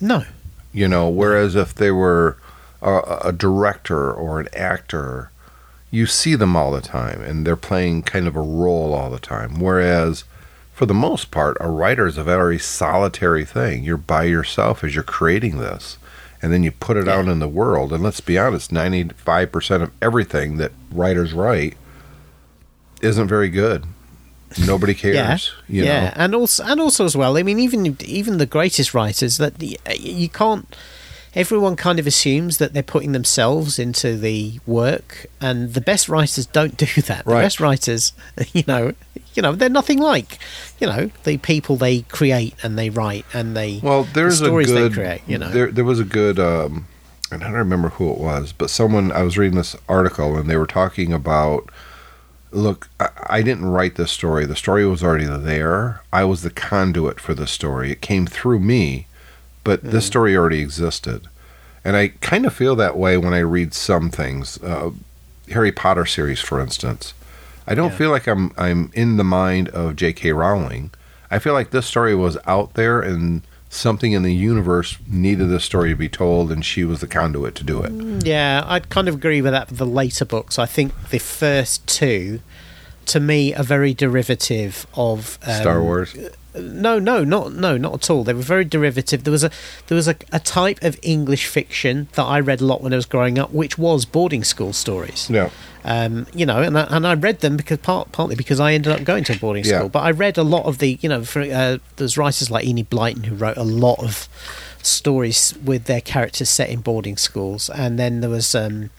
no, 0.00 0.24
You 0.72 0.88
know, 0.88 1.08
whereas 1.08 1.54
if 1.54 1.74
they 1.74 1.90
were 1.90 2.36
a, 2.80 3.20
a 3.24 3.32
director 3.32 4.12
or 4.12 4.40
an 4.40 4.48
actor, 4.54 5.30
you 5.90 6.06
see 6.06 6.34
them 6.34 6.56
all 6.56 6.72
the 6.72 6.80
time 6.80 7.20
and 7.22 7.46
they're 7.46 7.56
playing 7.56 8.02
kind 8.02 8.26
of 8.26 8.34
a 8.34 8.40
role 8.40 8.94
all 8.94 9.10
the 9.10 9.18
time. 9.18 9.60
Whereas 9.60 10.24
for 10.72 10.86
the 10.86 10.94
most 10.94 11.30
part, 11.30 11.56
a 11.60 11.70
writer 11.70 12.06
is 12.06 12.18
a 12.18 12.24
very 12.24 12.58
solitary 12.58 13.44
thing. 13.44 13.84
You're 13.84 13.96
by 13.96 14.24
yourself 14.24 14.82
as 14.82 14.94
you're 14.94 15.04
creating 15.04 15.58
this. 15.58 15.98
And 16.40 16.52
then 16.52 16.64
you 16.64 16.72
put 16.72 16.96
it 16.96 17.06
out 17.06 17.28
in 17.28 17.38
the 17.38 17.46
world. 17.46 17.92
And 17.92 18.02
let's 18.02 18.20
be 18.20 18.36
honest, 18.36 18.72
95% 18.72 19.82
of 19.82 19.92
everything 20.02 20.56
that 20.56 20.72
writers 20.90 21.32
write 21.32 21.76
isn't 23.00 23.28
very 23.28 23.48
good. 23.48 23.84
Nobody 24.58 24.94
cares. 24.94 25.52
yeah, 25.68 25.84
yeah, 25.84 26.04
know. 26.06 26.12
and 26.16 26.34
also 26.34 26.64
and 26.64 26.80
also 26.80 27.04
as 27.04 27.16
well. 27.16 27.36
I 27.36 27.42
mean, 27.42 27.58
even 27.58 27.96
even 28.04 28.38
the 28.38 28.46
greatest 28.46 28.94
writers 28.94 29.36
that 29.38 29.58
the, 29.58 29.78
you 29.98 30.28
can't. 30.28 30.74
Everyone 31.34 31.76
kind 31.76 31.98
of 31.98 32.06
assumes 32.06 32.58
that 32.58 32.74
they're 32.74 32.82
putting 32.82 33.12
themselves 33.12 33.78
into 33.78 34.18
the 34.18 34.60
work, 34.66 35.24
and 35.40 35.72
the 35.72 35.80
best 35.80 36.06
writers 36.10 36.44
don't 36.44 36.76
do 36.76 36.84
that. 37.02 37.24
The 37.24 37.30
Right. 37.32 37.40
best 37.40 37.58
writers, 37.58 38.12
you 38.52 38.64
know, 38.66 38.92
you 39.32 39.40
know, 39.40 39.52
they're 39.54 39.70
nothing 39.70 39.98
like, 39.98 40.38
you 40.78 40.86
know, 40.86 41.10
the 41.24 41.38
people 41.38 41.76
they 41.76 42.02
create 42.02 42.54
and 42.62 42.78
they 42.78 42.90
write 42.90 43.24
and 43.32 43.56
they 43.56 43.80
Well, 43.82 44.04
there's 44.12 44.40
the 44.40 44.44
stories 44.46 44.70
a 44.70 44.74
good. 44.74 44.92
they 44.92 44.94
create. 44.94 45.22
You 45.26 45.38
know, 45.38 45.48
there 45.48 45.72
there 45.72 45.86
was 45.86 45.98
a 46.00 46.04
good. 46.04 46.38
Um, 46.38 46.86
I 47.30 47.38
don't 47.38 47.52
remember 47.54 47.88
who 47.88 48.10
it 48.12 48.18
was, 48.18 48.52
but 48.52 48.68
someone 48.68 49.10
I 49.10 49.22
was 49.22 49.38
reading 49.38 49.56
this 49.56 49.74
article 49.88 50.36
and 50.36 50.50
they 50.50 50.56
were 50.58 50.66
talking 50.66 51.14
about. 51.14 51.70
Look, 52.52 52.88
I, 53.00 53.08
I 53.28 53.42
didn't 53.42 53.64
write 53.66 53.96
this 53.96 54.12
story. 54.12 54.44
The 54.46 54.56
story 54.56 54.86
was 54.86 55.02
already 55.02 55.24
there. 55.26 56.02
I 56.12 56.24
was 56.24 56.42
the 56.42 56.50
conduit 56.50 57.18
for 57.20 57.34
the 57.34 57.46
story. 57.46 57.90
It 57.90 58.00
came 58.02 58.26
through 58.26 58.60
me, 58.60 59.06
but 59.64 59.82
this 59.82 60.06
story 60.06 60.36
already 60.36 60.60
existed, 60.60 61.28
and 61.84 61.96
I 61.96 62.08
kind 62.20 62.44
of 62.46 62.52
feel 62.54 62.76
that 62.76 62.96
way 62.96 63.16
when 63.16 63.32
I 63.34 63.38
read 63.38 63.74
some 63.74 64.10
things. 64.10 64.62
Uh, 64.62 64.90
Harry 65.50 65.72
Potter 65.72 66.06
series, 66.06 66.40
for 66.40 66.60
instance. 66.60 67.14
I 67.66 67.74
don't 67.74 67.90
Yeah. 67.92 67.96
feel 67.98 68.10
like 68.10 68.26
I'm 68.26 68.52
I'm 68.56 68.90
in 68.94 69.16
the 69.16 69.24
mind 69.24 69.68
of 69.70 69.96
J.K. 69.96 70.32
Rowling. 70.32 70.90
I 71.30 71.38
feel 71.38 71.52
like 71.54 71.70
this 71.70 71.86
story 71.86 72.14
was 72.14 72.36
out 72.46 72.74
there 72.74 73.00
and 73.00 73.42
something 73.72 74.12
in 74.12 74.22
the 74.22 74.34
universe 74.34 74.98
needed 75.08 75.46
this 75.46 75.64
story 75.64 75.90
to 75.90 75.96
be 75.96 76.08
told, 76.08 76.52
and 76.52 76.64
she 76.64 76.84
was 76.84 77.00
the 77.00 77.06
conduit 77.06 77.54
to 77.56 77.64
do 77.64 77.82
it. 77.82 78.24
Yeah, 78.24 78.62
I'd 78.66 78.90
kind 78.90 79.08
of 79.08 79.14
agree 79.14 79.40
with 79.40 79.52
that 79.52 79.68
for 79.68 79.74
the 79.74 79.86
later 79.86 80.24
books. 80.24 80.58
I 80.58 80.66
think 80.66 81.08
the 81.08 81.18
first 81.18 81.86
two, 81.86 82.40
to 83.06 83.18
me, 83.18 83.54
are 83.54 83.64
very 83.64 83.94
derivative 83.94 84.86
of 84.94 85.38
um, 85.42 85.54
Star 85.54 85.82
Wars. 85.82 86.14
No, 86.54 86.98
no, 86.98 87.24
not 87.24 87.54
no, 87.54 87.78
not 87.78 87.94
at 87.94 88.10
all. 88.10 88.24
They 88.24 88.34
were 88.34 88.42
very 88.42 88.66
derivative. 88.66 89.24
There 89.24 89.32
was 89.32 89.42
a 89.42 89.50
there 89.86 89.96
was 89.96 90.06
a, 90.06 90.16
a 90.32 90.38
type 90.38 90.82
of 90.82 90.98
English 91.02 91.46
fiction 91.46 92.08
that 92.12 92.24
I 92.24 92.40
read 92.40 92.60
a 92.60 92.66
lot 92.66 92.82
when 92.82 92.92
I 92.92 92.96
was 92.96 93.06
growing 93.06 93.38
up, 93.38 93.52
which 93.52 93.78
was 93.78 94.04
boarding 94.04 94.44
school 94.44 94.74
stories. 94.74 95.30
Yeah. 95.30 95.48
Um, 95.84 96.26
you 96.32 96.46
know, 96.46 96.62
and 96.62 96.78
I, 96.78 96.82
and 96.90 97.06
I 97.06 97.14
read 97.14 97.40
them 97.40 97.56
because 97.56 97.78
part, 97.78 98.12
partly 98.12 98.36
because 98.36 98.60
I 98.60 98.72
ended 98.72 98.92
up 98.92 99.02
going 99.04 99.24
to 99.24 99.32
a 99.32 99.36
boarding 99.36 99.64
Yeah. 99.64 99.78
school. 99.78 99.88
But 99.88 100.00
I 100.00 100.10
read 100.12 100.38
a 100.38 100.42
lot 100.44 100.64
of 100.66 100.78
the, 100.78 100.96
you 101.00 101.08
know, 101.08 101.24
for, 101.24 101.40
uh, 101.40 101.78
there's 101.96 102.16
writers 102.16 102.50
like 102.50 102.64
Enid 102.64 102.88
Blyton 102.88 103.24
who 103.26 103.34
wrote 103.34 103.56
a 103.56 103.64
lot 103.64 103.98
of 103.98 104.28
stories 104.82 105.54
with 105.64 105.84
their 105.84 106.00
characters 106.00 106.48
set 106.48 106.68
in 106.70 106.80
boarding 106.80 107.16
schools, 107.16 107.68
and 107.70 107.98
then 107.98 108.20
there 108.20 108.30
was 108.30 108.54
um, 108.54 108.90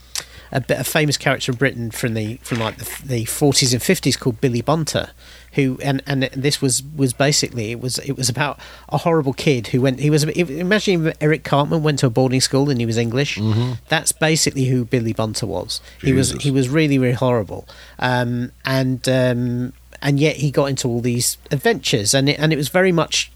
a, 0.51 0.61
bit, 0.61 0.79
a 0.79 0.83
famous 0.83 1.17
character 1.17 1.51
in 1.51 1.57
Britain 1.57 1.91
from 1.91 2.13
the 2.13 2.37
from 2.37 2.59
like 2.59 2.77
the, 2.77 2.85
the 3.05 3.25
40s 3.25 3.73
and 3.73 3.81
50s 3.81 4.19
called 4.19 4.39
Billy 4.41 4.61
Bunter, 4.61 5.11
who 5.53 5.77
and 5.83 6.01
and 6.05 6.23
this 6.33 6.61
was 6.61 6.83
was 6.95 7.13
basically 7.13 7.71
it 7.71 7.79
was 7.79 7.99
it 7.99 8.13
was 8.17 8.29
about 8.29 8.59
a 8.89 8.97
horrible 8.99 9.33
kid 9.33 9.67
who 9.67 9.81
went 9.81 9.99
he 9.99 10.09
was 10.09 10.23
imagine 10.23 11.13
Eric 11.19 11.43
Cartman 11.43 11.83
went 11.83 11.99
to 11.99 12.07
a 12.07 12.09
boarding 12.09 12.41
school 12.41 12.69
and 12.69 12.79
he 12.79 12.85
was 12.85 12.97
English. 12.97 13.37
That's 13.89 14.11
basically 14.11 14.65
who 14.65 14.85
Billy 14.85 15.13
Bunter 15.13 15.45
was. 15.45 15.81
He 16.01 16.13
was 16.13 16.31
he 16.43 16.51
was 16.51 16.69
really 16.69 16.97
really 16.97 17.13
horrible, 17.13 17.67
um, 17.99 18.51
and 18.65 19.07
um, 19.09 19.73
and 20.01 20.19
yet 20.19 20.37
he 20.37 20.51
got 20.51 20.65
into 20.65 20.87
all 20.87 21.01
these 21.01 21.37
adventures, 21.51 22.13
and 22.13 22.29
it, 22.29 22.39
and 22.39 22.51
it 22.53 22.57
was 22.57 22.69
very 22.69 22.91
much 22.91 23.31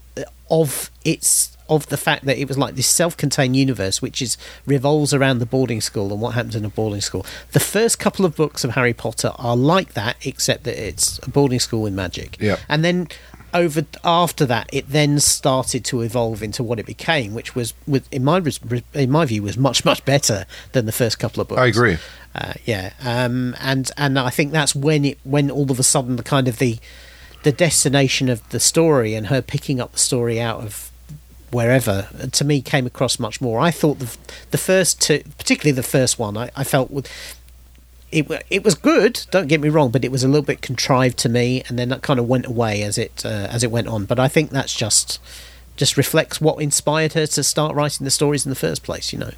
of 0.50 0.90
its 1.04 1.56
of 1.68 1.86
the 1.88 1.96
fact 1.96 2.24
that 2.24 2.38
it 2.38 2.48
was 2.48 2.56
like 2.58 2.74
this 2.74 2.86
self-contained 2.86 3.54
universe 3.56 4.00
which 4.02 4.20
is 4.22 4.36
revolves 4.66 5.12
around 5.12 5.38
the 5.38 5.46
boarding 5.46 5.80
school 5.80 6.12
and 6.12 6.20
what 6.20 6.34
happens 6.34 6.56
in 6.56 6.64
a 6.64 6.68
boarding 6.68 7.00
school 7.00 7.24
the 7.52 7.60
first 7.60 7.98
couple 7.98 8.24
of 8.24 8.34
books 8.36 8.64
of 8.64 8.70
harry 8.72 8.92
potter 8.94 9.32
are 9.38 9.56
like 9.56 9.94
that 9.94 10.16
except 10.26 10.64
that 10.64 10.76
it's 10.82 11.18
a 11.26 11.30
boarding 11.30 11.60
school 11.60 11.82
with 11.82 11.92
magic 11.92 12.36
Yeah. 12.40 12.56
and 12.68 12.84
then 12.84 13.08
over 13.54 13.86
after 14.04 14.44
that 14.44 14.68
it 14.72 14.90
then 14.90 15.18
started 15.20 15.82
to 15.86 16.02
evolve 16.02 16.42
into 16.42 16.62
what 16.62 16.78
it 16.78 16.84
became 16.86 17.32
which 17.32 17.54
was 17.54 17.72
with 17.86 18.06
in 18.12 18.22
my 18.22 18.42
in 18.94 19.10
my 19.10 19.24
view 19.24 19.42
was 19.42 19.56
much 19.56 19.84
much 19.86 20.04
better 20.04 20.44
than 20.72 20.84
the 20.86 20.92
first 20.92 21.18
couple 21.18 21.40
of 21.40 21.48
books 21.48 21.60
I 21.60 21.66
agree. 21.66 21.96
uh, 22.34 22.52
yeah, 22.66 22.92
um, 23.02 23.56
and 23.60 23.90
and 23.96 24.18
I 24.18 24.28
think 24.28 24.52
that's 24.52 24.74
when 24.74 25.06
it 25.06 25.18
when 25.24 25.50
all 25.50 25.70
of 25.72 25.78
a 25.80 25.82
sudden 25.82 26.16
the 26.16 26.22
kind 26.22 26.46
of 26.46 26.58
the 26.58 26.78
the 27.42 27.50
destination 27.52 28.28
of 28.28 28.46
the 28.50 28.60
story 28.60 29.14
and 29.14 29.28
her 29.28 29.40
picking 29.40 29.80
up 29.80 29.92
the 29.92 29.98
story 29.98 30.38
out 30.38 30.60
of 30.60 30.90
wherever 31.50 32.08
to 32.32 32.44
me 32.44 32.60
came 32.60 32.86
across 32.86 33.18
much 33.18 33.40
more. 33.40 33.60
I 33.60 33.70
thought 33.70 33.98
the 33.98 34.16
the 34.50 34.58
first 34.58 35.00
two, 35.00 35.22
particularly 35.38 35.72
the 35.72 35.82
first 35.82 36.18
one, 36.18 36.36
I, 36.36 36.50
I 36.56 36.64
felt 36.64 36.90
would. 36.90 37.08
It, 38.10 38.26
it 38.48 38.64
was 38.64 38.74
good. 38.74 39.26
Don't 39.30 39.48
get 39.48 39.60
me 39.60 39.68
wrong, 39.68 39.90
but 39.90 40.02
it 40.02 40.10
was 40.10 40.24
a 40.24 40.28
little 40.28 40.40
bit 40.40 40.62
contrived 40.62 41.18
to 41.18 41.28
me, 41.28 41.62
and 41.68 41.78
then 41.78 41.90
that 41.90 42.00
kind 42.00 42.18
of 42.18 42.26
went 42.26 42.46
away 42.46 42.82
as 42.82 42.96
it 42.96 43.22
uh, 43.24 43.48
as 43.50 43.62
it 43.62 43.70
went 43.70 43.86
on. 43.86 44.06
But 44.06 44.18
I 44.18 44.28
think 44.28 44.50
that's 44.50 44.74
just 44.74 45.20
just 45.76 45.96
reflects 45.96 46.40
what 46.40 46.60
inspired 46.60 47.12
her 47.12 47.26
to 47.26 47.42
start 47.44 47.74
writing 47.74 48.04
the 48.04 48.10
stories 48.10 48.46
in 48.46 48.50
the 48.50 48.56
first 48.56 48.82
place. 48.82 49.12
You 49.12 49.18
know. 49.18 49.30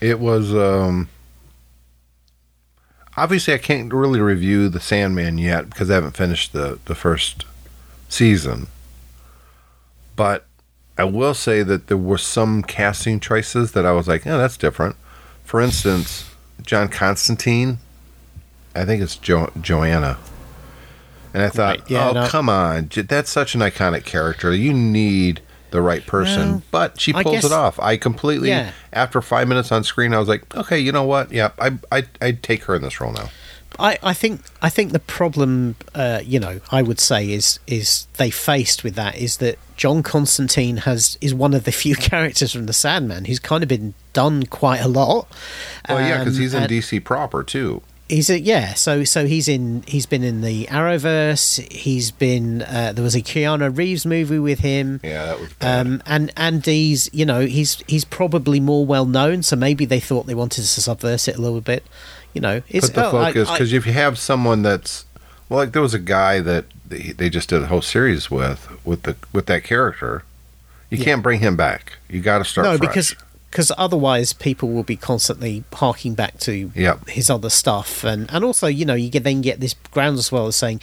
It 0.00 0.20
was 0.20 0.54
um 0.54 1.08
obviously 3.16 3.54
I 3.54 3.58
can't 3.58 3.92
really 3.92 4.20
review 4.20 4.68
the 4.68 4.80
Sandman 4.80 5.38
yet 5.38 5.70
because 5.70 5.90
I 5.90 5.94
haven't 5.94 6.16
finished 6.16 6.52
the 6.52 6.78
the 6.84 6.94
first 6.94 7.44
season. 8.08 8.66
But 10.16 10.46
I 10.96 11.04
will 11.04 11.34
say 11.34 11.62
that 11.62 11.88
there 11.88 11.96
were 11.96 12.18
some 12.18 12.62
casting 12.62 13.18
choices 13.20 13.72
that 13.72 13.84
I 13.84 13.92
was 13.92 14.06
like, 14.08 14.24
"Yeah, 14.24 14.36
that's 14.36 14.56
different." 14.56 14.96
For 15.44 15.60
instance, 15.60 16.24
John 16.62 16.88
Constantine, 16.88 17.78
I 18.74 18.84
think 18.84 19.02
it's 19.02 19.16
jo- 19.16 19.50
Johanna. 19.60 20.18
And 21.32 21.42
I 21.42 21.48
thought, 21.48 21.80
Right, 21.80 21.90
yeah, 21.90 22.10
"Oh, 22.10 22.12
no. 22.12 22.28
come 22.28 22.48
on. 22.48 22.90
That's 22.94 23.28
such 23.30 23.54
an 23.56 23.60
iconic 23.60 24.04
character. 24.04 24.54
You 24.54 24.72
need 24.72 25.40
the 25.72 25.82
right 25.82 26.06
person." 26.06 26.50
Well, 26.50 26.62
but 26.70 27.00
she 27.00 27.12
pulls 27.12 27.24
guess- 27.36 27.44
it 27.46 27.52
off. 27.52 27.78
I 27.80 27.96
completely 27.96 28.50
Yeah. 28.50 28.70
after 28.92 29.20
five 29.20 29.48
minutes 29.48 29.72
on 29.72 29.82
screen, 29.82 30.14
I 30.14 30.18
was 30.20 30.28
like, 30.28 30.54
okay, 30.56 30.78
you 30.78 30.92
know 30.92 31.02
what? 31.02 31.32
Yeah, 31.32 31.50
I 31.58 31.72
I 31.90 32.04
I'd 32.22 32.42
take 32.44 32.64
her 32.64 32.76
in 32.76 32.82
this 32.82 33.00
role 33.00 33.12
now. 33.12 33.30
I, 33.78 33.98
I 34.02 34.12
think 34.14 34.40
I 34.62 34.68
think 34.68 34.92
the 34.92 34.98
problem, 34.98 35.76
uh, 35.94 36.20
you 36.24 36.38
know, 36.40 36.60
I 36.70 36.82
would 36.82 37.00
say 37.00 37.30
is 37.32 37.58
is 37.66 38.06
they 38.16 38.30
faced 38.30 38.84
with 38.84 38.94
that 38.94 39.16
is 39.16 39.38
that 39.38 39.58
John 39.76 40.02
Constantine 40.02 40.78
has 40.78 41.18
is 41.20 41.34
one 41.34 41.54
of 41.54 41.64
the 41.64 41.72
few 41.84 41.94
characters 41.96 42.52
from 42.52 42.66
the 42.66 42.72
Sandman 42.72 43.24
who's 43.24 43.38
kind 43.40 43.62
of 43.62 43.68
been 43.68 43.94
done 44.12 44.44
quite 44.46 44.80
a 44.80 44.88
lot. 44.88 45.28
Well, 45.88 46.00
yeah, 46.00 46.18
because 46.18 46.36
Um, 46.36 46.42
he's 46.42 46.54
in 46.54 46.62
and 46.62 46.70
DC 46.72 47.04
proper 47.04 47.42
too. 47.42 47.82
He's 48.06 48.28
a, 48.28 48.38
yeah, 48.38 48.74
so 48.74 49.02
so 49.04 49.26
he's 49.26 49.48
in 49.48 49.82
he's 49.86 50.04
been 50.04 50.22
in 50.22 50.42
the 50.42 50.66
Arrowverse. 50.66 51.72
He's 51.72 52.10
been 52.10 52.60
uh, 52.62 52.92
there 52.94 53.02
was 53.02 53.14
a 53.14 53.22
Keanu 53.22 53.76
Reeves 53.76 54.04
movie 54.04 54.38
with 54.38 54.60
him. 54.60 55.00
Yeah, 55.02 55.24
that 55.24 55.40
was 55.40 55.52
bad. 55.54 55.86
Um, 55.86 56.02
and 56.06 56.30
and 56.36 56.64
he's 56.66 57.08
you 57.14 57.24
know 57.24 57.46
he's 57.46 57.82
he's 57.88 58.04
probably 58.04 58.60
more 58.60 58.84
well 58.84 59.06
known, 59.06 59.42
so 59.42 59.56
maybe 59.56 59.86
they 59.86 60.00
thought 60.00 60.26
they 60.26 60.34
wanted 60.34 60.62
to 60.62 60.80
subvert 60.80 61.28
it 61.28 61.36
a 61.36 61.40
little 61.40 61.62
bit. 61.62 61.82
You 62.34 62.40
know, 62.40 62.62
it's 62.68 62.86
Put 62.90 62.94
the 62.96 63.10
focus 63.10 63.50
because 63.50 63.72
if 63.72 63.86
you 63.86 63.92
have 63.92 64.18
someone 64.18 64.62
that's 64.62 65.04
well, 65.48 65.60
like 65.60 65.72
there 65.72 65.82
was 65.82 65.94
a 65.94 65.98
guy 65.98 66.40
that 66.40 66.64
they, 66.86 67.12
they 67.12 67.30
just 67.30 67.48
did 67.48 67.62
a 67.62 67.66
whole 67.66 67.82
series 67.82 68.30
with 68.30 68.68
with 68.84 69.02
the 69.04 69.16
with 69.32 69.46
that 69.46 69.64
character. 69.64 70.24
You 70.90 70.98
Yeah. 70.98 71.04
can't 71.04 71.22
bring 71.22 71.40
him 71.40 71.56
back. 71.56 71.94
You 72.08 72.20
got 72.20 72.38
to 72.38 72.44
start. 72.44 72.66
no 72.66 72.76
fresh. 72.76 72.88
because 72.88 73.16
because 73.50 73.70
otherwise 73.78 74.32
people 74.32 74.70
will 74.70 74.82
be 74.82 74.96
constantly 74.96 75.62
harking 75.72 76.14
back 76.14 76.38
to 76.40 76.72
Yep. 76.74 77.08
his 77.08 77.30
other 77.30 77.50
stuff 77.50 78.02
and 78.04 78.28
and 78.32 78.44
also 78.44 78.66
you 78.66 78.84
know 78.84 78.94
you 78.94 79.08
get 79.10 79.22
then 79.22 79.40
get 79.42 79.60
this 79.60 79.74
groundswell 79.92 80.48
of 80.48 80.54
saying 80.56 80.80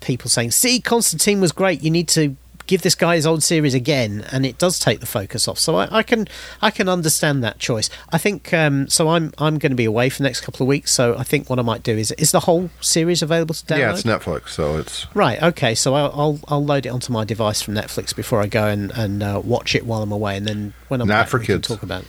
people 0.00 0.28
saying 0.28 0.50
see 0.50 0.80
constantine 0.80 1.40
was 1.40 1.52
great 1.52 1.82
you 1.82 1.90
need 1.90 2.08
to 2.08 2.36
give 2.68 2.82
this 2.82 2.94
guy 2.94 3.16
his 3.16 3.26
old 3.26 3.42
series 3.42 3.74
again 3.74 4.24
and 4.30 4.46
it 4.46 4.56
does 4.58 4.78
take 4.78 5.00
the 5.00 5.06
focus 5.06 5.48
off 5.48 5.58
so 5.58 5.74
i, 5.76 5.88
I 5.90 6.02
can 6.04 6.28
i 6.62 6.70
can 6.70 6.88
understand 6.88 7.42
that 7.42 7.58
choice 7.58 7.90
i 8.12 8.18
think 8.18 8.52
um 8.54 8.88
so 8.88 9.08
i'm 9.08 9.32
i'm 9.38 9.58
going 9.58 9.72
to 9.72 9.76
be 9.76 9.84
away 9.86 10.08
for 10.10 10.18
the 10.18 10.24
next 10.24 10.42
couple 10.42 10.62
of 10.64 10.68
weeks 10.68 10.92
so 10.92 11.16
i 11.18 11.24
think 11.24 11.50
what 11.50 11.58
i 11.58 11.62
might 11.62 11.82
do 11.82 11.96
is 11.98 12.12
is 12.12 12.30
the 12.30 12.40
whole 12.40 12.70
series 12.80 13.20
available 13.22 13.54
to 13.54 13.64
download 13.64 13.78
yeah, 13.78 13.90
it's 13.92 14.02
Netflix, 14.04 14.50
so 14.50 14.76
it's 14.76 15.06
Right. 15.14 15.42
Okay. 15.42 15.74
So 15.74 15.94
I'll, 15.94 16.12
I'll 16.14 16.40
I'll 16.48 16.64
load 16.64 16.86
it 16.86 16.90
onto 16.90 17.12
my 17.12 17.24
device 17.24 17.60
from 17.62 17.74
Netflix 17.74 18.14
before 18.14 18.40
I 18.40 18.46
go 18.46 18.66
and 18.68 18.92
and 18.92 19.22
uh, 19.22 19.40
watch 19.44 19.74
it 19.74 19.84
while 19.86 20.02
I'm 20.02 20.12
away, 20.12 20.36
and 20.36 20.46
then 20.46 20.74
when 20.88 21.00
I'm 21.00 21.08
Not 21.08 21.14
back, 21.22 21.28
for 21.28 21.38
we 21.40 21.46
can 21.46 21.62
talk 21.62 21.82
about 21.82 22.02
it. 22.02 22.08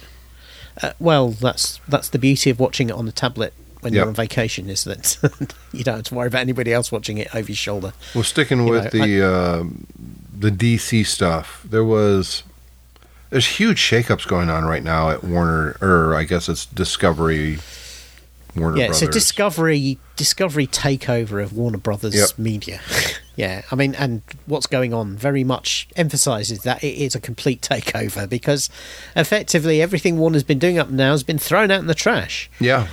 Uh, 0.83 0.91
well, 0.99 1.29
that's 1.29 1.79
that's 1.87 2.09
the 2.09 2.19
beauty 2.19 2.49
of 2.49 2.59
watching 2.59 2.89
it 2.89 2.93
on 2.95 3.05
the 3.05 3.11
tablet 3.11 3.53
when 3.81 3.93
Yep. 3.93 3.99
you're 3.99 4.07
on 4.09 4.13
vacation 4.13 4.69
is 4.69 4.83
that 4.83 5.17
you 5.71 5.83
don't 5.85 5.95
have 5.95 6.03
to 6.05 6.15
worry 6.15 6.27
about 6.27 6.41
anybody 6.41 6.73
else 6.73 6.91
watching 6.91 7.17
it 7.17 7.33
over 7.33 7.47
your 7.49 7.55
shoulder. 7.55 7.93
well 8.13 8.23
sticking 8.25 8.65
You 8.65 8.73
with 8.73 8.93
know, 8.93 9.05
the 9.05 9.25
uh, 9.25 9.63
the 10.39 10.49
DC 10.51 11.05
stuff. 11.05 11.61
There 11.69 11.83
was 11.83 12.43
there's 13.29 13.45
huge 13.45 13.79
shakeups 13.79 14.27
going 14.27 14.49
on 14.49 14.63
right 14.65 14.83
now 14.83 15.09
at 15.09 15.23
Warner, 15.23 15.75
or 15.81 16.15
I 16.15 16.23
guess 16.23 16.49
it's 16.49 16.65
Discovery. 16.65 17.59
Warner 18.55 18.77
yeah. 18.77 18.85
Brothers. 18.87 18.99
So 18.99 19.07
Discovery 19.11 19.99
Discovery 20.15 20.65
takeover 20.65 21.43
of 21.43 21.53
Warner 21.53 21.77
Brothers 21.77 22.15
Yep. 22.15 22.39
Media. 22.39 22.81
yeah. 23.35 23.61
I 23.71 23.75
mean, 23.75 23.93
and 23.95 24.21
what's 24.47 24.65
going 24.65 24.93
on 24.93 25.15
very 25.15 25.43
much 25.43 25.87
emphasises 25.95 26.63
that 26.63 26.83
it 26.83 26.95
is 26.97 27.13
a 27.15 27.19
complete 27.19 27.61
takeover 27.61 28.27
because 28.27 28.69
effectively 29.15 29.81
everything 29.81 30.17
Warner's 30.17 30.43
been 30.43 30.57
doing 30.59 30.79
up 30.79 30.89
now 30.89 31.11
has 31.11 31.21
been 31.23 31.37
thrown 31.37 31.69
out 31.69 31.79
in 31.81 31.87
the 31.87 31.93
trash. 31.95 32.49
Yeah. 32.59 32.87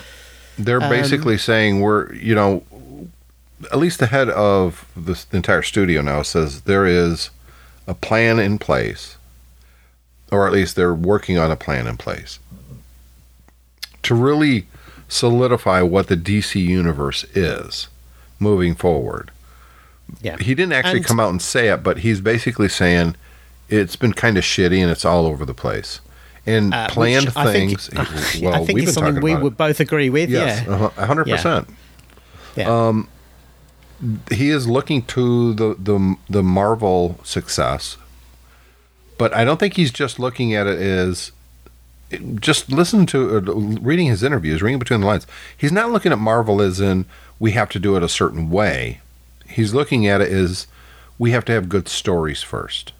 They're 0.58 0.82
Um, 0.82 0.90
basically 0.90 1.38
saying 1.38 1.80
we're, 1.80 2.12
you 2.14 2.34
know, 2.34 2.62
at 3.72 3.78
least 3.78 3.98
the 3.98 4.06
head 4.08 4.28
of 4.28 4.84
the 4.94 5.18
entire 5.32 5.62
studio 5.62 6.02
now 6.02 6.20
says 6.22 6.60
there 6.62 6.84
is 6.84 7.30
a 7.86 7.94
plan 7.94 8.38
in 8.38 8.58
place, 8.58 9.16
or 10.32 10.46
at 10.46 10.52
least 10.52 10.76
they're 10.76 10.94
working 10.94 11.38
on 11.38 11.50
a 11.50 11.56
plan 11.56 11.86
in 11.86 11.96
place 11.96 12.38
to 14.02 14.14
really 14.14 14.66
solidify 15.08 15.82
what 15.82 16.08
the 16.08 16.16
DC 16.16 16.60
universe 16.64 17.24
is 17.34 17.88
moving 18.38 18.74
forward. 18.74 19.30
Yeah. 20.22 20.36
He 20.38 20.54
didn't 20.54 20.72
actually 20.72 20.98
And- 20.98 21.06
come 21.06 21.20
out 21.20 21.30
and 21.30 21.40
say 21.42 21.68
it, 21.68 21.82
but 21.82 21.98
he's 21.98 22.20
basically 22.20 22.68
saying 22.68 23.16
it's 23.68 23.96
been 23.96 24.12
kind 24.12 24.36
of 24.38 24.44
shitty 24.44 24.78
and 24.80 24.90
it's 24.90 25.04
all 25.04 25.26
over 25.26 25.44
the 25.44 25.54
place. 25.54 26.00
And 26.44 26.72
Uh, 26.72 26.86
planned 26.88 27.26
which 27.26 27.36
I 27.36 27.52
think- 27.52 27.80
things. 27.80 27.90
I 28.44 28.64
think 28.64 28.80
it's 28.82 28.92
something 28.92 29.20
we 29.20 29.34
would 29.34 29.54
it. 29.54 29.56
both 29.56 29.80
agree 29.80 30.10
with. 30.10 30.30
Yes, 30.30 30.62
Yeah. 30.66 30.74
uh-huh, 30.74 30.90
a 30.96 31.06
hundred 31.06 31.26
percent. 31.26 31.68
yeah. 32.54 32.68
Um, 32.88 33.08
he 34.30 34.50
is 34.50 34.68
looking 34.68 35.02
to 35.06 35.54
the, 35.54 35.74
the 35.78 36.16
the 36.28 36.42
Marvel 36.42 37.18
success, 37.24 37.96
but 39.18 39.32
I 39.34 39.44
don't 39.44 39.58
think 39.58 39.74
he's 39.74 39.90
just 39.90 40.18
looking 40.18 40.54
at 40.54 40.66
it 40.66 40.78
as 40.80 41.32
just 42.36 42.70
listen 42.70 43.04
to 43.06 43.36
uh, 43.38 43.40
reading 43.40 44.06
his 44.06 44.22
interviews, 44.22 44.62
reading 44.62 44.78
between 44.78 45.00
the 45.00 45.06
lines. 45.06 45.26
He's 45.56 45.72
not 45.72 45.90
looking 45.90 46.12
at 46.12 46.18
Marvel 46.18 46.60
as 46.62 46.80
in 46.80 47.04
we 47.38 47.52
have 47.52 47.68
to 47.70 47.78
do 47.78 47.96
it 47.96 48.02
a 48.02 48.08
certain 48.08 48.48
way. 48.50 49.00
He's 49.48 49.74
looking 49.74 50.06
at 50.06 50.20
it 50.20 50.30
as 50.30 50.66
we 51.18 51.30
have 51.32 51.44
to 51.46 51.52
have 51.52 51.68
good 51.68 51.88
stories 51.88 52.42
first. 52.42 52.92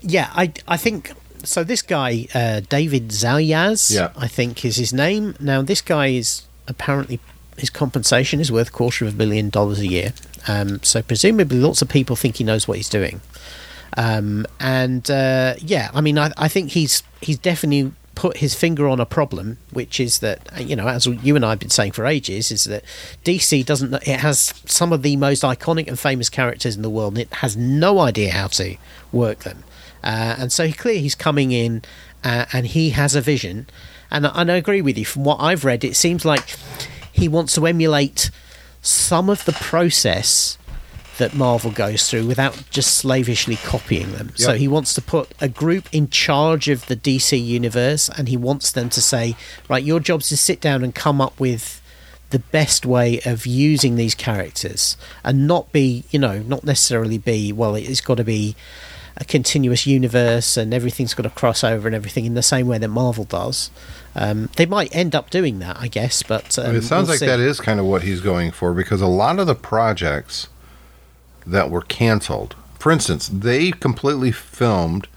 Yeah, 0.00 0.30
I 0.34 0.52
I 0.66 0.76
think 0.76 1.12
so. 1.44 1.62
This 1.64 1.82
guy, 1.82 2.26
uh, 2.34 2.60
David 2.68 3.08
Zaslav, 3.10 3.90
Yeah. 3.94 4.10
I 4.16 4.26
think 4.28 4.64
is 4.64 4.76
his 4.76 4.92
name. 4.92 5.34
Now, 5.40 5.62
this 5.62 5.80
guy 5.80 6.08
is 6.08 6.42
apparently 6.66 7.20
his 7.58 7.70
compensation 7.70 8.40
is 8.40 8.50
worth 8.52 8.68
a 8.68 8.72
quarter 8.72 9.04
of 9.04 9.14
a 9.14 9.16
billion 9.16 9.50
dollars 9.50 9.78
a 9.80 9.86
year. 9.86 10.12
Um, 10.46 10.82
so 10.82 11.02
presumably, 11.02 11.58
lots 11.58 11.82
of 11.82 11.88
people 11.88 12.16
think 12.16 12.36
he 12.36 12.44
knows 12.44 12.66
what 12.68 12.76
he's 12.76 12.88
doing. 12.88 13.20
Um, 13.96 14.46
and 14.60 15.10
uh, 15.10 15.54
yeah, 15.58 15.90
I 15.94 16.00
mean, 16.00 16.18
I, 16.18 16.32
I 16.36 16.48
think 16.48 16.70
he's 16.72 17.02
he's 17.20 17.38
definitely 17.38 17.92
put 18.14 18.38
his 18.38 18.54
finger 18.54 18.88
on 18.88 18.98
a 19.00 19.06
problem, 19.06 19.58
which 19.72 20.00
is 20.00 20.18
that 20.20 20.48
uh, 20.56 20.60
you 20.60 20.76
know, 20.76 20.88
as 20.88 21.06
you 21.06 21.36
and 21.36 21.44
I 21.44 21.50
have 21.50 21.58
been 21.58 21.70
saying 21.70 21.92
for 21.92 22.04
ages, 22.06 22.50
is 22.50 22.64
that 22.64 22.84
DC 23.24 23.64
doesn't. 23.64 23.94
It 23.94 24.20
has 24.20 24.54
some 24.66 24.92
of 24.92 25.02
the 25.02 25.16
most 25.16 25.42
iconic 25.42 25.88
and 25.88 25.98
famous 25.98 26.28
characters 26.28 26.76
in 26.76 26.82
the 26.82 26.90
world, 26.90 27.14
and 27.14 27.22
it 27.22 27.32
has 27.34 27.56
no 27.56 27.98
idea 28.00 28.32
how 28.32 28.48
to 28.48 28.76
work 29.12 29.40
them. 29.40 29.64
Uh, 30.04 30.36
and 30.38 30.52
so 30.52 30.66
he 30.66 30.72
clearly 30.72 31.00
he's 31.00 31.14
coming 31.16 31.50
in, 31.50 31.82
uh, 32.22 32.44
and 32.52 32.68
he 32.68 32.90
has 32.90 33.14
a 33.16 33.20
vision. 33.20 33.66
And, 34.10 34.26
I- 34.26 34.32
and 34.42 34.50
I 34.52 34.56
agree 34.56 34.80
with 34.80 34.96
you. 34.96 35.04
From 35.04 35.24
what 35.24 35.38
I've 35.40 35.64
read, 35.64 35.82
it 35.84 35.96
seems 35.96 36.24
like 36.24 36.56
he 37.18 37.28
wants 37.28 37.54
to 37.54 37.66
emulate 37.66 38.30
some 38.80 39.28
of 39.28 39.44
the 39.44 39.52
process 39.52 40.56
that 41.18 41.34
Marvel 41.34 41.72
goes 41.72 42.08
through 42.08 42.26
without 42.26 42.62
just 42.70 42.94
slavishly 42.94 43.56
copying 43.56 44.12
them. 44.12 44.32
So 44.36 44.54
he 44.54 44.68
wants 44.68 44.94
to 44.94 45.02
put 45.02 45.32
a 45.40 45.48
group 45.48 45.92
in 45.92 46.08
charge 46.10 46.68
of 46.68 46.86
the 46.86 46.94
DC 46.94 47.44
universe 47.44 48.08
and 48.16 48.28
he 48.28 48.36
wants 48.36 48.70
them 48.70 48.88
to 48.90 49.02
say, 49.02 49.36
right, 49.68 49.82
your 49.82 49.98
job 49.98 50.20
is 50.20 50.28
to 50.28 50.36
sit 50.36 50.60
down 50.60 50.84
and 50.84 50.94
come 50.94 51.20
up 51.20 51.38
with 51.40 51.82
the 52.30 52.38
best 52.38 52.86
way 52.86 53.20
of 53.24 53.46
using 53.46 53.96
these 53.96 54.14
characters 54.14 54.96
and 55.24 55.46
not 55.46 55.72
be, 55.72 56.04
you 56.10 56.20
know, 56.20 56.38
not 56.40 56.62
necessarily 56.62 57.18
be, 57.18 57.52
well, 57.52 57.74
it's 57.74 58.00
got 58.00 58.18
to 58.18 58.24
be 58.24 58.54
a 59.20 59.24
continuous 59.24 59.86
universe 59.86 60.56
and 60.56 60.72
everything's 60.72 61.12
got 61.14 61.24
to 61.24 61.30
cross 61.30 61.64
over 61.64 61.88
and 61.88 61.94
everything 61.94 62.24
in 62.24 62.34
the 62.34 62.42
same 62.42 62.66
way 62.68 62.78
that 62.78 62.88
Marvel 62.88 63.24
does. 63.24 63.70
Um, 64.14 64.48
they 64.56 64.64
might 64.66 64.94
end 64.94 65.14
up 65.14 65.28
doing 65.30 65.58
that, 65.58 65.76
I 65.78 65.88
guess, 65.88 66.22
but 66.22 66.58
um, 66.58 66.76
it 66.76 66.82
sounds 66.82 67.08
we'll 67.08 67.14
like 67.14 67.18
see. 67.20 67.26
that 67.26 67.40
is 67.40 67.60
kind 67.60 67.80
of 67.80 67.86
what 67.86 68.02
he's 68.02 68.20
going 68.20 68.52
for 68.52 68.72
because 68.74 69.00
a 69.02 69.06
lot 69.06 69.38
of 69.38 69.46
the 69.46 69.54
projects 69.54 70.48
that 71.46 71.70
were 71.70 71.82
canceled, 71.82 72.54
for 72.78 72.92
instance, 72.92 73.28
they 73.28 73.70
completely 73.72 74.30
filmed 74.32 75.08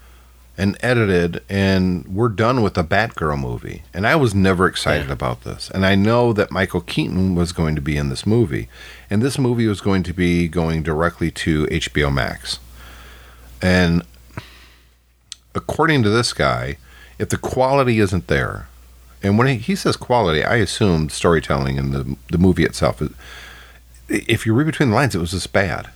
and 0.58 0.76
edited 0.80 1.42
and 1.48 2.04
we're 2.06 2.28
done 2.28 2.60
with 2.62 2.74
the 2.74 2.84
Batgirl 2.84 3.40
movie. 3.40 3.82
And 3.94 4.06
I 4.06 4.16
was 4.16 4.34
never 4.34 4.66
excited 4.66 5.06
Yeah. 5.06 5.12
about 5.14 5.44
this. 5.44 5.70
And 5.70 5.86
I 5.86 5.94
know 5.94 6.32
that 6.32 6.50
Michael 6.50 6.80
Keaton 6.82 7.34
was 7.34 7.52
going 7.52 7.74
to 7.74 7.80
be 7.80 7.96
in 7.96 8.08
this 8.10 8.26
movie. 8.26 8.68
And 9.08 9.22
this 9.22 9.38
movie 9.38 9.66
was 9.66 9.80
going 9.80 10.02
to 10.04 10.12
be 10.12 10.48
going 10.48 10.82
directly 10.82 11.30
to 11.30 11.66
HBO 11.66 12.12
Max. 12.12 12.58
And 13.62 14.02
according 15.54 16.02
to 16.02 16.10
this 16.10 16.32
guy, 16.32 16.76
if 17.18 17.28
the 17.28 17.36
quality 17.36 18.00
isn't 18.00 18.26
there, 18.26 18.68
and 19.22 19.38
when 19.38 19.46
he, 19.46 19.54
he 19.56 19.76
says 19.76 19.96
quality, 19.96 20.42
I 20.44 20.56
assume 20.56 21.08
storytelling 21.08 21.78
and 21.78 21.92
the 21.92 22.16
the 22.30 22.38
movie 22.38 22.64
itself. 22.64 23.02
If 24.08 24.44
you 24.46 24.52
read 24.54 24.66
between 24.66 24.90
the 24.90 24.96
lines, 24.96 25.14
it 25.14 25.18
was 25.20 25.30
just 25.30 25.52
bad, 25.52 25.90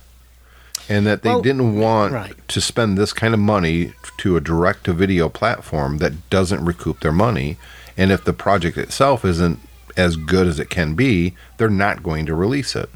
and 0.87 1.05
that 1.05 1.23
they 1.23 1.29
Well, 1.29 1.41
didn't 1.41 1.77
want 1.77 2.13
right. 2.13 2.47
to 2.47 2.61
spend 2.61 2.97
this 2.97 3.11
kind 3.13 3.33
of 3.33 3.39
money 3.39 3.93
to 4.19 4.37
a 4.37 4.41
direct 4.41 4.85
to 4.85 4.93
video 4.93 5.27
platform 5.29 5.97
that 5.97 6.29
doesn't 6.29 6.63
recoup 6.63 7.01
their 7.01 7.11
money. 7.11 7.57
And 7.97 8.11
if 8.11 8.23
the 8.23 8.33
project 8.33 8.77
itself 8.77 9.25
isn't 9.25 9.59
as 9.97 10.15
good 10.15 10.47
as 10.47 10.59
it 10.59 10.69
can 10.69 10.93
be, 10.93 11.33
they're 11.57 11.69
not 11.69 12.03
going 12.03 12.25
to 12.27 12.33
release 12.35 12.75
it. 12.75 12.89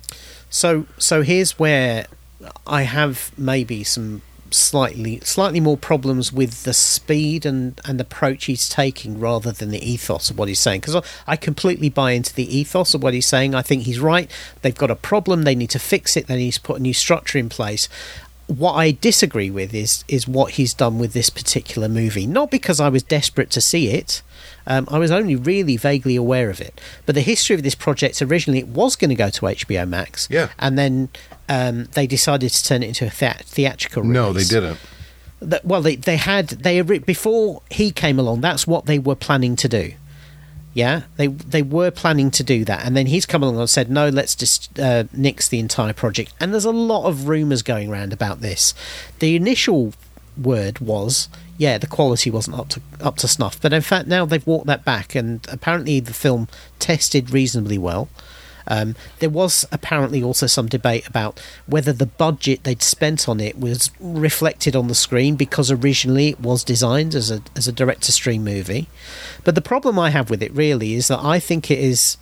So 0.50 0.86
so 0.98 1.24
here's 1.24 1.60
where 1.60 2.06
I 2.66 2.84
have 2.84 3.32
maybe 3.38 3.84
some 3.84 4.22
slightly 4.54 5.20
slightly 5.22 5.60
more 5.60 5.78
problems 5.78 6.32
with 6.32 6.64
the 6.64 6.74
speed 6.74 7.46
and, 7.46 7.80
and 7.86 8.00
approach 8.02 8.46
he's 8.46 8.68
taking 8.68 9.20
rather 9.20 9.52
than 9.52 9.70
the 9.70 9.90
ethos 9.90 10.30
of 10.30 10.38
what 10.38 10.48
he's 10.48 10.60
saying 10.60 10.82
because 10.82 10.96
I, 10.96 11.04
I 11.28 11.36
completely 11.36 11.90
buy 11.90 12.12
into 12.12 12.34
the 12.34 12.58
ethos 12.58 12.94
of 12.94 13.04
what 13.04 13.14
he's 13.14 13.28
saying. 13.28 13.56
I 13.56 13.62
think 13.62 13.84
he's 13.84 14.00
right. 14.00 14.30
They've 14.62 14.76
got 14.76 14.92
a 14.92 14.96
problem. 14.96 15.44
They 15.44 15.56
need 15.56 15.70
to 15.72 15.80
fix 15.80 16.18
it. 16.18 16.28
They 16.28 16.38
need 16.38 16.52
to 16.52 16.62
put 16.62 16.80
a 16.80 16.84
new 16.84 16.94
structure 16.94 17.38
in 17.38 17.50
place. 17.50 17.88
What 18.48 18.74
I 18.74 18.92
disagree 18.92 19.50
with 19.50 19.74
is 19.74 20.04
is 20.08 20.28
what 20.28 20.54
he's 20.54 20.74
done 20.74 21.00
with 21.00 21.14
this 21.14 21.30
particular 21.30 21.88
movie. 21.88 22.28
Not 22.28 22.52
because 22.52 22.80
I 22.80 22.90
was 22.90 23.04
desperate 23.04 23.50
to 23.52 23.62
see 23.62 23.90
it. 23.90 24.22
Um, 24.68 24.88
I 24.92 25.00
was 25.00 25.12
only 25.12 25.36
really 25.36 25.78
vaguely 25.78 26.16
aware 26.16 26.50
of 26.50 26.62
it. 26.62 26.80
But 27.06 27.16
the 27.16 27.22
history 27.22 27.56
of 27.56 27.64
this 27.64 27.76
project 27.76 28.22
originally 28.22 28.60
it 28.60 28.68
was 28.68 28.96
going 28.96 29.10
to 29.10 29.16
go 29.16 29.30
to 29.30 29.42
HBO 29.42 29.88
Max. 29.88 30.28
Yeah. 30.30 30.50
And 30.60 30.78
then 30.78 31.10
um, 31.50 31.86
they 31.94 32.08
decided 32.08 32.52
to 32.52 32.64
turn 32.64 32.84
it 32.84 32.88
into 32.88 33.06
a 33.06 33.10
thea- 33.10 33.42
theatrical 33.44 34.04
release. 34.04 34.14
No, 34.14 34.34
they 34.34 34.44
didn't. 34.44 34.80
That- 35.42 35.66
well, 35.66 35.82
they 35.82 35.96
they 35.96 36.18
had 36.18 36.50
they 36.50 36.82
before 36.82 37.62
he 37.72 37.92
came 37.92 38.20
along. 38.20 38.42
That's 38.42 38.68
what 38.68 38.86
they 38.86 39.00
were 39.00 39.16
planning 39.16 39.56
to 39.58 39.68
do. 39.68 39.94
Yeah, 40.74 41.02
they 41.18 41.28
they 41.28 41.64
were 41.64 41.92
planning 41.92 42.32
to 42.32 42.44
do 42.44 42.64
that, 42.64 42.86
and 42.86 42.96
then 42.96 43.08
he's 43.08 43.26
come 43.26 43.44
along 43.44 43.60
and 43.60 43.70
said, 43.70 43.90
"No, 43.92 44.08
let's 44.08 44.36
just 44.36 44.80
uh, 44.80 45.04
nix 45.12 45.50
the 45.50 45.60
entire 45.60 45.92
project." 45.92 46.34
And 46.40 46.54
there's 46.54 46.64
a 46.64 46.72
lot 46.72 47.08
of 47.08 47.28
rumours 47.28 47.62
going 47.62 47.92
around 47.92 48.14
about 48.14 48.40
this. 48.40 48.74
The 49.20 49.36
initial 49.36 49.94
word 50.38 50.80
was, 50.80 51.30
"Yeah, 51.58 51.78
the 51.78 51.88
quality 51.88 52.30
wasn't 52.30 52.60
up 52.60 52.70
to 52.70 52.82
up 53.00 53.18
to 53.18 53.28
snuff," 53.28 53.60
but 53.62 53.74
in 53.74 53.82
fact 53.82 54.08
now 54.08 54.26
they've 54.26 54.46
walked 54.46 54.68
that 54.68 54.86
back, 54.86 55.16
and 55.16 55.46
apparently 55.50 56.00
the 56.00 56.14
film 56.14 56.48
tested 56.80 57.32
reasonably 57.32 57.78
well. 57.78 58.10
Um, 58.68 58.96
there 59.20 59.30
was 59.30 59.66
apparently 59.72 60.24
also 60.24 60.48
some 60.48 60.68
debate 60.68 61.08
about 61.08 61.40
whether 61.66 61.92
the 61.92 62.06
budget 62.06 62.64
they'd 62.64 62.82
spent 62.82 63.28
on 63.28 63.40
it 63.40 63.60
was 63.60 63.92
reflected 64.00 64.76
on 64.76 64.88
the 64.88 64.96
screen 64.96 65.36
because 65.36 65.72
originally 65.72 66.30
it 66.30 66.40
was 66.40 66.64
designed 66.64 67.16
as 67.16 67.32
a 67.32 67.42
as 67.56 67.68
a 67.68 67.72
direct 67.72 68.04
to 68.04 68.12
stream 68.12 68.44
movie. 68.44 68.88
But 69.44 69.56
the 69.56 69.62
problem 69.62 69.98
I 69.98 70.12
have 70.12 70.30
with 70.30 70.44
it 70.44 70.54
really 70.54 70.94
is 70.94 71.08
that 71.08 71.20
I 71.20 71.40
think 71.40 71.72
it 71.72 71.80
is 71.80 72.18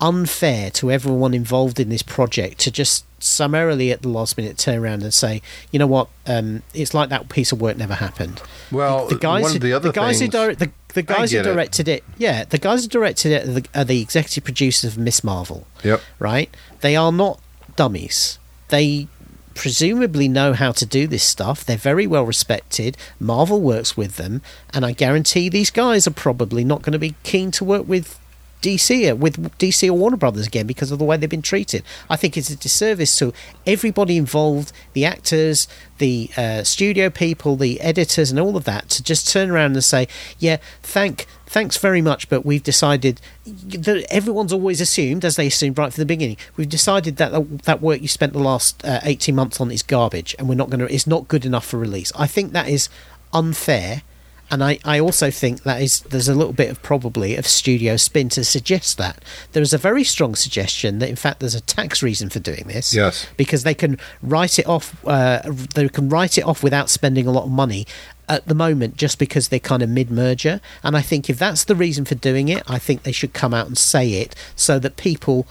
unfair 0.00 0.70
to 0.70 0.90
everyone 0.90 1.34
involved 1.34 1.78
in 1.80 1.88
this 1.88 2.02
project 2.02 2.58
to 2.60 2.70
just 2.70 3.04
summarily 3.22 3.92
at 3.92 4.00
the 4.02 4.08
last 4.08 4.36
minute 4.38 4.56
turn 4.56 4.78
around 4.78 5.02
and 5.02 5.12
say, 5.12 5.42
you 5.70 5.78
know 5.78 5.86
what, 5.86 6.08
um, 6.26 6.62
it's 6.72 6.94
like 6.94 7.08
that 7.10 7.28
piece 7.28 7.52
of 7.52 7.60
work 7.60 7.76
never 7.76 7.94
happened. 7.94 8.40
Well, 8.72 9.06
the 9.08 9.16
guys, 9.16 9.42
one 9.42 9.50
who, 9.52 9.56
of 9.56 9.62
the 9.62 9.72
other 9.72 9.88
the 9.88 9.94
guys 9.94 10.18
things, 10.18 10.32
who 10.34 10.38
direct, 10.40 10.58
the, 10.60 10.70
the 10.94 11.02
guys 11.02 11.30
who 11.30 11.38
get 11.38 11.46
it. 11.46 11.52
directed 11.52 11.88
it. 11.88 12.04
yeah, 12.18 12.44
the 12.44 12.58
guys 12.58 12.82
who 12.82 12.88
directed 12.88 13.32
it 13.32 13.48
are 13.48 13.52
the, 13.60 13.66
are 13.74 13.84
the 13.84 14.00
executive 14.00 14.44
producers 14.44 14.84
of 14.84 14.98
Miss 14.98 15.22
Marvel 15.22 15.66
Yep. 15.84 16.00
right? 16.18 16.54
They 16.80 16.96
are 16.96 17.12
not 17.12 17.40
dummies. 17.76 18.38
They 18.68 19.08
presumably 19.54 20.28
know 20.28 20.54
how 20.54 20.72
to 20.72 20.86
do 20.86 21.06
this 21.06 21.22
stuff. 21.22 21.64
They're 21.64 21.76
very 21.76 22.06
well 22.06 22.24
respected. 22.24 22.96
Marvel 23.18 23.60
works 23.60 23.96
with 23.96 24.16
them, 24.16 24.40
and 24.72 24.86
I 24.86 24.92
guarantee 24.92 25.48
these 25.50 25.70
guys 25.70 26.06
are 26.06 26.12
probably 26.12 26.64
not 26.64 26.80
going 26.82 26.92
to 26.94 26.98
be 26.98 27.14
keen 27.22 27.50
to 27.52 27.64
work 27.64 27.86
with 27.86 28.18
DC 28.60 29.16
with 29.16 29.58
DC 29.58 29.88
or 29.88 29.94
Warner 29.94 30.16
Brothers 30.16 30.46
again 30.46 30.66
because 30.66 30.90
of 30.90 30.98
the 30.98 31.04
way 31.04 31.16
they've 31.16 31.28
been 31.28 31.42
treated. 31.42 31.82
I 32.08 32.16
think 32.16 32.36
it's 32.36 32.50
a 32.50 32.56
disservice 32.56 33.16
to 33.18 33.32
everybody 33.66 34.16
involved, 34.16 34.72
the 34.92 35.04
actors, 35.04 35.68
the 35.98 36.30
uh, 36.36 36.62
studio 36.62 37.10
people, 37.10 37.56
the 37.56 37.80
editors, 37.80 38.30
and 38.30 38.38
all 38.38 38.56
of 38.56 38.64
that 38.64 38.88
to 38.90 39.02
just 39.02 39.28
turn 39.28 39.50
around 39.50 39.72
and 39.72 39.84
say, 39.84 40.08
"Yeah, 40.38 40.58
thank." 40.82 41.26
Thanks 41.46 41.76
very 41.76 42.00
much, 42.00 42.28
but 42.28 42.46
we've 42.46 42.62
decided 42.62 43.20
that 43.44 44.06
everyone's 44.08 44.52
always 44.52 44.80
assumed, 44.80 45.24
as 45.24 45.34
they 45.34 45.48
assumed 45.48 45.78
right 45.78 45.92
from 45.92 46.00
the 46.00 46.06
beginning, 46.06 46.36
we've 46.56 46.68
decided 46.68 47.16
that 47.16 47.62
that 47.64 47.82
work 47.82 48.00
you 48.00 48.06
spent 48.06 48.32
the 48.34 48.38
last 48.38 48.84
uh, 48.84 49.00
eighteen 49.02 49.34
months 49.34 49.60
on 49.60 49.72
is 49.72 49.82
garbage, 49.82 50.36
and 50.38 50.48
we're 50.48 50.54
not 50.54 50.70
going 50.70 50.80
to. 50.80 50.94
It's 50.94 51.08
not 51.08 51.26
good 51.26 51.44
enough 51.44 51.66
for 51.66 51.78
release. 51.78 52.12
I 52.14 52.28
think 52.28 52.52
that 52.52 52.68
is 52.68 52.88
unfair 53.32 54.02
and 54.50 54.64
I, 54.64 54.78
I 54.84 55.00
also 55.00 55.30
think 55.30 55.62
that 55.62 55.80
is 55.80 56.00
there's 56.00 56.28
a 56.28 56.34
little 56.34 56.52
bit 56.52 56.70
of 56.70 56.82
probably 56.82 57.36
of 57.36 57.46
studio 57.46 57.96
spin 57.96 58.28
to 58.30 58.44
suggest 58.44 58.98
that 58.98 59.22
there 59.52 59.62
is 59.62 59.72
a 59.72 59.78
very 59.78 60.04
strong 60.04 60.34
suggestion 60.34 60.98
that 60.98 61.08
in 61.08 61.16
fact 61.16 61.40
there's 61.40 61.54
a 61.54 61.60
tax 61.60 62.02
reason 62.02 62.30
for 62.30 62.40
doing 62.40 62.64
this. 62.66 62.94
Yes. 62.94 63.26
because 63.36 63.62
they 63.62 63.74
can 63.74 63.98
write 64.22 64.58
it 64.58 64.66
off. 64.66 64.96
Uh, 65.06 65.40
they 65.74 65.88
can 65.88 66.08
write 66.08 66.38
it 66.38 66.44
off 66.44 66.62
without 66.62 66.90
spending 66.90 67.26
a 67.26 67.30
lot 67.30 67.44
of 67.44 67.50
money 67.50 67.86
at 68.28 68.46
the 68.46 68.54
moment, 68.54 68.96
just 68.96 69.18
because 69.18 69.48
they're 69.48 69.58
kind 69.58 69.82
of 69.82 69.88
mid-merger. 69.88 70.60
And 70.84 70.96
I 70.96 71.02
think 71.02 71.28
if 71.28 71.38
that's 71.38 71.64
the 71.64 71.74
reason 71.74 72.04
for 72.04 72.14
doing 72.14 72.48
it, 72.48 72.62
I 72.68 72.78
think 72.78 73.02
they 73.02 73.12
should 73.12 73.32
come 73.32 73.52
out 73.52 73.66
and 73.66 73.76
say 73.76 74.12
it 74.12 74.36
so 74.54 74.78
that 74.78 74.96
people 74.96 75.46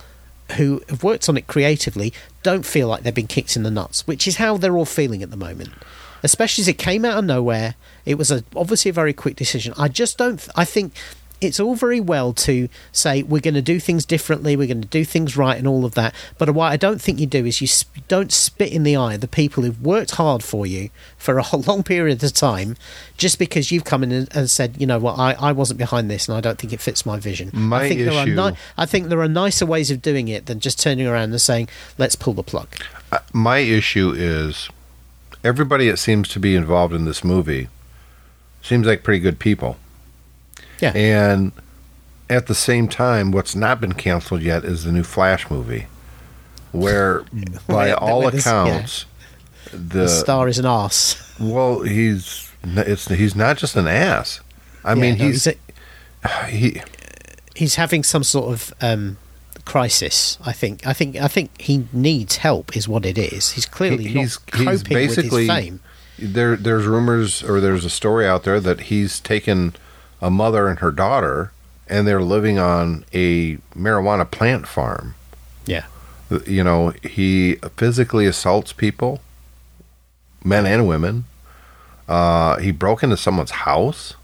who 0.57 0.81
have 0.89 1.03
worked 1.03 1.27
on 1.27 1.37
it 1.37 1.45
creatively 1.45 2.13
don't 2.41 2.65
feel 2.65 2.87
like 2.87 3.03
they've 3.03 3.13
been 3.13 3.27
kicked 3.27 3.55
in 3.55 3.63
the 3.63 3.71
nuts, 3.71 4.07
which 4.07 4.27
is 4.27 4.37
how 4.37 4.57
they're 4.57 4.77
all 4.77 4.85
feeling 4.85 5.21
at 5.21 5.29
the 5.29 5.37
moment. 5.37 5.71
Especially 6.23 6.61
as 6.63 6.67
it 6.67 6.77
came 6.77 7.05
out 7.05 7.17
of 7.19 7.25
nowhere, 7.25 7.75
it 8.05 8.15
was 8.17 8.31
a, 8.31 8.43
obviously 8.55 8.89
a 8.89 8.93
very 8.93 9.13
quick 9.13 9.35
decision. 9.35 9.73
I 9.77 9.87
just 9.87 10.17
don't. 10.17 10.47
I 10.55 10.65
think 10.65 10.93
it's 11.41 11.57
all 11.61 11.73
very 11.73 12.01
well 12.01 12.33
to 12.33 12.67
say 12.91 13.23
we're 13.23 13.39
going 13.39 13.53
to 13.53 13.61
do 13.61 13.79
things 13.79 14.05
differently, 14.05 14.57
we're 14.57 14.67
going 14.67 14.81
to 14.81 14.87
do 14.89 15.05
things 15.05 15.37
right, 15.37 15.57
and 15.57 15.65
all 15.65 15.85
of 15.85 15.95
that. 15.95 16.13
But 16.37 16.49
what 16.49 16.69
I 16.69 16.75
don't 16.75 17.01
think 17.01 17.17
you 17.17 17.25
do 17.27 17.45
is 17.45 17.61
you 17.61 17.67
sp- 17.71 18.03
don't 18.09 18.29
spit 18.33 18.73
in 18.73 18.83
the 18.83 18.97
eye 18.97 19.13
of 19.13 19.21
the 19.21 19.27
people 19.29 19.63
who've 19.63 19.81
worked 19.81 20.11
hard 20.15 20.43
for 20.43 20.65
you 20.65 20.89
for 21.17 21.37
a 21.39 21.45
long 21.65 21.81
period 21.81 22.21
of 22.25 22.33
time, 22.33 22.75
just 23.15 23.39
because 23.39 23.71
you've 23.71 23.85
come 23.85 24.03
in 24.03 24.11
and, 24.11 24.27
and 24.35 24.51
said, 24.51 24.75
you 24.81 24.85
know 24.85 24.99
what, 24.99 25.17
I, 25.17 25.31
I 25.39 25.53
wasn't 25.53 25.77
behind 25.77 26.11
this, 26.11 26.27
and 26.27 26.35
I 26.37 26.41
don't 26.41 26.59
think 26.59 26.73
it 26.73 26.81
fits 26.81 27.05
my 27.05 27.17
vision. 27.19 27.51
My 27.53 27.83
I 27.83 27.87
think 27.87 28.01
there 28.01 28.09
issue- 28.21 28.37
are 28.37 28.51
ni- 28.51 28.57
I 28.77 28.85
think 28.85 29.07
there 29.07 29.21
are 29.21 29.29
nicer 29.29 29.65
ways 29.65 29.89
of 29.91 30.01
doing 30.01 30.27
it 30.27 30.47
than 30.47 30.59
just 30.59 30.77
turning 30.81 31.07
around 31.07 31.31
and 31.31 31.39
saying, 31.39 31.69
let's 31.97 32.15
pull 32.17 32.33
the 32.33 32.43
plug. 32.43 32.67
Uh, 33.13 33.19
My 33.31 33.59
issue 33.59 34.11
is 34.13 34.67
everybody 35.43 35.89
that 35.89 35.97
seems 35.97 36.27
to 36.29 36.39
be 36.39 36.55
involved 36.55 36.93
in 36.93 37.05
this 37.05 37.23
movie 37.23 37.67
seems 38.61 38.85
like 38.87 39.03
pretty 39.03 39.19
good 39.19 39.39
people. 39.39 39.77
Yeah. 40.79 40.91
And 40.95 41.51
at 42.29 42.47
the 42.47 42.55
same 42.55 42.87
time, 42.87 43.31
what's 43.31 43.55
not 43.55 43.81
been 43.81 43.93
canceled 43.93 44.41
yet 44.41 44.63
is 44.63 44.83
the 44.83 44.91
new 44.91 45.03
Flash 45.03 45.49
movie, 45.49 45.87
where 46.71 47.23
by 47.67 47.91
all 47.93 48.29
this- 48.29 48.45
yeah. 48.45 48.63
accounts, 48.65 49.05
the, 49.71 49.77
the 49.77 50.07
star 50.07 50.47
is 50.47 50.57
an 50.59 50.65
ass. 50.65 51.35
well, 51.39 51.81
he's 51.81 52.49
it's 52.63 53.07
he's 53.07 53.35
not 53.35 53.57
just 53.57 53.75
an 53.75 53.87
ass. 53.87 54.41
I 54.83 54.95
mean, 54.95 55.15
Yeah, 55.15 55.23
no, 55.23 55.25
he's 55.31 55.47
a- 55.47 56.45
he 56.47 56.81
he's 57.55 57.75
having 57.75 58.03
some 58.03 58.23
sort 58.23 58.51
of 58.53 58.73
um, 58.81 59.17
crisis. 59.69 60.37
I 60.43 60.51
think. 60.51 60.85
I 60.85 60.93
think. 60.93 61.15
I 61.15 61.27
think 61.27 61.49
he 61.61 61.85
needs 61.93 62.37
help. 62.37 62.75
Is 62.75 62.87
what 62.87 63.05
it 63.05 63.17
is. 63.17 63.51
He's 63.51 63.65
clearly 63.65 64.03
He- 64.05 64.09
he's- 64.19 64.39
not 64.51 64.59
he's 64.59 64.81
coping 64.83 64.95
basically- 64.97 65.47
with 65.47 65.55
his 65.55 65.65
fame. 65.65 65.79
there 66.17 66.55
there's 66.55 66.85
rumors 66.85 67.43
or 67.43 67.61
there's 67.61 67.85
a 67.85 67.89
story 67.89 68.27
out 68.27 68.43
there 68.43 68.59
that 68.59 68.81
he's 68.89 69.19
taken 69.19 69.75
a 70.21 70.29
mother 70.29 70.67
and 70.67 70.79
her 70.79 70.91
daughter 70.91 71.51
and 71.87 72.07
they're 72.07 72.21
living 72.21 72.59
on 72.59 73.05
a 73.13 73.55
marijuana 73.75 74.29
plant 74.29 74.67
farm. 74.67 75.15
Yeah. 75.65 75.85
You 76.45 76.63
know, 76.63 76.93
he 77.03 77.55
physically 77.77 78.25
assaults 78.27 78.73
people, 78.73 79.21
men 80.43 80.65
and 80.65 80.87
women. 80.87 81.25
Uh, 82.07 82.57
he 82.57 82.71
broke 82.71 83.01
into 83.03 83.17
someone's 83.17 83.51
house. 83.51 84.15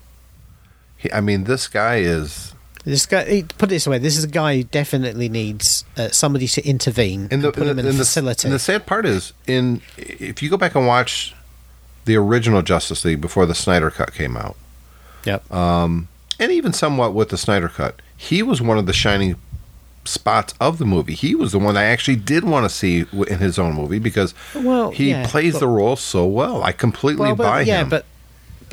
He, 0.97 1.11
I 1.13 1.21
mean, 1.21 1.43
this 1.45 1.67
guy 1.67 1.97
is 1.97 2.53
This 2.85 3.05
guy. 3.05 3.25
he- 3.25 3.43
Put 3.43 3.63
it 3.69 3.75
this 3.75 3.87
way. 3.87 3.97
This 3.97 4.15
is 4.17 4.23
a 4.23 4.27
guy 4.29 4.57
who 4.57 4.63
definitely 4.63 5.27
needs 5.27 5.83
uh, 5.97 6.09
somebody 6.09 6.47
to 6.49 6.65
intervene 6.67 7.21
and, 7.23 7.33
and 7.33 7.43
the, 7.43 7.51
put 7.51 7.63
him 7.67 7.79
in 7.79 7.85
a 7.85 7.89
and 7.89 7.97
the- 7.97 8.03
facility. 8.03 8.47
and 8.47 8.53
the 8.53 8.59
sad 8.59 8.85
part 8.85 9.05
is, 9.05 9.33
in 9.47 9.81
if 9.97 10.41
you 10.43 10.49
go 10.49 10.57
back 10.57 10.75
and 10.75 10.85
watch 10.87 11.33
the 12.05 12.15
original 12.15 12.61
Justice 12.61 13.03
League 13.03 13.21
before 13.21 13.45
the 13.47 13.55
Snyder 13.55 13.89
Cut 13.89 14.13
came 14.13 14.37
out, 14.37 14.55
yep. 15.25 15.43
and 15.51 16.07
even 16.39 16.71
somewhat 16.73 17.13
with 17.15 17.29
the 17.29 17.37
Snyder 17.37 17.67
Cut, 17.69 17.99
he 18.15 18.43
was 18.43 18.61
one 18.61 18.77
of 18.77 18.85
the 18.85 18.93
shining 18.93 19.35
spots 20.03 20.53
of 20.61 20.77
the 20.77 20.85
movie. 20.85 21.15
He 21.15 21.33
was 21.33 21.51
the 21.51 21.57
one 21.57 21.75
I 21.75 21.85
actually 21.85 22.17
did 22.17 22.43
want 22.43 22.63
to 22.65 22.69
see 22.69 23.05
in 23.27 23.39
his 23.39 23.57
own 23.57 23.73
movie 23.73 23.97
because 23.97 24.35
Well, 24.53 24.91
he 24.91 25.09
yeah, 25.09 25.25
plays 25.27 25.53
but- 25.53 25.59
the 25.61 25.67
role 25.67 25.95
so 25.95 26.25
well. 26.27 26.61
I 26.61 26.71
completely 26.71 27.25
well, 27.27 27.35
but, 27.35 27.43
buy 27.43 27.61
yeah, 27.61 27.81
him. 27.81 27.89
but 27.89 28.05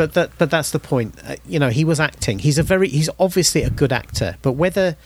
but 0.02 0.14
that 0.14 0.30
but 0.38 0.50
that's 0.50 0.70
the 0.72 0.78
point. 0.80 1.14
Uh, 1.24 1.36
you 1.46 1.58
know, 1.60 1.68
he 1.68 1.84
was 1.84 2.00
acting. 2.00 2.40
He's 2.40 2.58
a 2.58 2.62
very 2.64 2.88
he's 2.88 3.08
obviously 3.20 3.62
a 3.62 3.70
good 3.70 3.92
actor, 3.92 4.36
but 4.42 4.52
whether 4.52 4.96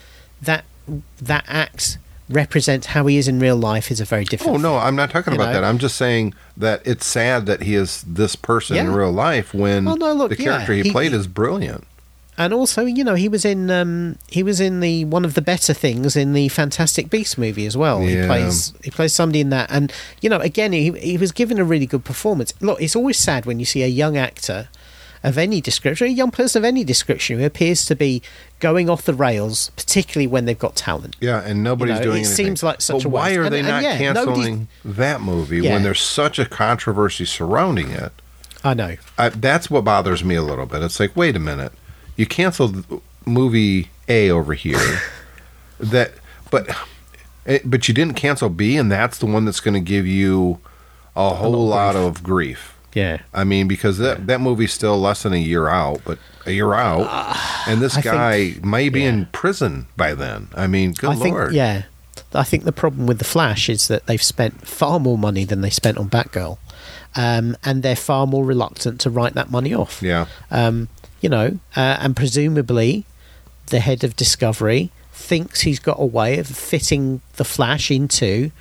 that 0.40 0.64
that 1.20 1.44
act 1.48 1.98
represents 2.28 2.86
how 2.88 3.06
he 3.06 3.18
is 3.18 3.28
in 3.28 3.38
real 3.38 3.56
life 3.56 3.90
is 3.90 4.00
a 4.00 4.04
very 4.04 4.24
different. 4.24 4.54
Oh 4.54 4.58
no, 4.58 4.78
I'm 4.78 4.96
not 4.96 5.10
talking 5.10 5.34
about 5.34 5.48
know? 5.48 5.52
that. 5.60 5.64
I'm 5.64 5.78
just 5.78 5.96
saying 5.96 6.32
that 6.56 6.80
it's 6.86 7.06
sad 7.06 7.44
that 7.46 7.62
he 7.62 7.74
is 7.74 8.02
this 8.06 8.36
person 8.36 8.76
in 8.78 8.90
real 8.92 9.12
life 9.12 9.52
when 9.52 9.84
Well, 9.84 9.96
no, 9.98 10.12
look, 10.14 10.30
the 10.30 10.36
character 10.36 10.72
yeah, 10.72 10.82
he, 10.82 10.88
he- 10.88 10.92
played 10.92 11.12
is 11.12 11.26
brilliant. 11.26 11.86
and 12.38 12.52
also 12.52 12.84
you 12.84 13.04
know 13.04 13.14
he 13.14 13.28
was 13.28 13.44
in 13.44 13.70
um, 13.70 14.16
he 14.28 14.42
was 14.42 14.60
in 14.60 14.80
the 14.80 15.04
one 15.04 15.24
of 15.24 15.34
the 15.34 15.42
better 15.42 15.72
things 15.74 16.16
in 16.16 16.32
the 16.32 16.48
Fantastic 16.48 17.10
Beast 17.10 17.36
movie 17.38 17.66
as 17.66 17.76
well. 17.76 18.00
He 18.00 18.14
Yeah. 18.14 18.26
plays 18.26 18.72
he 18.82 18.90
plays 18.90 19.12
somebody 19.12 19.40
in 19.40 19.50
that, 19.50 19.70
and 19.70 19.92
you 20.22 20.28
know 20.30 20.40
again 20.40 20.72
he 20.72 20.90
he 21.10 21.16
was 21.18 21.32
given 21.32 21.58
a 21.58 21.64
really 21.64 21.86
good 21.86 22.04
performance. 22.04 22.52
Look, 22.60 22.80
it's 22.80 22.96
always 22.96 23.18
sad 23.18 23.46
when 23.46 23.58
you 23.60 23.66
see 23.66 23.82
a 23.82 23.92
young 24.02 24.16
actor 24.16 24.68
of 25.26 25.36
any 25.36 25.60
description, 25.60 26.06
a 26.06 26.10
young 26.10 26.30
person 26.30 26.60
of 26.60 26.64
any 26.64 26.84
description 26.84 27.38
who 27.40 27.44
appears 27.44 27.84
to 27.84 27.96
be 27.96 28.22
going 28.60 28.88
off 28.88 29.02
the 29.02 29.12
rails, 29.12 29.70
particularly 29.76 30.26
when 30.28 30.44
they've 30.44 30.58
got 30.58 30.76
talent. 30.76 31.16
Yeah, 31.20 31.42
and 31.44 31.64
nobody's 31.64 31.96
know, 31.96 32.02
doing 32.04 32.16
it 32.22 32.26
anything. 32.26 32.46
seems 32.46 32.62
like 32.62 32.80
such 32.80 32.98
but 33.02 33.04
a 33.06 33.08
why 33.08 33.28
waste. 33.30 33.38
are 33.38 33.50
they 33.50 33.58
and 33.58 33.68
not 33.68 33.82
yeah, 33.82 33.98
canceling 33.98 34.68
that 34.84 35.20
movie 35.20 35.58
Yeah. 35.58 35.72
when 35.72 35.82
there's 35.82 36.00
such 36.00 36.38
a 36.38 36.46
controversy 36.46 37.24
surrounding 37.24 37.90
it? 37.90 38.12
I 38.62 38.74
know. 38.74 38.96
I, 39.18 39.30
that's 39.30 39.68
what 39.68 39.82
bothers 39.84 40.22
me 40.22 40.36
a 40.36 40.42
little 40.42 40.64
bit. 40.66 40.82
It's 40.82 41.00
like, 41.00 41.16
wait 41.16 41.34
a 41.34 41.40
minute, 41.40 41.72
you 42.16 42.24
canceled 42.24 42.84
movie 43.26 43.90
A 44.08 44.30
over 44.30 44.54
here, 44.54 45.00
that, 45.80 46.12
but, 46.52 46.68
eh, 47.46 47.58
but 47.64 47.88
you 47.88 47.94
didn't 47.94 48.14
cancel 48.14 48.48
B, 48.48 48.76
and 48.76 48.92
that's 48.92 49.18
the 49.18 49.26
one 49.26 49.44
that's 49.44 49.60
going 49.60 49.74
to 49.74 49.80
give 49.80 50.06
you 50.06 50.60
a 51.16 51.30
whole 51.30 51.66
lot 51.66 51.96
of 51.96 52.22
grief. 52.22 52.75
Yeah. 52.96 53.18
I 53.34 53.44
mean, 53.44 53.68
because 53.68 53.98
that 53.98 54.26
that 54.26 54.40
movie's 54.40 54.72
still 54.72 54.98
less 54.98 55.22
than 55.22 55.34
a 55.34 55.36
year 55.36 55.68
out, 55.68 56.00
but 56.06 56.18
a 56.46 56.52
year 56.52 56.72
out, 56.72 57.36
and 57.68 57.82
this 57.82 57.94
I 57.94 58.00
think- 58.00 58.14
guy 58.14 58.54
may 58.66 58.88
be 58.88 59.02
yeah. 59.02 59.10
in 59.10 59.26
prison 59.26 59.86
by 59.98 60.14
then. 60.14 60.48
I 60.54 60.66
mean, 60.66 60.92
good 60.92 61.10
I 61.10 61.14
think 61.16 61.52
yeah. 61.52 61.82
I 62.32 62.42
think 62.42 62.64
the 62.64 62.72
problem 62.72 63.06
with 63.06 63.18
the 63.18 63.24
Flash 63.24 63.68
is 63.68 63.88
that 63.88 64.06
they've 64.06 64.22
spent 64.22 64.66
far 64.66 64.98
more 64.98 65.18
money 65.18 65.44
than 65.44 65.60
they 65.60 65.68
spent 65.68 65.98
on 65.98 66.08
Batgirl, 66.08 66.56
um, 67.14 67.54
and 67.62 67.82
they're 67.82 67.96
far 67.96 68.26
more 68.26 68.46
reluctant 68.46 68.98
to 69.02 69.10
write 69.10 69.34
that 69.34 69.50
money 69.50 69.74
off. 69.74 70.02
Yeah. 70.02 70.26
Um, 70.50 70.88
you 71.20 71.28
know, 71.28 71.58
uh, 71.76 71.98
and 72.00 72.16
presumably, 72.16 73.04
the 73.66 73.80
head 73.80 74.04
of 74.04 74.16
Discovery 74.16 74.90
thinks 75.12 75.62
he's 75.62 75.80
got 75.80 76.00
a 76.00 76.06
way 76.06 76.38
of 76.38 76.46
fitting 76.46 77.20
the 77.36 77.44
Flash 77.44 77.90
into. 77.90 78.52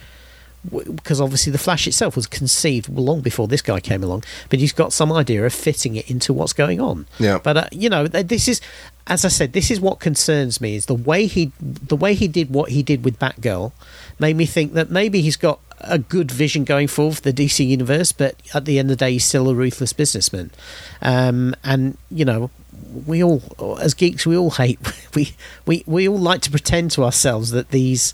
Because 0.71 1.21
obviously 1.21 1.51
the 1.51 1.58
Flash 1.58 1.88
itself 1.88 2.15
was 2.15 2.28
conceived 2.28 2.89
long 2.89 3.21
before 3.21 3.47
this 3.47 3.62
guy 3.62 3.80
came 3.80 4.04
along, 4.04 4.23
but 4.49 4.60
he's 4.60 4.73
got 4.73 4.93
some 4.93 5.12
idea 5.12 5.45
of 5.45 5.54
fitting 5.54 5.95
it 5.95 6.10
into 6.10 6.34
what's 6.34 6.54
going 6.54 6.80
on. 6.80 7.06
Yeah. 7.19 7.39
But 7.41 7.58
uh, 7.58 7.67
you 7.71 7.89
know, 7.89 8.08
this 8.08 8.47
is, 8.47 8.62
as 9.08 9.25
I 9.25 9.30
said, 9.30 9.54
this 9.54 9.69
is 9.69 9.80
what 9.80 9.99
concerns 9.99 10.60
me 10.60 10.75
is 10.75 10.86
the 10.88 10.95
way 10.95 11.28
he, 11.28 11.51
the 11.60 11.95
way 11.95 12.13
he 12.13 12.28
did 12.28 12.54
what 12.54 12.69
he 12.69 12.84
did 12.84 13.04
with 13.06 13.19
Batgirl, 13.19 13.71
made 14.19 14.36
me 14.36 14.45
think 14.45 14.73
that 14.73 14.89
maybe 14.89 15.21
he's 15.21 15.38
got 15.38 15.60
a 15.82 15.99
good 15.99 16.32
vision 16.32 16.63
going 16.63 16.88
forward 16.88 17.17
for 17.17 17.21
the 17.21 17.34
DC 17.34 17.65
universe, 17.65 18.12
but 18.12 18.36
at 18.54 18.65
the 18.65 18.80
end 18.80 18.89
of 18.89 18.97
the 18.97 19.06
day, 19.06 19.13
he's 19.13 19.25
still 19.25 19.49
a 19.49 19.54
ruthless 19.56 19.93
businessman. 19.93 20.51
Um, 21.01 21.56
and 21.63 21.97
you 22.10 22.25
know, 22.25 22.49
we 23.06 23.23
all, 23.23 23.41
as 23.82 23.93
geeks, 23.93 24.25
we 24.25 24.38
all 24.38 24.51
hate, 24.51 24.80
we 25.15 25.36
we 25.65 25.84
we 25.86 26.08
all 26.08 26.17
like 26.17 26.41
to 26.41 26.51
pretend 26.51 26.91
to 26.91 27.04
ourselves 27.04 27.51
that 27.51 27.69
these 27.69 28.13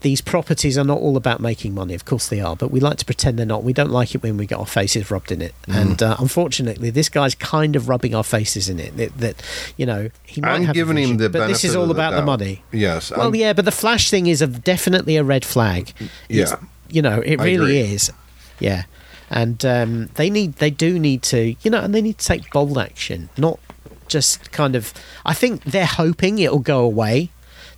these 0.00 0.20
properties 0.20 0.78
are 0.78 0.84
not 0.84 0.98
all 0.98 1.16
about 1.16 1.40
making 1.40 1.74
money. 1.74 1.92
Of 1.94 2.04
course 2.04 2.28
they 2.28 2.40
are, 2.40 2.54
but 2.54 2.70
we 2.70 2.78
like 2.78 2.98
to 2.98 3.04
pretend 3.04 3.38
they're 3.38 3.46
not. 3.46 3.64
We 3.64 3.72
don't 3.72 3.90
like 3.90 4.14
it 4.14 4.22
when 4.22 4.36
we 4.36 4.46
get 4.46 4.58
our 4.58 4.66
faces 4.66 5.10
rubbed 5.10 5.32
in 5.32 5.42
it. 5.42 5.54
Mm. 5.66 5.74
And 5.80 6.02
uh, 6.02 6.16
unfortunately, 6.20 6.90
this 6.90 7.08
guy's 7.08 7.34
kind 7.34 7.74
of 7.74 7.88
rubbing 7.88 8.14
our 8.14 8.22
faces 8.22 8.68
in 8.68 8.78
it. 8.78 8.96
That, 8.96 9.18
that 9.18 9.42
you 9.76 9.86
know, 9.86 10.10
he 10.24 10.40
might 10.40 10.52
I'm 10.54 10.64
have 10.64 10.74
giving 10.74 10.96
him 10.96 11.02
vision, 11.02 11.16
the 11.18 11.30
but 11.30 11.48
this 11.48 11.64
is 11.64 11.74
all 11.74 11.82
of 11.82 11.88
the 11.88 11.94
about 11.94 12.14
the 12.14 12.22
money. 12.22 12.62
Yes. 12.72 13.10
Well, 13.10 13.22
I'm- 13.22 13.34
yeah, 13.34 13.52
but 13.52 13.64
the 13.64 13.72
Flash 13.72 14.08
thing 14.10 14.28
is 14.28 14.40
a, 14.40 14.46
definitely 14.46 15.16
a 15.16 15.24
red 15.24 15.44
flag. 15.44 15.90
It's- 16.28 16.50
Yeah. 16.52 16.56
you 16.88 17.02
know, 17.02 17.20
it 17.20 17.40
I 17.40 17.44
really 17.44 17.80
agree. 17.80 17.94
is. 17.94 18.12
Yeah, 18.60 18.84
and 19.30 19.64
um, 19.64 20.10
they 20.14 20.30
need, 20.30 20.54
they 20.56 20.70
do 20.70 20.98
need 20.98 21.22
to, 21.24 21.54
you 21.62 21.70
know, 21.70 21.80
and 21.80 21.94
they 21.94 22.02
need 22.02 22.18
to 22.18 22.26
take 22.26 22.50
bold 22.52 22.78
action, 22.78 23.28
not 23.36 23.58
just 24.08 24.50
kind 24.52 24.74
of. 24.74 24.92
I 25.26 25.34
think 25.34 25.64
they're 25.64 25.86
hoping 25.86 26.38
it'll 26.38 26.58
go 26.60 26.80
away. 26.84 27.30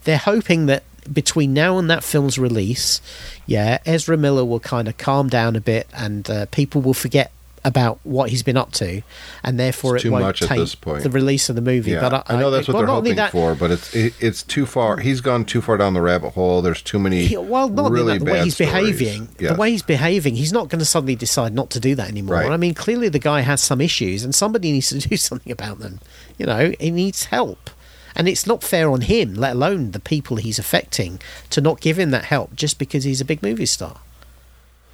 They're 0.05 0.17
hoping 0.17 0.65
that 0.67 0.83
between 1.11 1.53
now 1.53 1.77
and 1.77 1.89
that 1.89 2.03
film's 2.03 2.37
release, 2.37 3.01
yeah, 3.45 3.79
Ezra 3.85 4.17
Miller 4.17 4.45
will 4.45 4.59
kind 4.59 4.87
of 4.87 4.97
calm 4.97 5.29
down 5.29 5.55
a 5.55 5.61
bit, 5.61 5.87
and 5.93 6.29
uh, 6.29 6.45
people 6.47 6.81
will 6.81 6.93
forget 6.93 7.31
about 7.63 7.99
what 8.01 8.31
he's 8.31 8.41
been 8.41 8.57
up 8.57 8.71
to, 8.71 9.03
and 9.43 9.59
therefore 9.59 9.95
It's 9.95 10.03
it 10.03 10.07
too 10.07 10.11
won't 10.13 10.23
much 10.23 10.41
at 10.41 10.49
this 10.49 10.73
point. 10.73 11.03
the 11.03 11.11
release 11.11 11.47
of 11.47 11.55
the 11.55 11.61
movie. 11.61 11.91
Yeah, 11.91 12.01
but 12.09 12.27
I, 12.27 12.35
I, 12.35 12.39
know 12.39 12.49
that's 12.49 12.67
what 12.67 12.73
well, 12.73 12.81
they're 12.87 12.95
hoping 12.95 13.15
that, 13.17 13.31
for, 13.31 13.53
but 13.53 13.69
it's 13.69 13.95
it, 13.95 14.15
it's 14.19 14.41
too 14.41 14.65
far. 14.65 14.97
He's 14.97 15.21
gone 15.21 15.45
too 15.45 15.61
far 15.61 15.77
down 15.77 15.93
the 15.93 16.01
rabbit 16.01 16.31
hole. 16.31 16.63
There's 16.63 16.81
too 16.81 16.97
many 16.97 17.25
He- 17.27 17.37
well, 17.37 17.69
not 17.69 17.91
really 17.91 18.17
that, 18.17 18.25
the 18.25 18.31
way 18.31 18.43
he's 18.43 18.55
stories. 18.55 18.71
behaving, 18.73 19.29
Yes. 19.37 19.51
the 19.51 19.57
way 19.59 19.69
he's 19.69 19.83
behaving, 19.83 20.35
he's 20.37 20.51
not 20.51 20.69
going 20.69 20.79
to 20.79 20.85
suddenly 20.85 21.15
decide 21.15 21.53
not 21.53 21.69
to 21.69 21.79
do 21.79 21.93
that 21.93 22.09
anymore. 22.09 22.37
Right. 22.37 22.49
I 22.51 22.57
mean, 22.57 22.73
clearly 22.73 23.09
the 23.09 23.19
guy 23.19 23.41
has 23.41 23.61
some 23.61 23.79
issues, 23.79 24.23
and 24.23 24.33
somebody 24.33 24.71
needs 24.71 24.89
to 24.89 24.97
do 25.09 25.15
something 25.15 25.51
about 25.51 25.77
them. 25.77 25.99
You 26.39 26.47
know, 26.47 26.73
he 26.79 26.89
needs 26.89 27.25
help, 27.25 27.69
and 28.15 28.27
it's 28.27 28.45
not 28.47 28.63
fair 28.63 28.91
on 28.91 29.01
him, 29.01 29.33
let 29.35 29.53
alone 29.55 29.91
the 29.91 29.99
people 29.99 30.37
he's 30.37 30.59
affecting, 30.59 31.19
to 31.49 31.61
not 31.61 31.81
give 31.81 31.97
him 31.99 32.11
that 32.11 32.25
help 32.25 32.55
just 32.55 32.77
because 32.79 33.03
he's 33.03 33.21
a 33.21 33.25
big 33.25 33.41
movie 33.43 33.65
star. 33.65 33.97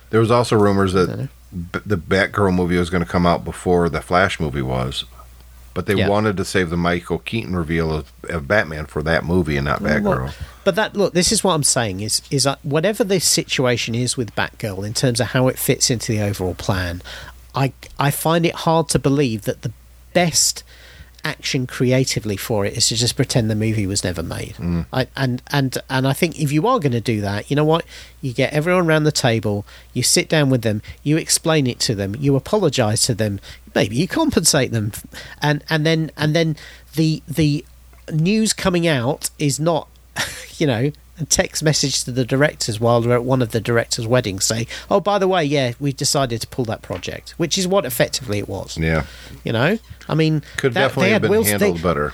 There 0.10 0.20
was 0.20 0.32
also 0.32 0.56
rumors 0.56 0.94
that 0.94 1.30
B- 1.52 1.80
the 1.86 1.98
Batgirl 1.98 2.54
movie 2.54 2.78
was 2.78 2.90
going 2.90 3.04
to 3.04 3.10
come 3.10 3.26
out 3.26 3.44
before 3.44 3.90
the 3.90 4.02
Flash 4.02 4.40
movie 4.40 4.62
was, 4.62 5.06
but 5.74 5.86
they 5.86 5.96
Yeah. 5.96 6.08
wanted 6.10 6.38
to 6.38 6.46
save 6.46 6.70
the 6.70 6.78
Michael 6.78 7.20
Keaton 7.20 7.56
reveal 7.56 7.92
of, 7.94 8.12
of 8.30 8.48
Batman 8.48 8.86
for 8.86 9.02
that 9.04 9.24
movie 9.26 9.58
and 9.58 9.66
not 9.66 9.82
Batgirl. 9.82 10.04
Well, 10.26 10.34
but 10.64 10.76
that 10.76 10.96
look, 10.96 11.14
this 11.14 11.32
is 11.32 11.44
what 11.44 11.54
I'm 11.54 11.64
saying 11.64 12.02
is 12.02 12.22
is 12.32 12.44
that 12.44 12.60
whatever 12.64 13.04
this 13.04 13.26
situation 13.26 13.96
is 13.96 14.18
with 14.18 14.36
Batgirl 14.36 14.86
in 14.86 14.94
terms 14.94 15.20
of 15.20 15.28
how 15.28 15.48
it 15.48 15.58
fits 15.60 15.90
into 15.90 16.12
the 16.12 16.22
overall 16.22 16.56
plan, 16.56 17.02
I 17.56 17.74
I 18.00 18.12
find 18.12 18.46
it 18.46 18.56
hard 18.56 18.90
to 18.90 19.00
believe 19.00 19.44
that 19.44 19.62
the 19.62 19.72
best 20.14 20.64
action 21.24 21.68
creatively 21.68 22.38
for 22.38 22.66
it 22.66 22.78
is 22.78 22.88
to 22.88 22.96
just 22.96 23.16
pretend 23.16 23.50
the 23.50 23.56
movie 23.56 23.88
was 23.88 24.04
never 24.04 24.24
made. 24.24 24.56
Mm. 24.56 24.86
I, 24.92 25.08
and 25.16 25.42
and 25.52 25.78
and 25.90 26.08
I 26.08 26.14
think 26.14 26.40
if 26.40 26.52
you 26.52 26.68
are 26.68 26.80
going 26.80 26.92
to 26.94 27.02
do 27.02 27.22
that, 27.22 27.50
you 27.50 27.56
know 27.56 27.66
what? 27.66 27.86
You 28.22 28.34
get 28.34 28.54
everyone 28.54 28.88
around 28.88 29.04
the 29.04 29.12
table, 29.12 29.66
you 29.94 30.04
sit 30.04 30.30
down 30.30 30.50
with 30.50 30.62
them, 30.62 30.82
you 31.04 31.18
explain 31.18 31.68
it 31.68 31.80
to 31.82 31.96
them, 31.96 32.16
you 32.20 32.36
apologize 32.36 33.02
to 33.04 33.16
them, 33.16 33.40
maybe 33.76 33.96
you 33.96 34.08
compensate 34.08 34.72
them, 34.72 34.92
and 35.42 35.64
and 35.70 35.86
then 35.86 36.12
and 36.18 36.36
then 36.36 36.56
the 36.96 37.22
the 37.28 37.66
news 38.12 38.54
coming 38.54 38.88
out 38.88 39.30
is 39.38 39.60
not, 39.60 39.88
you 40.58 40.68
know. 40.68 40.92
A 41.20 41.26
text 41.26 41.64
message 41.64 42.04
to 42.04 42.12
the 42.12 42.24
directors 42.26 42.80
while 42.80 43.02
they're 43.02 43.14
at 43.14 43.24
one 43.24 43.42
of 43.42 43.50
the 43.52 43.60
directors' 43.60 44.06
weddings 44.06 44.46
say, 44.46 44.68
"Oh, 44.92 45.00
by 45.00 45.18
the 45.18 45.28
way, 45.28 45.44
yeah, 45.44 45.74
we 45.80 45.92
decided 45.92 46.42
to 46.42 46.48
pull 46.48 46.66
that 46.66 46.82
project," 46.84 47.34
which 47.38 47.58
is 47.58 47.68
what 47.68 47.86
effectively 47.86 48.38
it 48.38 48.48
was. 48.48 48.78
Yeah, 48.78 49.04
You 49.44 49.52
know, 49.54 49.80
I 50.08 50.14
mean, 50.16 50.44
could 50.58 50.74
that- 50.76 50.82
definitely 50.90 51.06
they 51.08 51.14
have 51.14 51.22
been 51.24 51.32
Will- 51.32 51.44
handled 51.44 51.78
they, 51.78 51.82
better. 51.82 52.14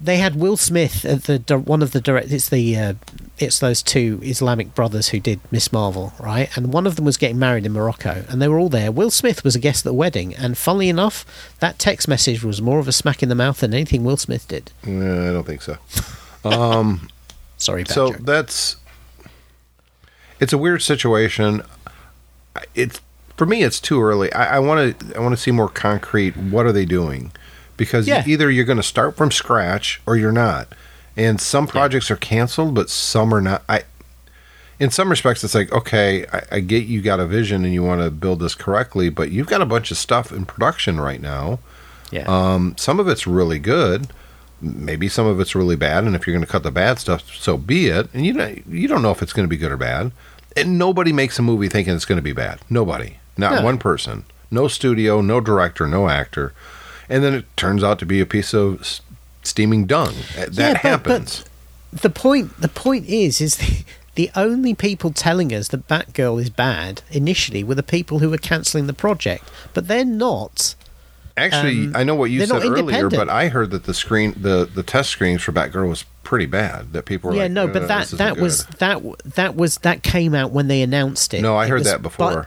they 0.00 0.16
had 0.18 0.36
Will 0.36 0.58
Smith 0.58 1.04
at 1.06 1.24
the 1.24 1.58
one 1.58 1.80
of 1.82 1.92
the 1.92 2.00
direct. 2.02 2.30
It's 2.30 2.50
the 2.50 2.76
uh, 2.76 2.94
it's 3.38 3.58
those 3.58 3.82
two 3.82 4.20
Islamic 4.22 4.74
brothers 4.74 5.08
who 5.08 5.18
did 5.18 5.40
Miss 5.50 5.72
Marvel, 5.72 6.12
right? 6.20 6.54
And 6.54 6.74
one 6.74 6.86
of 6.86 6.96
them 6.96 7.06
was 7.06 7.16
getting 7.16 7.38
married 7.38 7.64
in 7.64 7.72
Morocco, 7.72 8.22
and 8.28 8.42
they 8.42 8.48
were 8.48 8.58
all 8.58 8.68
there. 8.68 8.92
Will 8.92 9.10
Smith 9.10 9.42
was 9.44 9.54
a 9.56 9.58
guest 9.60 9.80
at 9.86 9.90
the 9.90 9.94
wedding, 9.94 10.34
and 10.36 10.58
funnily 10.58 10.90
enough, 10.90 11.24
that 11.60 11.78
text 11.78 12.06
message 12.06 12.44
was 12.44 12.60
more 12.60 12.78
of 12.78 12.86
a 12.86 12.92
smack 12.92 13.22
in 13.22 13.30
the 13.30 13.34
mouth 13.34 13.60
than 13.60 13.72
anything 13.72 14.04
Will 14.04 14.18
Smith 14.18 14.46
did. 14.46 14.70
Yeah, 14.86 15.30
I 15.30 15.32
don't 15.32 15.46
think 15.46 15.62
so. 15.62 15.78
Sorry, 17.62 17.84
bad 17.84 17.92
so 17.94 18.10
that's 18.10 18.76
it's 20.40 20.52
a 20.52 20.58
weird 20.58 20.82
situation. 20.82 21.62
It's 22.74 23.00
for 23.36 23.46
me. 23.46 23.62
It's 23.62 23.80
too 23.80 24.02
early. 24.02 24.32
I 24.32 24.58
want 24.58 24.98
to. 24.98 25.16
I 25.16 25.20
want 25.20 25.32
to 25.36 25.40
see 25.40 25.50
more 25.52 25.68
concrete. 25.68 26.36
What 26.36 26.66
are 26.66 26.72
they 26.72 26.84
doing? 26.84 27.32
Because 27.76 28.06
Yeah. 28.06 28.24
either 28.26 28.50
you're 28.50 28.64
going 28.64 28.76
to 28.78 28.82
start 28.82 29.16
from 29.16 29.30
scratch 29.30 30.00
or 30.06 30.16
you're 30.16 30.32
not. 30.32 30.68
And 31.16 31.40
some 31.40 31.66
projects 31.66 32.10
are 32.10 32.16
canceled, 32.16 32.74
but 32.74 32.90
some 32.90 33.32
are 33.34 33.40
not. 33.40 33.62
I. 33.68 33.84
In 34.80 34.90
some 34.90 35.10
respects, 35.10 35.44
it's 35.44 35.54
like 35.54 35.70
okay, 35.72 36.26
I, 36.32 36.42
I 36.56 36.60
get 36.60 36.86
you 36.86 37.00
got 37.02 37.20
a 37.20 37.26
vision 37.26 37.64
and 37.64 37.72
you 37.72 37.84
want 37.84 38.02
to 38.02 38.10
build 38.10 38.40
this 38.40 38.56
correctly, 38.56 39.08
but 39.10 39.30
you've 39.30 39.46
got 39.46 39.62
a 39.62 39.66
bunch 39.66 39.92
of 39.92 39.96
stuff 39.96 40.32
in 40.32 40.44
production 40.44 40.98
right 41.00 41.20
now. 41.20 41.60
yeah, 42.10 42.24
Um, 42.26 42.74
some 42.76 42.98
of 42.98 43.06
it's 43.06 43.24
really 43.26 43.60
good. 43.60 44.08
Maybe 44.62 45.08
some 45.08 45.26
of 45.26 45.40
it's 45.40 45.54
really 45.56 45.74
bad, 45.76 46.04
and 46.04 46.14
if 46.14 46.24
you're 46.26 46.32
going 46.34 46.46
to 46.46 46.50
cut 46.50 46.62
the 46.62 46.70
bad 46.70 46.98
stuff, 47.00 47.34
so 47.34 47.56
be 47.56 47.88
it. 47.88 48.08
And 48.14 48.24
you 48.24 48.32
don't, 48.32 48.64
you 48.66 48.86
don't 48.86 49.02
know 49.02 49.10
if 49.10 49.20
it's 49.20 49.32
going 49.32 49.44
to 49.44 49.50
be 49.50 49.56
good 49.56 49.72
or 49.72 49.76
bad. 49.76 50.12
And 50.56 50.78
nobody 50.78 51.12
makes 51.12 51.38
a 51.38 51.42
movie 51.42 51.68
thinking 51.68 51.94
it's 51.94 52.04
going 52.04 52.16
to 52.18 52.22
be 52.22 52.32
bad. 52.32 52.60
Nobody, 52.70 53.16
not 53.36 53.54
No. 53.56 53.62
one 53.64 53.78
person, 53.78 54.24
no 54.50 54.68
studio, 54.68 55.20
no 55.20 55.40
director, 55.40 55.86
no 55.88 56.08
actor. 56.08 56.52
And 57.08 57.24
then 57.24 57.34
it 57.34 57.44
turns 57.56 57.82
out 57.82 57.98
to 57.98 58.06
be 58.06 58.20
a 58.20 58.26
piece 58.26 58.54
of 58.54 58.80
s- 58.82 59.00
steaming 59.42 59.86
dung. 59.86 60.14
Uh, 60.38 60.46
that 60.50 60.56
Yeah, 60.58 60.72
but- 60.74 60.80
happens. 60.82 61.44
the 61.92 62.08
point 62.10 62.58
the 62.60 62.68
point 62.68 63.06
is 63.08 63.40
is 63.40 63.56
the, 63.56 63.84
the 64.14 64.30
only 64.36 64.74
people 64.74 65.10
telling 65.10 65.52
us 65.52 65.68
that 65.68 65.88
Batgirl 65.88 66.40
is 66.40 66.50
bad 66.50 67.02
initially 67.10 67.64
were 67.64 67.74
the 67.74 67.82
people 67.82 68.20
who 68.20 68.30
were 68.30 68.38
cancelling 68.38 68.86
the 68.86 68.92
project, 68.92 69.50
but 69.74 69.88
they're 69.88 70.04
not. 70.04 70.74
Actually, 71.36 71.86
um, 71.86 71.96
I 71.96 72.04
know 72.04 72.14
what 72.14 72.30
you 72.30 72.44
said 72.44 72.62
earlier, 72.64 73.08
but 73.08 73.28
I 73.28 73.48
heard 73.48 73.70
that 73.70 73.84
the 73.84 73.94
screen, 73.94 74.34
the 74.36 74.68
the 74.72 74.82
test 74.82 75.10
screens 75.10 75.42
for 75.42 75.52
Batgirl 75.52 75.88
was 75.88 76.04
pretty 76.22 76.46
bad. 76.46 76.92
That 76.92 77.04
people 77.06 77.30
were 77.30 77.36
yeah, 77.36 77.42
like, 77.44 77.52
no, 77.52 77.64
"Uh, 77.64 77.72
but 77.72 77.88
that 77.88 78.02
isn't 78.04 78.18
that 78.18 78.34
good." 78.34 78.42
was 78.42 78.66
that 78.66 79.02
that 79.34 79.56
was 79.56 79.76
that 79.78 80.02
came 80.02 80.34
out 80.34 80.50
when 80.50 80.68
they 80.68 80.82
announced 80.82 81.32
it. 81.32 81.40
No, 81.42 81.56
I 81.56 81.64
It 81.64 81.70
heard 81.70 81.78
was- 81.80 81.88
that 81.88 82.02
before. 82.02 82.32
but- 82.34 82.46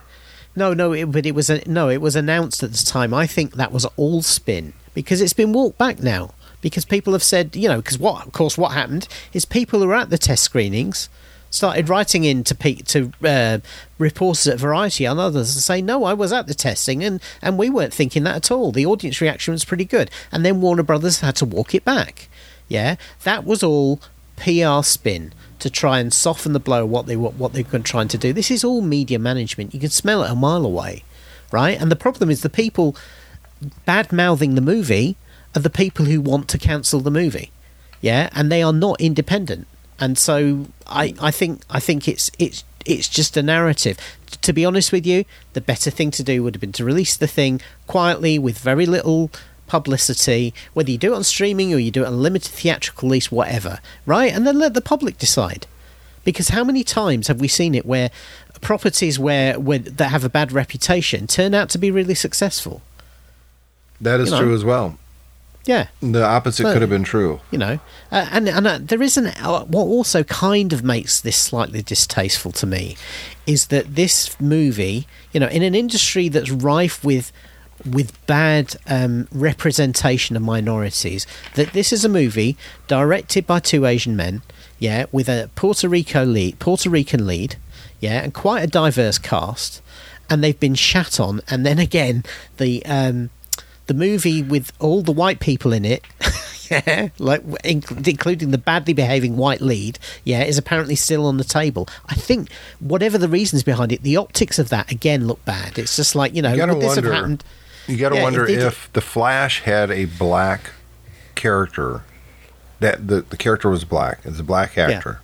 no, 0.57 0.73
no, 0.73 0.93
it, 0.93 1.11
but 1.11 1.25
it 1.25 1.35
was 1.35 1.49
a, 1.49 1.61
no, 1.69 1.89
it 1.89 1.99
was 1.99 2.15
announced 2.15 2.63
at 2.63 2.71
the 2.71 2.85
time. 2.85 3.13
I 3.13 3.27
think 3.27 3.55
that 3.55 3.73
was 3.73 3.85
all 3.97 4.21
spin 4.21 4.71
because 4.93 5.19
it's 5.19 5.33
been 5.33 5.51
walked 5.51 5.77
back 5.77 6.01
now 6.01 6.33
because 6.61 6.85
people 6.85 7.11
have 7.11 7.23
said, 7.23 7.55
you 7.57 7.67
know, 7.67 7.77
because 7.77 7.99
what, 7.99 8.25
of 8.25 8.31
course, 8.31 8.57
what 8.57 8.71
happened 8.71 9.07
is 9.33 9.43
people 9.43 9.81
who 9.81 9.87
were 9.87 9.95
at 9.95 10.09
the 10.09 10.17
test 10.17 10.43
screenings 10.43 11.09
started 11.55 11.89
writing 11.89 12.23
in 12.23 12.43
to 12.43 12.53
pe- 12.53 12.75
to 12.75 13.11
uh, 13.23 13.59
reporters 13.97 14.47
at 14.47 14.59
Variety 14.59 15.05
and 15.05 15.19
others 15.19 15.55
and 15.55 15.63
say, 15.63 15.81
no, 15.81 16.03
I 16.03 16.13
was 16.13 16.33
at 16.33 16.47
the 16.47 16.53
testing 16.53 17.03
and 17.03 17.21
and 17.41 17.57
we 17.57 17.69
weren't 17.69 17.93
thinking 17.93 18.23
that 18.23 18.35
at 18.35 18.51
all. 18.51 18.71
The 18.71 18.85
audience 18.85 19.21
reaction 19.21 19.53
was 19.53 19.65
pretty 19.65 19.85
good, 19.85 20.11
and 20.31 20.45
then 20.45 20.61
Warner 20.61 20.83
Brothers 20.83 21.21
had 21.21 21.35
to 21.37 21.45
walk 21.45 21.73
it 21.73 21.85
back. 21.85 22.27
Yeah, 22.67 22.95
that 23.23 23.45
was 23.45 23.63
all 23.63 24.01
PR 24.37 24.83
spin 24.83 25.33
to 25.59 25.69
try 25.69 25.99
and 25.99 26.13
soften 26.13 26.53
the 26.53 26.59
blow 26.59 26.85
what 26.85 27.05
they 27.05 27.15
what, 27.15 27.35
what 27.35 27.53
they've 27.53 27.69
been 27.69 27.83
trying 27.83 28.09
to 28.09 28.17
do. 28.17 28.33
This 28.33 28.51
is 28.51 28.63
all 28.63 28.81
media 28.81 29.19
management. 29.19 29.73
You 29.73 29.79
can 29.79 29.89
smell 29.89 30.23
it 30.23 30.31
a 30.31 30.35
mile 30.35 30.65
away, 30.65 31.03
right? 31.51 31.79
And 31.79 31.91
the 31.91 31.95
problem 31.95 32.29
is 32.29 32.41
the 32.41 32.49
people 32.49 32.95
bad 33.85 34.11
mouthing 34.11 34.55
the 34.55 34.61
movie 34.61 35.15
are 35.55 35.61
the 35.61 35.69
people 35.69 36.05
who 36.05 36.19
want 36.19 36.49
to 36.49 36.57
cancel 36.57 36.99
the 36.99 37.11
movie. 37.11 37.51
Yeah, 38.01 38.29
and 38.33 38.51
they 38.51 38.61
are 38.61 38.73
not 38.73 38.99
independent. 38.99 39.67
And 39.99 40.17
so 40.17 40.67
I, 40.87 41.09
hmm. 41.09 41.23
I 41.23 41.31
think 41.31 41.61
I 41.69 41.79
think 41.79 42.07
it's 42.07 42.29
it's 42.37 42.63
it's 42.85 43.07
just 43.09 43.37
a 43.37 43.43
narrative. 43.43 43.97
To 44.41 44.53
be 44.53 44.65
honest 44.65 44.91
with 44.91 45.05
you, 45.05 45.25
the 45.53 45.61
better 45.61 45.89
thing 45.89 46.11
to 46.11 46.23
do 46.23 46.43
would 46.43 46.55
have 46.55 46.61
been 46.61 46.71
to 46.73 46.85
release 46.85 47.17
the 47.17 47.27
thing 47.27 47.61
quietly 47.87 48.37
with 48.37 48.59
very 48.59 48.85
little 48.85 49.31
publicity, 49.67 50.53
whether 50.73 50.91
you 50.91 50.97
do 50.97 51.13
it 51.13 51.15
on 51.15 51.23
streaming 51.23 51.73
or 51.73 51.77
you 51.77 51.89
do 51.89 52.03
it 52.03 52.07
on 52.07 52.21
limited 52.21 52.51
theatrical 52.51 53.09
release, 53.09 53.31
whatever, 53.31 53.79
right? 54.05 54.31
And 54.31 54.45
then 54.45 54.59
let 54.59 54.75
the 54.75 54.81
public 54.81 55.17
decide. 55.17 55.65
Because 56.23 56.49
how 56.49 56.63
many 56.63 56.83
times 56.83 57.27
have 57.27 57.39
we 57.39 57.47
seen 57.47 57.73
it 57.75 57.85
where 57.85 58.11
properties 58.61 59.17
where, 59.17 59.59
where 59.59 59.79
that 59.79 60.09
have 60.09 60.23
a 60.23 60.29
bad 60.29 60.51
reputation 60.51 61.27
turn 61.27 61.53
out 61.53 61.69
to 61.69 61.77
be 61.77 61.91
really 61.91 62.15
successful? 62.15 62.81
that 64.01 64.19
is 64.19 64.29
you 64.29 64.35
know. 64.35 64.41
true 64.41 64.53
as 64.53 64.63
well. 64.63 64.97
Yeah, 65.65 65.87
The 66.01 66.23
opposite 66.23 66.63
So- 66.63 66.73
could 66.73 66.81
have 66.81 66.91
been 66.91 67.03
true. 67.03 67.39
you 67.49 67.57
know, 67.57 67.79
uh, 68.11 68.27
and 68.31 68.47
and 68.47 68.67
uh, 68.67 68.77
there 68.81 69.01
is 69.01 69.17
an 69.17 69.27
uh, 69.27 69.61
what 69.61 69.83
also 69.85 70.23
kind 70.23 70.71
of 70.73 70.83
makes 70.83 71.19
this 71.19 71.37
slightly 71.37 71.81
distasteful 71.81 72.51
to 72.53 72.67
me 72.67 72.95
is 73.47 73.67
that 73.67 73.95
this 73.95 74.39
movie, 74.39 75.07
you 75.33 75.39
know, 75.39 75.47
in 75.47 75.63
an 75.63 75.73
industry 75.73 76.29
that's 76.29 76.51
rife 76.51 77.03
with 77.03 77.31
with 77.83 78.13
bad 78.27 78.75
um, 78.87 79.27
representation 79.31 80.35
of 80.35 80.41
minorities, 80.41 81.25
that 81.55 81.73
this 81.73 81.91
is 81.91 82.05
a 82.05 82.09
movie 82.09 82.55
directed 82.87 83.45
by 83.47 83.59
two 83.59 83.85
Asian 83.85 84.15
men, 84.15 84.41
yeah, 84.79 85.05
with 85.11 85.27
a 85.27 85.49
Puerto 85.55 85.89
Rico 85.89 86.23
lead, 86.25 86.57
Puerto 86.59 86.89
Rican 86.89 87.25
lead, 87.27 87.55
yeah, 87.99 88.21
and 88.23 88.33
quite 88.33 88.63
a 88.63 88.67
diverse 88.67 89.17
cast, 89.17 89.81
and 90.29 90.43
they've 90.43 90.59
been 90.59 90.75
shat 90.75 91.19
on, 91.19 91.41
and 91.49 91.65
then 91.65 91.79
again 91.79 92.23
the 92.57 92.85
um, 92.85 93.29
the 93.87 93.93
movie 93.93 94.41
with 94.41 94.71
all 94.79 95.01
the 95.01 95.11
white 95.11 95.39
people 95.39 95.71
in 95.73 95.85
it, 95.85 96.03
yeah, 96.71 97.09
like 97.19 97.45
inc- 97.63 98.07
including 98.07 98.51
the 98.51 98.57
badly 98.57 98.93
behaving 98.93 99.37
white 99.37 99.61
lead, 99.61 99.99
yeah, 100.23 100.43
is 100.43 100.57
apparently 100.57 100.95
still 100.95 101.25
on 101.25 101.37
the 101.37 101.43
table. 101.43 101.87
I 102.07 102.15
think 102.15 102.51
whatever 102.79 103.17
the 103.17 103.29
reasons 103.29 103.63
behind 103.63 103.91
it, 103.91 104.01
the 104.01 104.17
optics 104.17 104.57
of 104.59 104.69
that 104.69 104.91
again 104.91 105.27
look 105.27 105.43
bad. 105.45 105.77
It's 105.77 105.95
just 105.95 106.15
like 106.15 106.33
you 106.35 106.41
know, 106.41 106.51
You 106.51 106.57
gotta 106.57 106.73
would 106.73 106.81
this 106.81 106.95
wonder- 106.95 107.11
have 107.13 107.15
happened? 107.21 107.43
You 107.87 107.97
got 107.97 108.09
to 108.09 108.15
Yeah, 108.15 108.23
wonder 108.23 108.45
if 108.47 108.63
if 108.63 108.93
the 108.93 109.01
Flash 109.01 109.61
had 109.61 109.91
a 109.91 110.05
black 110.05 110.71
character, 111.35 112.01
that 112.79 113.07
the, 113.07 113.21
the 113.21 113.37
character 113.37 113.69
was 113.69 113.83
black, 113.85 114.21
it's 114.25 114.39
a 114.39 114.43
black 114.43 114.75
actor, 114.75 115.21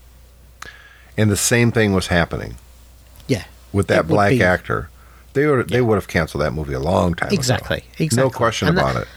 and 1.18 1.32
the 1.32 1.36
same 1.38 1.72
thing 1.72 1.91
was 1.93 2.07
happening 2.07 2.57
Yeah, 3.28 3.45
with 3.74 3.88
that 3.88 4.07
black 4.07 4.34
be- 4.34 4.43
actor. 4.43 4.89
They 5.34 5.45
would 5.47 5.69
they 5.69 5.82
would 5.82 5.95
have 5.95 6.07
canceled 6.07 6.43
that 6.43 6.51
movie 6.53 6.73
a 6.73 6.79
long 6.79 7.13
time 7.15 7.29
Exactly, 7.32 7.77
ago. 7.77 7.86
exactly. 7.99 8.23
No 8.23 8.29
question 8.29 8.67
And 8.67 8.77
that- 8.77 8.91
about 8.91 9.01
it. 9.03 9.07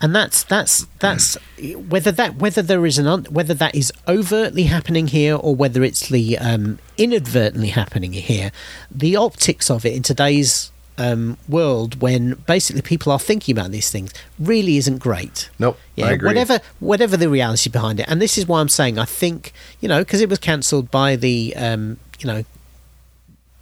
and 0.00 0.14
that's 0.14 0.42
that's 0.44 0.86
that's 0.98 1.36
whether 1.88 2.12
that 2.12 2.36
whether 2.36 2.62
there 2.62 2.84
is 2.86 2.98
an 2.98 3.06
un, 3.06 3.24
whether 3.30 3.54
that 3.54 3.74
is 3.74 3.92
overtly 4.06 4.64
happening 4.64 5.06
here 5.08 5.34
or 5.36 5.54
whether 5.56 5.82
it's 5.82 6.08
the 6.08 6.36
um, 6.38 6.78
inadvertently 6.98 7.68
happening 7.68 8.12
here. 8.12 8.50
The 8.90 9.16
optics 9.16 9.70
of 9.70 9.84
it 9.86 9.94
in 9.94 10.02
today's 10.02 10.70
um, 10.98 11.36
world 11.48 12.00
when 12.00 12.34
basically 12.46 12.80
people 12.80 13.12
are 13.12 13.18
thinking 13.18 13.52
about 13.56 13.70
these 13.70 13.90
things 13.90 14.12
really 14.38 14.78
isn't 14.78 14.98
great. 14.98 15.50
Nope. 15.58 15.78
Yeah, 15.94 16.06
I 16.06 16.12
agree. 16.12 16.28
whatever 16.28 16.60
whatever 16.80 17.16
the 17.16 17.28
reality 17.28 17.68
behind 17.70 18.00
it, 18.00 18.06
and 18.08 18.20
this 18.20 18.36
is 18.38 18.46
why 18.46 18.60
I'm 18.60 18.68
saying 18.70 18.98
I 18.98 19.04
think 19.06 19.52
you 19.80 19.88
know 19.88 20.00
because 20.00 20.20
it 20.20 20.28
was 20.30 20.38
cancelled 20.38 20.90
by 20.90 21.16
the 21.16 21.54
um, 21.56 21.98
you 22.18 22.26
know 22.26 22.44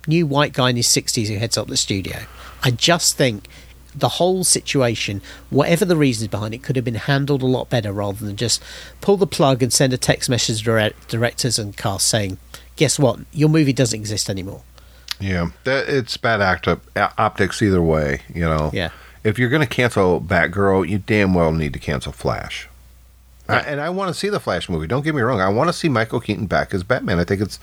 new 0.07 0.27
white 0.27 0.53
guy 0.53 0.71
in 0.71 0.77
his 0.77 0.87
60s 0.89 1.29
who 1.29 1.37
heads 1.37 1.57
up 1.57 1.69
the 1.69 1.77
studio. 1.77 2.21
I 2.63 2.71
just 2.71 3.17
think 3.17 3.49
the 3.95 4.09
whole 4.09 4.43
situation, 4.45 5.23
whatever 5.51 5.85
the 5.85 5.97
reasons 5.97 6.29
behind 6.29 6.55
it, 6.55 6.63
could 6.63 6.77
have 6.77 6.85
been 6.85 6.95
handled 6.95 7.43
a 7.43 7.47
lot 7.47 7.71
better 7.71 7.93
rather 7.93 8.25
than 8.25 8.37
just 8.37 8.63
pull 9.01 9.17
the 9.17 9.27
plug 9.27 9.63
and 9.63 9.73
send 9.73 9.93
a 9.93 9.99
text 9.99 10.29
message 10.29 10.59
to 10.59 10.65
direct- 10.65 11.09
directors 11.09 11.59
and 11.59 11.77
cast 11.77 12.09
saying, 12.09 12.39
"Guess 12.77 12.99
what? 12.99 13.21
Your 13.33 13.49
movie 13.49 13.73
doesn't 13.73 13.99
exist 13.99 14.29
anymore." 14.29 14.63
Yeah, 15.21 15.51
it's 15.65 16.17
bad 16.17 16.41
act 16.41 16.67
optics 16.97 17.63
either 17.63 17.81
way. 17.83 18.23
You 18.35 18.43
know. 18.43 18.71
Yeah. 18.73 18.91
If 19.23 19.39
you're 19.39 19.49
going 19.49 19.67
to 19.67 19.67
cancel 19.67 20.21
Batgirl, 20.21 20.89
you 20.89 20.99
damn 20.99 21.33
well 21.33 21.53
need 21.53 21.73
to 21.73 21.79
cancel 21.79 22.13
Flash. 22.13 22.69
I, 23.49 23.59
and 23.59 23.81
I 23.81 23.91
want 23.91 24.13
to 24.13 24.19
see 24.19 24.31
the 24.31 24.41
Flash 24.41 24.69
movie. 24.71 24.87
Don't 24.87 25.03
get 25.05 25.15
me 25.15 25.21
wrong. 25.21 25.41
I 25.41 25.49
want 25.51 25.69
to 25.69 25.73
see 25.73 25.89
Michael 25.89 26.19
Keaton 26.21 26.47
back 26.47 26.73
as 26.73 26.83
Batman. 26.83 27.19
I 27.19 27.25
think 27.25 27.43
it's, 27.43 27.59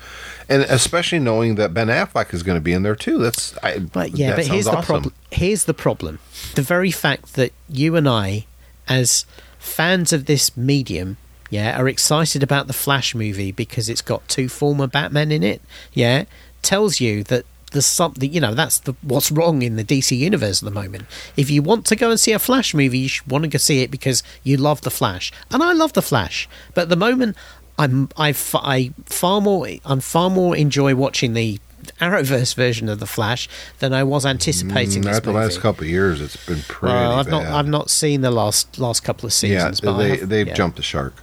and 0.48 0.62
especially 0.64 1.18
knowing 1.20 1.56
that 1.56 1.74
Ben 1.74 1.88
Affleck 1.88 2.34
is 2.34 2.44
going 2.44 2.58
to 2.58 2.62
be 2.62 2.72
in 2.74 2.84
there 2.84 2.96
too. 2.96 3.18
That's 3.18 3.58
I, 3.64 3.80
But 3.80 4.12
yeah, 4.12 4.30
that 4.30 4.36
but 4.38 4.46
here's 4.48 4.66
sounds 4.66 4.66
the 4.66 4.72
awesome. 4.80 4.86
problem. 4.86 5.14
Here's 5.32 5.64
the 5.66 5.74
problem: 5.74 6.20
the 6.56 6.62
very 6.62 6.92
fact 6.92 7.34
that 7.34 7.52
you 7.68 7.96
and 7.96 8.08
I, 8.08 8.46
as 8.88 9.26
fans 9.58 10.14
of 10.14 10.26
this 10.26 10.56
medium, 10.56 11.18
yeah, 11.50 11.80
are 11.82 11.88
excited 11.88 12.44
about 12.44 12.68
the 12.68 12.74
Flash 12.74 13.16
movie 13.16 13.52
because 13.52 13.90
it's 13.90 14.02
got 14.04 14.28
two 14.28 14.50
former 14.50 14.86
Batmen 14.88 15.32
in 15.32 15.42
it. 15.42 15.62
Yeah, 15.94 16.26
tells 16.62 17.00
you 17.00 17.24
that 17.24 17.46
there's 17.72 17.86
something. 17.86 18.32
You 18.32 18.40
know, 18.42 18.54
that's 18.54 18.80
the 18.80 18.94
what's 19.02 19.32
wrong 19.32 19.62
in 19.62 19.76
the 19.76 19.84
DC 19.84 20.18
universe 20.18 20.62
at 20.62 20.66
the 20.66 20.72
moment. 20.80 21.06
If 21.36 21.50
you 21.50 21.62
want 21.62 21.86
to 21.88 21.96
go 21.96 22.10
and 22.12 22.20
see 22.20 22.32
a 22.34 22.40
Flash 22.40 22.74
movie, 22.74 23.00
you 23.00 23.08
should 23.10 23.28
want 23.30 23.44
to 23.44 23.48
go 23.50 23.58
see 23.58 23.82
it 23.82 23.92
because 23.92 24.24
you 24.44 24.58
love 24.58 24.82
the 24.82 24.92
Flash, 24.92 25.32
and 25.50 25.62
I 25.64 25.74
love 25.74 25.94
the 25.94 26.02
Flash. 26.02 26.48
But 26.74 26.84
at 26.84 26.90
the 26.90 26.96
moment, 26.96 27.36
I'm 27.78 28.10
I, 28.18 28.36
I 28.54 28.92
far 29.06 29.42
more 29.42 29.68
I'm 29.86 30.00
far 30.02 30.30
more 30.30 30.56
enjoy 30.56 30.96
watching 30.96 31.34
the 31.34 31.60
Arrowverse 32.00 32.54
version 32.54 32.90
of 32.90 33.00
the 33.00 33.08
Flash 33.08 33.50
than 33.80 33.92
I 33.94 34.04
was 34.04 34.24
anticipating. 34.26 35.02
Not 35.02 35.24
the 35.24 35.32
last 35.32 35.62
couple 35.62 35.84
of 35.86 35.90
years. 35.90 36.22
It's 36.22 36.36
been 36.46 36.62
pretty 36.68 36.94
Well, 36.94 37.14
I've 37.14 37.26
bad. 37.26 37.32
not 37.32 37.44
I've 37.48 37.68
not 37.68 37.90
seen 37.90 38.22
the 38.22 38.30
last 38.32 38.78
last 38.78 39.04
couple 39.04 39.26
of 39.26 39.32
yeah, 39.32 39.36
seasons, 39.70 39.82
but 39.82 39.98
they 39.98 40.18
have- 40.18 40.30
they've 40.30 40.48
yeah. 40.48 40.54
jumped 40.54 40.78
the 40.78 40.84
shark. 40.84 41.16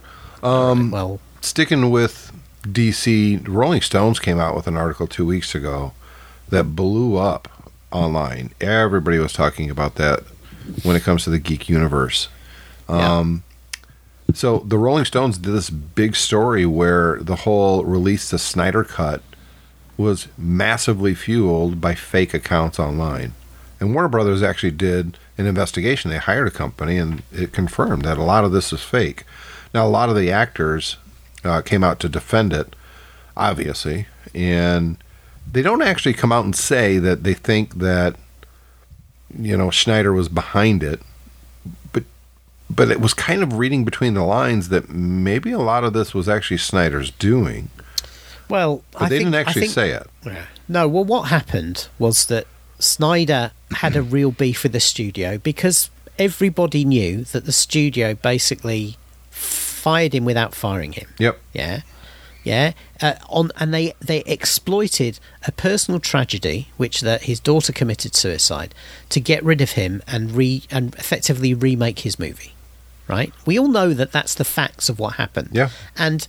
Um, 0.43 0.91
Well, 0.91 1.19
Sticking 1.41 1.89
with 1.91 2.33
DC, 2.63 3.47
Rolling 3.47 3.81
Stones 3.81 4.19
came 4.19 4.39
out 4.39 4.53
with 4.55 4.67
an 4.67 4.75
article 4.75 5.07
two 5.07 5.25
weeks 5.25 5.55
ago 5.55 5.93
that 6.49 6.75
blew 6.75 7.17
up 7.17 7.47
online. 7.91 8.51
Everybody 8.61 9.17
was 9.19 9.33
talking 9.33 9.69
about 9.69 9.95
that 9.95 10.21
when 10.83 10.95
it 10.95 11.03
comes 11.03 11.23
to 11.23 11.29
the 11.29 11.39
geek 11.39 11.69
universe. 11.69 12.27
yeah. 12.89 13.17
Um, 13.17 13.43
So 14.33 14.59
the 14.59 14.77
Rolling 14.77 15.05
Stones 15.05 15.39
did 15.39 15.53
this 15.53 15.71
big 15.71 16.15
story 16.15 16.65
where 16.65 17.17
the 17.19 17.37
whole 17.37 17.83
release 17.83 18.29
the 18.29 18.37
Snyder 18.37 18.83
Cut 18.83 19.23
was 19.97 20.27
massively 20.37 21.15
fueled 21.15 21.81
by 21.81 21.95
fake 21.95 22.33
accounts 22.35 22.79
online. 22.79 23.33
And 23.79 23.93
Warner 23.93 24.07
Brothers 24.09 24.43
actually 24.43 24.71
did 24.71 25.17
an 25.37 25.47
investigation. 25.47 26.11
They 26.11 26.17
hired 26.17 26.47
a 26.47 26.51
company 26.51 26.97
and 26.97 27.23
it 27.31 27.53
confirmed 27.53 28.03
that 28.03 28.17
a 28.19 28.23
lot 28.23 28.43
of 28.43 28.51
this 28.51 28.71
is 28.71 28.83
fake. 28.83 29.23
Now, 29.73 29.85
a 29.87 29.89
lot 29.89 30.09
of 30.09 30.15
the 30.15 30.31
actors 30.31 30.97
uh, 31.43 31.61
came 31.61 31.83
out 31.83 31.99
to 32.01 32.09
defend 32.09 32.53
it, 32.53 32.75
obviously, 33.35 34.07
and 34.35 34.97
they 35.51 35.61
don't 35.61 35.81
actually 35.81 36.13
come 36.13 36.31
out 36.31 36.45
and 36.45 36.55
say 36.55 36.97
that 36.99 37.23
they 37.23 37.33
think 37.33 37.75
that, 37.79 38.15
you 39.37 39.57
know, 39.57 39.69
Snyder 39.71 40.13
was 40.13 40.29
behind 40.29 40.83
it 40.83 41.01
but 41.91 42.03
but 42.69 42.91
it 42.91 43.01
was 43.01 43.13
kind 43.13 43.41
of 43.43 43.57
reading 43.57 43.83
between 43.83 44.13
the 44.13 44.23
lines 44.23 44.69
that 44.69 44.89
maybe 44.89 45.51
a 45.51 45.59
lot 45.59 45.83
of 45.83 45.93
this 45.93 46.13
was 46.13 46.29
actually 46.29 46.57
Snyder's 46.57 47.09
doing, 47.11 47.69
well, 48.47 48.83
but 48.91 49.01
I 49.03 49.09
they 49.09 49.17
think, 49.17 49.25
didn't 49.31 49.35
I 49.35 49.39
actually 49.41 49.61
think- 49.61 49.73
say 49.73 49.89
it. 49.91 50.07
No, 50.67 50.87
well, 50.87 51.03
what 51.03 51.29
happened 51.29 51.87
was 51.97 52.27
that 52.27 52.45
Snyder 52.77 53.51
had 53.71 53.95
a 53.95 54.01
real 54.17 54.31
beef 54.31 54.61
with 54.63 54.71
the 54.71 54.79
studio 54.79 55.39
because 55.39 55.89
everybody 56.19 56.85
knew 56.85 57.23
that 57.25 57.45
the 57.45 57.51
studio 57.51 58.13
basically 58.13 58.97
fired 59.31 60.13
him 60.13 60.25
without 60.25 60.53
firing 60.53 60.91
him. 60.91 61.07
Yep. 61.17 61.39
Yeah, 61.53 61.81
yeah. 62.49 62.71
Uh, 62.99 63.13
on 63.29 63.51
and 63.57 63.71
they 63.71 63.93
they 64.01 64.21
exploited 64.21 65.19
a 65.47 65.51
personal 65.51 65.99
tragedy, 65.99 66.69
which 66.77 67.01
that 67.01 67.23
his 67.23 67.39
daughter 67.39 67.71
committed 67.71 68.15
suicide, 68.15 68.73
to 69.09 69.19
get 69.19 69.43
rid 69.43 69.61
of 69.61 69.71
him 69.71 70.01
and 70.07 70.31
re 70.31 70.63
and 70.71 70.95
effectively 70.95 71.53
remake 71.53 71.99
his 71.99 72.17
movie. 72.17 72.53
Right. 73.07 73.31
We 73.45 73.57
all 73.59 73.67
know 73.67 73.93
that 73.93 74.11
that's 74.11 74.33
the 74.33 74.43
facts 74.43 74.89
of 74.89 74.97
what 74.99 75.15
happened. 75.15 75.49
Yeah. 75.51 75.69
And 75.95 76.27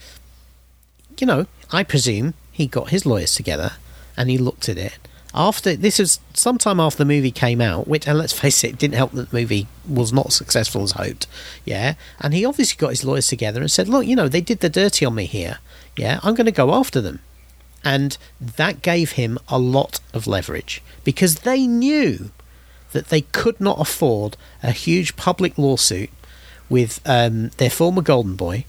you 1.18 1.26
know, 1.26 1.46
I 1.72 1.84
presume 1.84 2.34
he 2.52 2.66
got 2.66 2.90
his 2.90 3.06
lawyers 3.06 3.34
together 3.34 3.72
and 4.16 4.28
he 4.28 4.36
looked 4.36 4.68
at 4.68 4.76
it. 4.76 4.98
After 5.32 5.74
this 5.76 5.98
was 5.98 6.20
sometime 6.34 6.80
after 6.80 6.98
the 6.98 7.04
movie 7.14 7.30
came 7.30 7.62
out, 7.62 7.88
which 7.88 8.06
and 8.06 8.18
let's 8.18 8.32
face 8.44 8.62
it, 8.62 8.74
it 8.74 8.78
didn't 8.78 8.96
help 8.96 9.12
that 9.12 9.30
the 9.30 9.36
movie 9.36 9.68
was 9.88 10.12
not 10.12 10.34
successful 10.34 10.82
as 10.82 10.92
hoped. 10.92 11.26
Yeah, 11.64 11.94
and 12.20 12.34
he 12.34 12.44
obviously 12.44 12.76
got 12.76 12.90
his 12.90 13.04
lawyers 13.04 13.28
together 13.28 13.60
and 13.60 13.70
said, 13.70 13.88
"Look, 13.88 14.06
you 14.06 14.16
know, 14.16 14.28
they 14.28 14.42
did 14.42 14.60
the 14.60 14.68
dirty 14.68 15.06
on 15.06 15.14
me 15.14 15.24
here. 15.24 15.58
Yeah, 16.00 16.18
I'm 16.22 16.34
going 16.34 16.46
to 16.54 16.62
go 16.64 16.68
after 16.74 17.00
them," 17.00 17.18
and 17.84 18.16
that 18.40 18.82
gave 18.82 19.08
him 19.12 19.38
a 19.48 19.58
lot 19.58 20.00
of 20.14 20.26
leverage 20.26 20.82
because 21.04 21.32
they 21.40 21.66
knew 21.66 22.30
that 22.92 23.08
they 23.08 23.20
could 23.20 23.60
not 23.60 23.78
afford 23.80 24.36
a 24.62 24.72
huge 24.72 25.14
public 25.16 25.58
lawsuit 25.58 26.10
with 26.68 27.00
um, 27.04 27.50
their 27.58 27.70
former 27.70 28.02
golden 28.02 28.36
boy, 28.36 28.64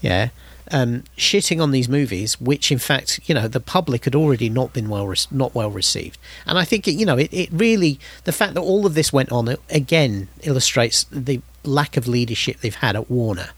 yeah, 0.00 0.30
um, 0.70 1.04
shitting 1.16 1.62
on 1.62 1.70
these 1.70 1.88
movies, 1.88 2.40
which 2.40 2.72
in 2.72 2.78
fact, 2.78 3.20
you 3.24 3.34
know, 3.34 3.48
the 3.48 3.60
public 3.60 4.04
had 4.04 4.14
already 4.14 4.48
not 4.48 4.72
been 4.72 4.88
well, 4.88 5.06
re- 5.06 5.16
not 5.30 5.54
well 5.54 5.70
received. 5.70 6.18
And 6.46 6.58
I 6.58 6.64
think, 6.64 6.86
it, 6.88 6.92
you 6.92 7.04
know, 7.04 7.18
it, 7.18 7.32
it 7.32 7.48
really, 7.52 7.98
the 8.24 8.32
fact 8.32 8.54
that 8.54 8.60
all 8.60 8.86
of 8.86 8.94
this 8.94 9.12
went 9.12 9.32
on 9.32 9.56
again 9.68 10.28
illustrates 10.42 11.04
the 11.10 11.42
lack 11.64 11.96
of 11.96 12.08
leadership 12.08 12.60
they've 12.60 12.74
had 12.74 12.96
at 12.96 13.10
Warner. 13.10 13.50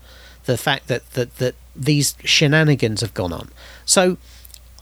The 0.44 0.58
fact 0.58 0.88
that, 0.88 1.08
that, 1.12 1.36
that 1.36 1.54
these 1.74 2.14
shenanigans 2.24 3.00
have 3.00 3.14
gone 3.14 3.32
on. 3.32 3.48
So 3.84 4.18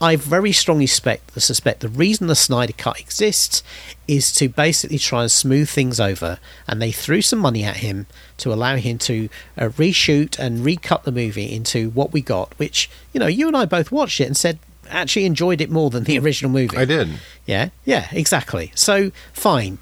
I 0.01 0.15
very 0.15 0.51
strongly 0.51 0.87
suspect, 0.87 1.39
suspect 1.39 1.81
the 1.81 1.87
reason 1.87 2.25
the 2.25 2.35
Snyder 2.35 2.73
Cut 2.73 2.99
exists 2.99 3.61
is 4.07 4.33
to 4.33 4.49
basically 4.49 4.97
try 4.97 5.21
and 5.21 5.31
smooth 5.31 5.69
things 5.69 5.99
over, 5.99 6.39
and 6.67 6.81
they 6.81 6.91
threw 6.91 7.21
some 7.21 7.37
money 7.37 7.63
at 7.63 7.77
him 7.77 8.07
to 8.37 8.51
allow 8.51 8.77
him 8.77 8.97
to 8.97 9.29
uh, 9.59 9.65
reshoot 9.69 10.39
and 10.39 10.65
recut 10.65 11.03
the 11.03 11.11
movie 11.11 11.53
into 11.53 11.91
what 11.91 12.11
we 12.11 12.21
got. 12.21 12.51
Which 12.57 12.89
you 13.13 13.19
know, 13.19 13.27
you 13.27 13.47
and 13.47 13.55
I 13.55 13.65
both 13.65 13.91
watched 13.91 14.19
it 14.19 14.25
and 14.25 14.35
said 14.35 14.57
actually 14.89 15.25
enjoyed 15.25 15.61
it 15.61 15.69
more 15.69 15.91
than 15.91 16.03
the 16.05 16.17
original 16.23 16.51
movie. 16.51 16.77
I 16.77 16.85
did. 16.85 17.19
Yeah, 17.45 17.69
yeah, 17.85 18.07
exactly. 18.11 18.71
So 18.73 19.11
fine. 19.33 19.77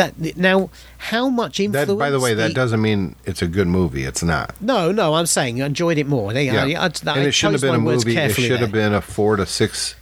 That 0.00 0.36
now, 0.36 0.70
how 0.98 1.28
much 1.28 1.60
influence? 1.60 1.88
That, 1.88 1.98
by 1.98 2.10
the 2.10 2.18
way, 2.20 2.32
that 2.34 2.54
doesn't 2.54 2.80
mean 2.80 3.16
it's 3.24 3.42
a 3.42 3.46
good 3.46 3.66
movie. 3.68 4.04
It's 4.04 4.22
not. 4.22 4.54
No, 4.60 4.90
no, 4.92 5.14
I'm 5.14 5.26
saying 5.26 5.60
I 5.62 5.66
enjoyed 5.66 5.98
it 5.98 6.06
more. 6.06 6.32
They, 6.32 6.46
Yeah. 6.46 6.64
I, 6.64 6.84
I, 6.86 6.90
I 7.14 7.18
and 7.18 7.26
it 7.26 7.32
shouldn't 7.32 7.60
have 7.60 7.70
been 7.70 7.74
a 7.74 7.78
movie. 7.78 8.16
It 8.16 8.32
should 8.34 8.60
have 8.60 8.72
been 8.72 8.94
a 8.94 9.00
four 9.00 9.36
to 9.36 9.44
six 9.46 9.94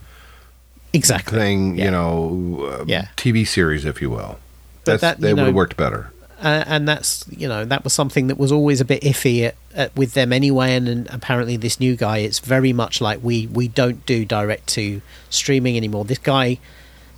exactly 0.93 1.39
thing, 1.39 1.77
Yeah. 1.77 1.85
you 1.87 1.91
know, 1.91 2.69
uh, 2.81 2.85
Yeah. 2.87 3.09
TV 3.17 3.47
series, 3.47 3.85
if 3.85 4.01
you 4.01 4.11
will. 4.11 4.39
But 4.85 5.01
That's, 5.01 5.01
that, 5.03 5.21
they 5.21 5.35
would 5.35 5.47
have 5.47 5.55
worked 5.55 5.77
better. 5.77 6.11
uh, 6.43 6.63
and 6.67 6.87
that's 6.89 7.25
you 7.37 7.49
know 7.49 7.65
that 7.65 7.83
was 7.83 7.93
something 7.93 8.29
that 8.29 8.39
was 8.39 8.53
always 8.53 8.81
a 8.81 8.85
bit 8.85 9.03
iffy 9.03 9.43
at, 9.45 9.57
at, 9.75 9.97
with 9.97 10.15
them 10.15 10.33
anyway 10.33 10.77
and, 10.77 10.87
and 10.89 11.09
apparently 11.11 11.57
this 11.57 11.81
new 11.81 11.97
guy 11.97 12.19
it's 12.19 12.39
very 12.39 12.73
much 12.73 13.01
like 13.01 13.19
we 13.25 13.49
we 13.49 13.67
don't 13.67 14.07
do 14.07 14.25
direct 14.25 14.69
to 14.69 15.03
streaming 15.31 15.77
anymore 15.77 16.05
this 16.05 16.19
guy 16.19 16.57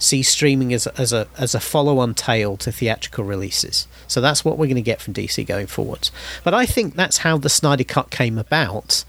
sees 0.01 0.29
streaming 0.29 0.73
as, 0.75 0.89
as 0.89 1.13
a 1.13 1.29
as 1.39 1.55
a 1.55 1.61
follow-on 1.61 2.15
tail 2.15 2.57
to 2.57 2.73
theatrical 2.73 3.23
releases 3.23 3.87
so 4.09 4.21
that's 4.21 4.45
what 4.45 4.59
we're 4.59 4.67
going 4.67 4.75
to 4.75 4.83
get 4.83 5.01
from 5.01 5.15
DC 5.15 5.47
going 5.47 5.69
forwards 5.69 6.11
but 6.43 6.53
I 6.53 6.67
think 6.67 6.97
that's 6.97 7.19
how 7.19 7.39
the 7.39 7.49
Snyder 7.49 7.85
Cut 7.85 8.11
came 8.11 8.37
about 8.39 9.05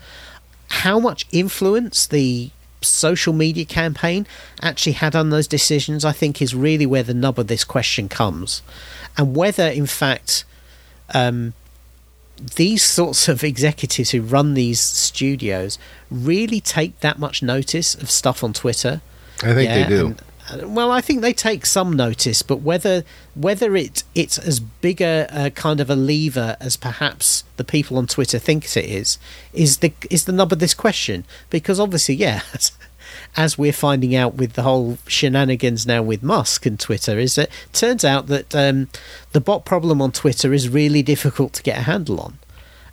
how 0.70 1.00
much 1.00 1.26
influence 1.32 2.06
the 2.06 2.52
social 2.82 3.34
media 3.34 3.66
campaign 3.66 4.26
actually 4.62 4.94
had 4.94 5.16
on 5.16 5.30
those 5.30 5.48
decisions, 5.48 6.04
I 6.04 6.12
think, 6.12 6.42
is 6.42 6.56
really 6.56 6.86
where 6.86 7.04
the 7.04 7.14
nub 7.14 7.38
of 7.40 7.48
this 7.48 7.64
question 7.64 8.10
comes. 8.10 8.62
And 9.18 9.36
whether, 9.36 9.68
in 9.68 9.86
fact, 9.86 10.46
um, 11.14 11.54
these 12.56 12.84
sorts 12.84 13.28
of 13.28 13.44
executives 13.44 14.12
who 14.12 14.22
run 14.22 14.56
these 14.56 14.80
studios 14.80 15.78
really 16.10 16.60
take 16.60 17.00
that 17.02 17.20
much 17.20 17.44
notice 17.44 17.94
of 17.94 18.10
stuff 18.10 18.44
on 18.44 18.54
Twitter. 18.54 19.02
I 19.44 19.54
think 19.54 19.70
they 19.70 19.86
do. 19.88 20.06
and- 20.08 20.22
well, 20.64 20.92
I 20.92 21.02
think 21.02 21.22
they 21.22 21.34
take 21.34 21.66
some 21.66 21.94
notice, 21.94 22.42
but 22.42 22.58
whether 22.58 23.04
whether 23.36 23.76
it 23.76 24.04
it's 24.16 24.38
as 24.38 24.60
big 24.60 25.02
a, 25.02 25.28
a 25.32 25.50
kind 25.52 25.80
of 25.80 25.90
a 25.90 25.96
lever 25.96 26.58
as 26.60 26.78
perhaps 26.78 27.44
the 27.58 27.64
people 27.64 27.98
on 27.98 28.08
Twitter 28.08 28.40
think 28.40 28.66
it 28.66 28.86
is, 28.86 29.18
is 29.54 29.78
the 29.78 29.94
is 30.10 30.26
the 30.26 30.32
nub 30.32 30.52
of 30.52 30.60
this 30.60 30.74
question. 30.74 31.26
Because 31.50 31.80
obviously, 31.80 32.16
yeah, 32.16 32.42
as 33.38 33.58
we're 33.58 33.74
finding 33.74 34.16
out 34.16 34.36
with 34.36 34.54
the 34.54 34.64
whole 34.64 34.98
shenanigans 35.08 35.86
now 35.86 36.02
with 36.02 36.24
Musk 36.24 36.66
and 36.66 36.80
Twitter, 36.80 37.18
is 37.20 37.36
that 37.36 37.50
it 37.50 37.74
turns 37.74 38.04
out 38.04 38.28
that 38.28 38.56
um, 38.56 38.88
the 39.32 39.42
bot 39.42 39.66
problem 39.66 40.02
on 40.02 40.12
Twitter 40.12 40.54
is 40.54 40.70
really 40.70 41.04
difficult 41.04 41.54
to 41.54 41.64
get 41.64 41.78
a 41.78 41.84
handle 41.84 42.20
on. 42.20 42.40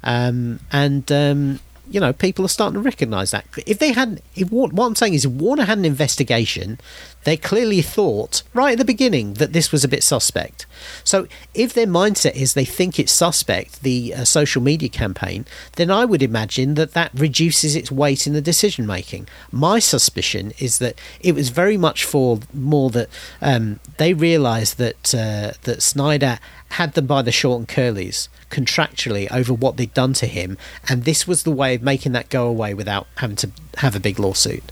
Um, 0.05 0.61
and 0.71 1.11
um, 1.11 1.61
you 1.91 2.01
know, 2.01 2.13
people 2.13 2.45
are 2.45 2.49
starting 2.49 2.75
to 2.75 2.81
recognise 2.81 3.31
that. 3.31 3.47
If 3.67 3.79
they 3.79 3.93
hadn't, 3.93 4.23
if, 4.35 4.51
what 4.51 4.73
I'm 4.79 4.97
saying 4.97 5.15
is, 5.15 5.27
Warner 5.27 5.65
had 5.65 5.79
an 5.79 5.85
investigation, 5.85 6.79
they 7.25 7.37
clearly 7.37 7.83
thought 7.83 8.43
right 8.55 8.73
at 8.73 8.79
the 8.79 8.85
beginning 8.85 9.35
that 9.35 9.53
this 9.53 9.73
was 9.73 9.85
a 9.85 9.89
bit 9.89 10.03
suspect. 10.03 10.67
So, 11.05 11.27
if 11.55 11.73
their 11.73 11.87
mindset 11.87 12.35
is 12.37 12.55
they 12.55 12.65
think 12.65 12.99
it's 12.99 13.13
suspect, 13.13 13.83
the 13.83 14.15
uh, 14.15 14.25
social 14.25 14.63
media 14.63 14.89
campaign, 14.89 15.45
then 15.77 15.91
I 15.91 16.05
would 16.05 16.23
imagine 16.23 16.75
that 16.75 16.93
that 16.93 17.11
reduces 17.15 17.75
its 17.75 17.91
weight 17.91 18.27
in 18.27 18.33
the 18.33 18.41
decision 18.41 18.87
making. 18.87 19.29
My 19.51 19.79
suspicion 19.79 20.53
is 20.59 20.79
that 20.79 20.99
it 21.21 21.35
was 21.35 21.49
very 21.49 21.77
much 21.77 22.05
for 22.05 22.41
more 22.55 22.91
that 22.91 23.09
um, 23.41 23.81
they 23.97 24.15
realised 24.15 24.79
that 24.79 25.15
uh, 25.15 25.53
that 25.63 25.83
Snyder 25.83 26.39
had 26.71 26.93
them 26.95 27.07
by 27.07 27.23
the 27.23 27.33
short 27.33 27.59
and 27.61 27.69
curlies 27.69 28.29
contractually 28.51 29.31
over 29.31 29.53
what 29.53 29.77
they'd 29.77 29.93
done 29.95 30.13
to 30.15 30.27
him, 30.27 30.57
and 30.89 31.05
this 31.05 31.27
was 31.27 31.43
the 31.43 31.51
way 31.51 31.75
of 31.75 31.83
making 31.83 32.13
that 32.13 32.29
go 32.31 32.47
away 32.47 32.75
without 32.75 33.07
having 33.17 33.37
to 33.37 33.51
have 33.79 33.95
a 33.95 34.01
big 34.01 34.19
lawsuit. 34.19 34.65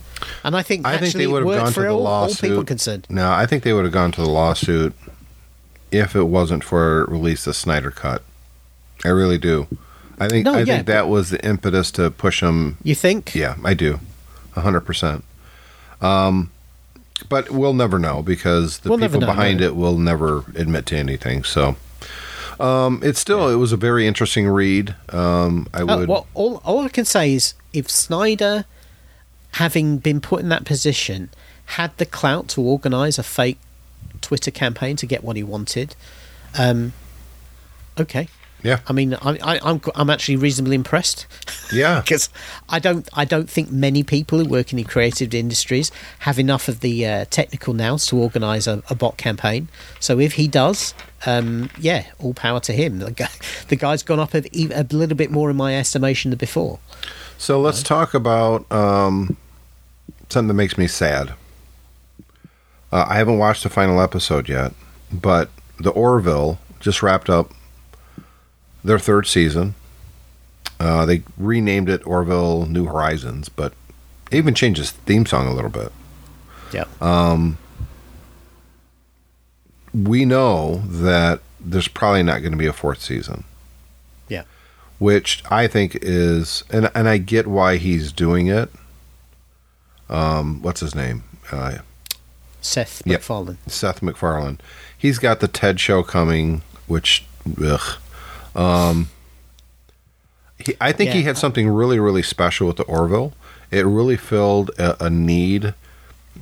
And 0.42 0.56
I 0.56 0.62
think 0.62 0.86
I 0.86 0.98
think 0.98 1.14
they 1.14 1.26
would 1.26 1.44
have 1.46 1.58
gone 1.64 1.72
to 1.72 1.80
the 1.80 1.88
all, 1.88 2.02
lawsuit. 2.02 2.44
all 2.44 2.50
people 2.50 2.64
concerned. 2.64 3.06
No, 3.10 3.30
I 3.32 3.46
think 3.46 3.62
they 3.64 3.72
would 3.72 3.84
have 3.84 3.92
gone 3.92 4.12
to 4.12 4.20
the 4.22 4.28
lawsuit 4.28 4.94
if 5.90 6.16
it 6.16 6.24
wasn't 6.24 6.64
for 6.64 7.04
release 7.06 7.46
of 7.46 7.54
Snyder 7.56 7.90
Cut. 7.90 8.22
I 9.04 9.08
really 9.08 9.38
do. 9.38 9.66
I 10.18 10.28
think 10.28 10.46
No, 10.46 10.54
I 10.54 10.60
yeah, 10.60 10.76
think 10.76 10.86
that 10.86 11.08
was 11.08 11.30
the 11.30 11.44
impetus 11.46 11.90
to 11.92 12.10
push 12.10 12.40
them. 12.40 12.78
You 12.82 12.94
think? 12.94 13.34
Yeah, 13.34 13.56
I 13.62 13.74
do, 13.74 14.00
hundred 14.54 14.80
percent. 14.80 15.24
Um, 16.00 16.50
but 17.28 17.50
we'll 17.50 17.74
never 17.74 17.98
know 17.98 18.22
because 18.22 18.78
the 18.78 18.90
We'll 18.90 18.98
people 18.98 19.20
know, 19.20 19.26
behind 19.26 19.60
no. 19.60 19.66
it 19.66 19.76
will 19.76 19.98
never 19.98 20.44
admit 20.54 20.86
to 20.86 20.96
anything. 20.96 21.44
So, 21.44 21.76
um, 22.60 23.00
it's 23.02 23.18
still 23.20 23.48
it 23.48 23.56
was 23.56 23.72
a 23.72 23.76
very 23.76 24.06
interesting 24.06 24.48
read. 24.48 24.94
Um, 25.10 25.68
I 25.74 25.82
Uh, 25.82 25.98
would. 25.98 26.08
well, 26.08 26.26
all, 26.34 26.60
all 26.64 26.80
I 26.84 26.88
can 26.88 27.04
say 27.04 27.32
is 27.34 27.54
if 27.72 27.90
Snyder, 27.90 28.64
having 29.52 29.98
been 29.98 30.20
put 30.20 30.40
in 30.40 30.48
that 30.50 30.64
position, 30.64 31.30
had 31.66 31.96
the 31.98 32.06
clout 32.06 32.48
to 32.48 32.60
organise 32.60 33.18
a 33.18 33.22
fake 33.22 33.58
Twitter 34.20 34.50
campaign 34.50 34.96
to 34.96 35.06
get 35.06 35.22
what 35.24 35.36
he 35.36 35.42
wanted, 35.42 35.94
um, 36.58 36.92
okay. 37.98 38.28
Yeah, 38.66 38.80
I 38.88 38.92
mean, 38.92 39.14
I, 39.14 39.38
I, 39.42 39.60
I'm 39.62 39.80
I'm 39.94 40.10
actually 40.10 40.34
reasonably 40.34 40.74
impressed 40.74 41.26
yeah. 41.72 42.00
because 42.04 42.28
I 42.68 42.80
don't 42.80 43.08
I 43.12 43.24
don't 43.24 43.48
think 43.48 43.70
many 43.70 44.02
people 44.02 44.40
who 44.40 44.44
work 44.44 44.72
in 44.72 44.78
the 44.78 44.82
creative 44.82 45.32
industries 45.32 45.92
have 46.20 46.40
enough 46.40 46.66
of 46.66 46.80
the 46.80 47.06
uh, 47.06 47.24
technical 47.30 47.74
nous 47.74 48.06
to 48.06 48.18
organise 48.18 48.66
a, 48.66 48.82
a 48.90 48.96
bot 48.96 49.18
campaign. 49.18 49.68
So 50.00 50.18
if 50.18 50.32
he 50.32 50.48
does, 50.48 50.94
um, 51.26 51.70
yeah, 51.78 52.06
all 52.18 52.34
power 52.34 52.58
to 52.60 52.72
him. 52.72 52.98
The, 52.98 53.12
guy, 53.12 53.28
the 53.68 53.76
guy's 53.76 54.02
gone 54.02 54.18
up 54.18 54.34
a, 54.34 54.42
a 54.52 54.82
little 54.90 55.16
bit 55.16 55.30
more 55.30 55.48
in 55.48 55.56
my 55.56 55.76
estimation 55.76 56.32
than 56.32 56.38
before. 56.38 56.80
So 57.38 57.60
let's 57.60 57.84
talk 57.84 58.14
about 58.14 58.70
um, 58.72 59.36
something 60.28 60.48
that 60.48 60.54
makes 60.54 60.76
me 60.76 60.88
sad. 60.88 61.34
Uh, 62.90 63.06
I 63.08 63.16
haven't 63.16 63.38
watched 63.38 63.62
the 63.62 63.68
final 63.68 64.00
episode 64.00 64.48
yet, 64.48 64.72
but 65.12 65.50
the 65.78 65.90
Orville 65.90 66.58
just 66.80 67.00
wrapped 67.00 67.30
up 67.30 67.52
their 68.86 68.98
third 68.98 69.26
season. 69.26 69.74
Uh, 70.78 71.06
they 71.06 71.22
renamed 71.38 71.88
it 71.88 72.06
Orville 72.06 72.66
New 72.66 72.84
Horizons, 72.86 73.48
but 73.48 73.72
it 74.30 74.36
even 74.38 74.54
changed 74.54 74.80
its 74.80 74.90
theme 74.90 75.24
song 75.26 75.46
a 75.46 75.54
little 75.54 75.70
bit. 75.70 75.90
Yeah. 76.72 76.84
We 79.94 80.24
know 80.26 80.82
that 80.86 81.40
there's 81.60 81.88
probably 81.88 82.22
not 82.22 82.40
going 82.40 82.52
to 82.52 82.58
be 82.58 82.66
a 82.66 82.72
fourth 82.72 83.00
season. 83.00 83.44
Yeah. 84.28 84.42
which 84.98 85.42
I 85.50 85.66
think 85.66 85.96
is, 86.02 86.64
and 86.70 86.90
and 86.94 87.08
I 87.08 87.18
get 87.18 87.46
why 87.46 87.76
he's 87.76 88.12
doing 88.12 88.48
it. 88.48 88.70
Um, 90.10 90.60
what's 90.62 90.80
his 90.80 90.94
name? 90.94 91.24
Uh, 91.50 91.78
Seth 92.60 93.02
Yep. 93.06 93.20
MacFarlane. 93.20 93.58
Seth 93.66 94.02
MacFarlane. 94.02 94.58
He's 94.96 95.18
got 95.18 95.40
the 95.40 95.48
TED 95.48 95.78
show 95.80 96.02
coming, 96.02 96.62
which, 96.86 97.24
ugh. 97.64 97.98
Um, 98.56 99.08
he, 100.58 100.74
I 100.80 100.92
think 100.92 101.10
he 101.10 101.22
had 101.22 101.38
something 101.38 101.68
really, 101.68 102.00
really 102.00 102.22
special 102.22 102.66
with 102.66 102.76
the 102.76 102.84
Orville. 102.84 103.34
It 103.70 103.84
really 103.86 104.16
filled 104.16 104.70
a, 104.78 105.04
a 105.04 105.10
need 105.10 105.74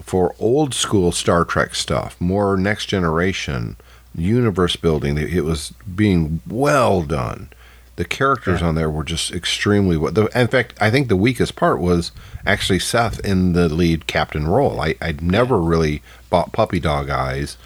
for 0.02 0.34
old 0.38 0.74
school 0.74 1.12
Star 1.12 1.44
Trek 1.44 1.74
stuff, 1.74 2.16
more 2.20 2.56
next 2.56 2.86
generation 2.86 3.76
universe 4.14 4.76
building. 4.76 5.18
It 5.18 5.44
was 5.44 5.72
being 5.94 6.40
well 6.48 7.02
done. 7.02 7.50
The 7.96 8.04
characters 8.04 8.60
on 8.60 8.74
there 8.74 8.90
were 8.90 9.04
just 9.04 9.30
extremely 9.32 9.96
well. 9.96 10.12
The, 10.12 10.26
in 10.38 10.48
fact, 10.48 10.74
I 10.80 10.90
think 10.90 11.08
the 11.08 11.16
weakest 11.16 11.54
part 11.54 11.80
was 11.80 12.10
actually 12.44 12.80
Seth 12.80 13.20
in 13.20 13.52
the 13.52 13.68
lead 13.68 14.06
captain 14.08 14.48
role. 14.48 14.80
I, 14.80 14.96
I'd 15.00 15.22
never 15.22 15.60
really 15.60 16.02
bought 16.28 16.52
Puppy 16.52 16.80
Dog 16.80 17.08
Eyes 17.08 17.56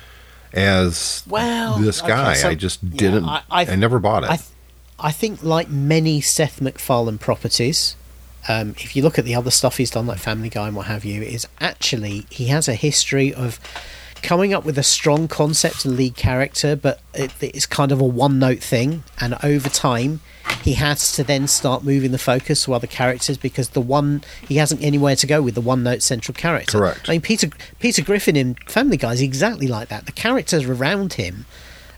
as 0.52 1.22
Well, 1.26 1.78
this 1.78 2.00
okay, 2.00 2.08
guy. 2.08 2.34
so- 2.34 2.48
I 2.48 2.54
just 2.54 2.88
didn't. 2.96 3.24
I- 3.24 3.42
I, 3.50 3.66
I- 3.66 3.76
never 3.76 3.98
bought 3.98 4.24
it. 4.24 4.30
I, 4.30 4.38
I 4.98 5.12
think, 5.12 5.42
like 5.42 5.68
many 5.70 6.20
Seth 6.20 6.60
MacFarlane 6.60 7.18
properties, 7.18 7.94
um, 8.48 8.70
if 8.78 8.96
you 8.96 9.02
look 9.02 9.18
at 9.18 9.24
the 9.24 9.34
other 9.34 9.50
stuff 9.50 9.76
he's 9.76 9.90
done, 9.90 10.06
like 10.06 10.18
Family 10.18 10.48
Guy 10.48 10.66
and 10.68 10.76
what 10.76 10.86
have 10.86 11.04
you, 11.04 11.22
is 11.22 11.46
actually 11.60 12.26
he 12.30 12.46
has 12.46 12.66
a 12.68 12.74
history 12.74 13.32
of 13.32 13.60
coming 14.22 14.52
up 14.52 14.64
with 14.64 14.78
a 14.78 14.82
strong 14.82 15.28
concept 15.28 15.84
and 15.84 15.96
lead 15.96 16.16
character, 16.16 16.76
but 16.76 17.00
it, 17.14 17.32
it's 17.40 17.66
kind 17.66 17.92
of 17.92 18.00
a 18.00 18.04
one 18.04 18.38
note 18.38 18.60
thing. 18.60 19.04
And 19.20 19.36
over 19.42 19.68
time, 19.68 20.20
he 20.62 20.74
has 20.74 21.12
to 21.12 21.24
then 21.24 21.46
start 21.46 21.84
moving 21.84 22.12
the 22.12 22.18
focus 22.18 22.64
to 22.64 22.74
other 22.74 22.86
characters 22.86 23.36
because 23.36 23.70
the 23.70 23.80
one 23.80 24.22
he 24.46 24.56
hasn't 24.56 24.82
anywhere 24.82 25.16
to 25.16 25.26
go 25.26 25.42
with 25.42 25.54
the 25.54 25.60
one 25.60 25.82
note 25.82 26.02
central 26.02 26.34
character. 26.34 26.78
Correct. 26.78 27.08
I 27.08 27.12
mean, 27.12 27.20
Peter 27.20 27.48
Peter 27.78 28.02
Griffin 28.02 28.36
in 28.36 28.54
Family 28.66 28.96
Guy 28.96 29.12
is 29.12 29.22
exactly 29.22 29.68
like 29.68 29.88
that. 29.88 30.06
The 30.06 30.12
characters 30.12 30.64
around 30.64 31.14
him 31.14 31.46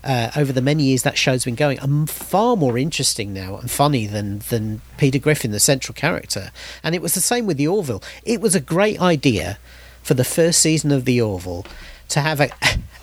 uh, 0.03 0.31
over 0.35 0.51
the 0.51 0.61
many 0.61 0.83
years 0.83 1.03
that 1.03 1.17
show's 1.17 1.45
been 1.45 1.55
going 1.55 1.79
are 1.79 2.07
far 2.07 2.55
more 2.55 2.77
interesting 2.77 3.33
now 3.33 3.57
and 3.57 3.69
funny 3.69 4.07
than 4.07 4.39
than 4.49 4.81
Peter 4.97 5.19
Griffin, 5.19 5.51
the 5.51 5.59
central 5.59 5.93
character. 5.93 6.51
And 6.83 6.95
it 6.95 7.01
was 7.01 7.13
the 7.13 7.21
same 7.21 7.45
with 7.45 7.57
the 7.57 7.67
Orville. 7.67 8.03
It 8.23 8.41
was 8.41 8.55
a 8.55 8.61
great 8.61 9.01
idea 9.01 9.57
for 10.03 10.13
the 10.13 10.23
first 10.23 10.59
season 10.59 10.91
of 10.91 11.05
the 11.05 11.21
Orville 11.21 11.65
to 12.11 12.21
have 12.21 12.41
a 12.41 12.49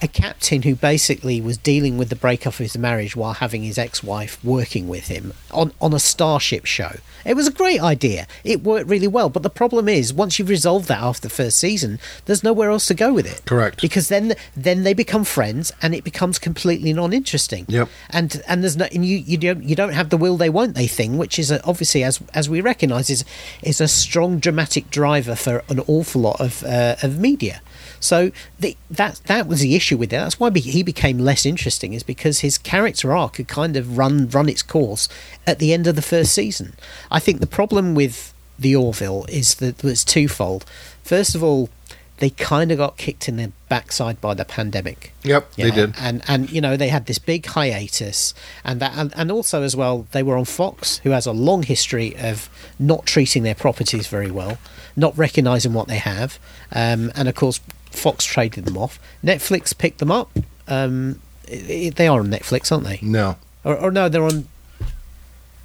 a 0.01 0.09
captain 0.09 0.63
who 0.63 0.75
basically 0.75 1.41
was 1.41 1.59
dealing 1.59 1.99
with 1.99 2.09
the 2.09 2.17
breakup 2.17 2.55
of 2.55 2.59
his 2.59 2.79
marriage 2.79 3.17
while 3.17 3.35
having 3.35 3.63
his 3.63 3.79
ex-wife 3.79 4.43
working 4.45 4.89
with 4.89 5.09
him 5.09 5.33
on 5.51 5.73
on 5.81 5.93
a 5.93 5.99
starship 5.99 6.65
show. 6.65 6.97
It 7.25 7.35
was 7.35 7.49
a 7.49 7.53
great 7.53 7.81
idea. 7.81 8.27
It 8.45 8.63
worked 8.63 8.89
really 8.89 9.09
well, 9.09 9.29
but 9.29 9.43
the 9.43 9.51
problem 9.51 9.89
is 9.89 10.15
once 10.15 10.39
you've 10.39 10.49
resolved 10.49 10.89
that 10.89 11.01
after 11.03 11.29
the 11.29 11.35
first 11.35 11.59
season, 11.59 11.99
there's 12.25 12.45
nowhere 12.45 12.71
else 12.71 12.87
to 12.87 12.95
go 12.95 13.13
with 13.13 13.27
it. 13.27 13.43
Correct. 13.45 13.83
Because 13.83 14.09
then 14.09 14.35
then 14.57 14.85
they 14.85 14.95
become 14.95 15.25
friends 15.25 15.73
and 15.83 15.95
it 15.95 16.05
becomes 16.05 16.39
completely 16.39 16.93
non-interesting. 16.93 17.67
Yep. 17.69 17.89
And 18.11 18.43
and 18.47 18.63
there's 18.63 18.77
no 18.77 18.87
and 18.93 19.05
you 19.05 19.17
you 19.19 19.37
don't 19.37 19.63
you 19.65 19.75
don't 19.75 19.93
have 19.93 20.11
the 20.11 20.17
will 20.17 20.37
they 20.37 20.51
won't 20.51 20.75
they 20.75 20.87
thing, 20.87 21.19
which 21.19 21.39
is 21.39 21.51
a, 21.51 21.65
obviously 21.65 22.05
as 22.05 22.21
as 22.35 22.49
we 22.49 22.61
recognise 22.61 23.11
is 23.11 23.25
is 23.63 23.81
a 23.81 23.89
strong 23.89 24.39
dramatic 24.39 24.91
driver 24.91 25.35
for 25.35 25.65
an 25.69 25.81
awful 25.87 26.23
lot 26.23 26.41
of 26.41 26.63
uh, 26.65 26.97
of 27.03 27.19
media. 27.19 27.61
So 28.01 28.31
the, 28.61 28.77
that 28.91 29.21
that 29.25 29.47
was 29.47 29.61
the 29.61 29.75
issue 29.75 29.88
with 29.97 30.13
it. 30.13 30.17
That's 30.17 30.39
why 30.39 30.51
he 30.51 30.83
became 30.83 31.19
less 31.19 31.47
interesting, 31.47 31.93
is 31.95 32.03
because 32.03 32.41
his 32.41 32.59
character 32.59 33.17
arc 33.17 33.37
had 33.37 33.49
kind 33.49 33.77
of 33.77 33.97
run 33.97 34.29
run 34.29 34.49
its 34.49 34.63
course 34.63 35.09
at 35.47 35.59
the 35.59 35.73
end 35.73 35.87
of 35.87 35.97
the 35.97 36.03
first 36.03 36.33
season. 36.33 36.75
I 37.11 37.21
think 37.21 37.41
the 37.41 37.47
problem 37.47 37.95
with 37.95 38.35
the 38.59 38.75
Orville 38.75 39.25
is 39.29 39.55
that 39.57 39.83
it's 39.85 40.05
twofold. 40.05 40.65
First 41.03 41.35
of 41.35 41.43
all, 41.43 41.71
they 42.19 42.31
kind 42.31 42.73
of 42.73 42.79
got 42.79 42.97
kicked 42.97 43.29
in 43.29 43.37
the 43.37 43.53
backside 43.69 44.21
by 44.21 44.35
the 44.35 44.45
pandemic. 44.45 45.13
yep, 45.57 45.71
they 45.71 45.71
did. 45.71 45.95
and 45.99 46.23
and 46.27 46.51
you 46.51 46.61
know 46.61 46.77
they 46.77 46.89
had 46.89 47.07
this 47.07 47.19
big 47.19 47.47
hiatus, 47.47 48.35
and 48.65 48.81
that 48.81 48.93
and, 48.97 49.13
and 49.17 49.31
also 49.31 49.63
as 49.63 49.77
well 49.77 50.07
they 50.13 50.23
were 50.23 50.37
on 50.37 50.45
Fox, 50.45 50.99
who 50.99 51.11
has 51.11 51.27
a 51.27 51.33
long 51.33 51.63
history 51.63 52.17
of 52.17 52.51
not 52.79 53.07
treating 53.07 53.43
their 53.45 53.55
properties 53.55 54.09
very 54.09 54.31
well, 54.31 54.59
not 54.97 55.17
recognizing 55.17 55.73
what 55.73 55.89
they 55.89 55.99
have, 55.99 56.39
um, 56.73 57.13
and 57.15 57.29
of 57.29 57.35
course 57.35 57.61
Fox 57.91 58.25
traded 58.25 58.65
them 58.65 58.77
off. 58.77 58.99
Netflix 59.25 59.77
picked 59.77 59.99
them 59.99 60.11
up. 60.11 60.31
Um, 60.67 61.21
i 61.51 61.55
i- 61.55 61.93
they 61.95 62.07
are 62.09 62.21
on 62.21 62.29
Netflix, 62.29 62.71
aren't 62.73 62.85
they? 62.85 62.99
No. 63.03 63.37
Or, 63.65 63.77
or 63.77 63.91
no, 63.91 64.09
they're 64.09 64.23
on. 64.25 64.47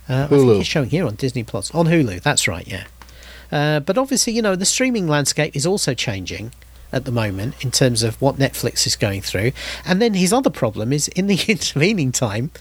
Uh, 0.09 0.27
I 0.29 0.33
Hulu. 0.33 0.47
think 0.49 0.59
it's 0.61 0.67
showing 0.69 0.89
here 0.89 1.05
on 1.05 1.15
Disney 1.15 1.43
Plus 1.43 1.73
on 1.73 1.85
Hulu. 1.87 2.21
That's 2.21 2.47
right, 2.47 2.67
yeah. 2.67 2.85
Uh, 3.51 3.79
but 3.79 3.97
obviously, 3.97 4.33
you 4.33 4.41
know, 4.41 4.55
the 4.55 4.65
streaming 4.65 5.07
landscape 5.07 5.55
is 5.55 5.65
also 5.65 5.93
changing 5.93 6.51
at 6.91 7.05
the 7.05 7.11
moment 7.11 7.55
in 7.63 7.71
terms 7.71 8.03
of 8.03 8.21
what 8.21 8.35
Netflix 8.37 8.85
is 8.85 8.95
going 8.95 9.21
through. 9.21 9.51
And 9.85 10.01
then 10.01 10.13
his 10.15 10.33
other 10.33 10.49
problem 10.49 10.91
is 10.91 11.07
in 11.09 11.27
the 11.27 11.39
intervening 11.47 12.11
time, 12.11 12.51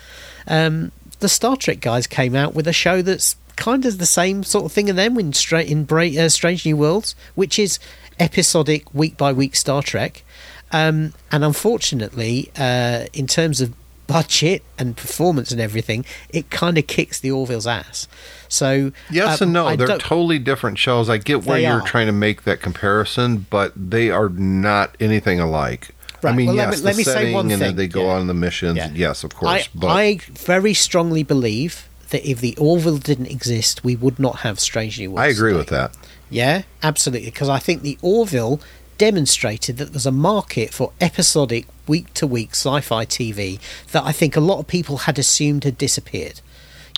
um, 0.46 0.92
the 1.20 1.28
Star 1.28 1.56
Trek 1.56 1.80
guys 1.80 2.06
came 2.06 2.34
out 2.34 2.54
with 2.54 2.66
a 2.68 2.72
show 2.72 3.02
that's 3.02 3.36
kind 3.56 3.84
of 3.84 3.98
the 3.98 4.06
same 4.06 4.42
sort 4.44 4.64
of 4.64 4.72
thing 4.72 4.88
in 4.88 4.96
them 4.96 5.18
in, 5.18 5.32
Stra- 5.32 5.62
in 5.62 5.84
Bra- 5.84 6.04
uh, 6.18 6.28
Strange 6.28 6.64
New 6.64 6.76
Worlds, 6.76 7.14
which 7.34 7.58
is 7.58 7.78
episodic, 8.22 8.94
week 8.94 9.16
by 9.16 9.32
week 9.32 9.56
Star 9.56 9.82
Trek. 9.82 10.22
Um, 10.70 11.12
and 11.30 11.44
unfortunately, 11.44 12.50
uh, 12.56 13.06
in 13.12 13.26
terms 13.26 13.60
of 13.60 13.74
budget 14.06 14.62
and 14.78 14.96
performance 14.96 15.50
and 15.52 15.60
everything, 15.60 16.04
it 16.30 16.48
kind 16.50 16.78
of 16.78 16.86
kicks 16.86 17.18
the 17.20 17.30
Orville's 17.30 17.66
ass. 17.66 18.06
So 18.48 18.92
Yes 19.10 19.40
um, 19.40 19.46
and 19.46 19.52
no, 19.52 19.66
I 19.66 19.76
they're 19.76 19.98
totally 19.98 20.38
different 20.38 20.78
shows. 20.78 21.10
I 21.10 21.18
get 21.18 21.44
why 21.44 21.56
They 21.56 21.62
you're 21.66 21.80
are. 21.80 21.86
trying 21.86 22.06
to 22.06 22.12
make 22.12 22.44
that 22.44 22.60
comparison, 22.60 23.46
but 23.50 23.72
they 23.76 24.10
are 24.10 24.28
not 24.28 24.96
anything 25.00 25.40
alike. 25.40 25.90
I 26.24 26.32
mean, 26.32 26.46
well, 26.48 26.56
let 26.56 26.68
yes, 26.68 26.76
me- 26.76 26.80
the 26.80 26.84
let 26.86 26.96
me 26.96 27.02
say 27.02 27.34
one 27.34 27.50
and 27.50 27.50
then 27.50 27.58
thing, 27.70 27.76
they 27.76 27.88
go 27.88 28.04
yeah. 28.04 28.12
on 28.12 28.28
the 28.28 28.34
missions. 28.34 28.76
Yeah. 28.76 28.90
Yes, 28.94 29.24
of 29.24 29.34
course. 29.34 29.50
I, 29.50 29.68
but 29.74 29.88
I 29.88 30.18
very 30.30 30.74
strongly 30.74 31.24
believe 31.24 31.88
that 32.10 32.24
if 32.28 32.40
the 32.40 32.56
Orville 32.58 32.98
didn't 32.98 33.26
exist, 33.26 33.82
we 33.82 33.96
would 33.96 34.20
not 34.20 34.40
have 34.40 34.60
Strange 34.60 35.00
New 35.00 35.10
Worlds. 35.10 35.22
I 35.22 35.26
agree 35.28 35.50
today. 35.50 35.58
with 35.58 35.68
that. 35.70 35.96
Yeah, 36.32 36.62
absolutely. 36.82 37.30
Because 37.30 37.48
I 37.48 37.58
think 37.58 37.82
the 37.82 37.98
Orville 38.02 38.60
demonstrated 38.98 39.76
that 39.78 39.92
there's 39.92 40.06
a 40.06 40.12
market 40.12 40.72
for 40.72 40.92
episodic, 41.00 41.66
week 41.86 42.12
to 42.14 42.26
week 42.26 42.50
sci 42.50 42.80
fi 42.80 43.04
TV 43.04 43.58
that 43.92 44.04
I 44.04 44.12
think 44.12 44.36
a 44.36 44.40
lot 44.40 44.58
of 44.60 44.66
people 44.66 44.98
had 44.98 45.18
assumed 45.18 45.64
had 45.64 45.76
disappeared. 45.78 46.40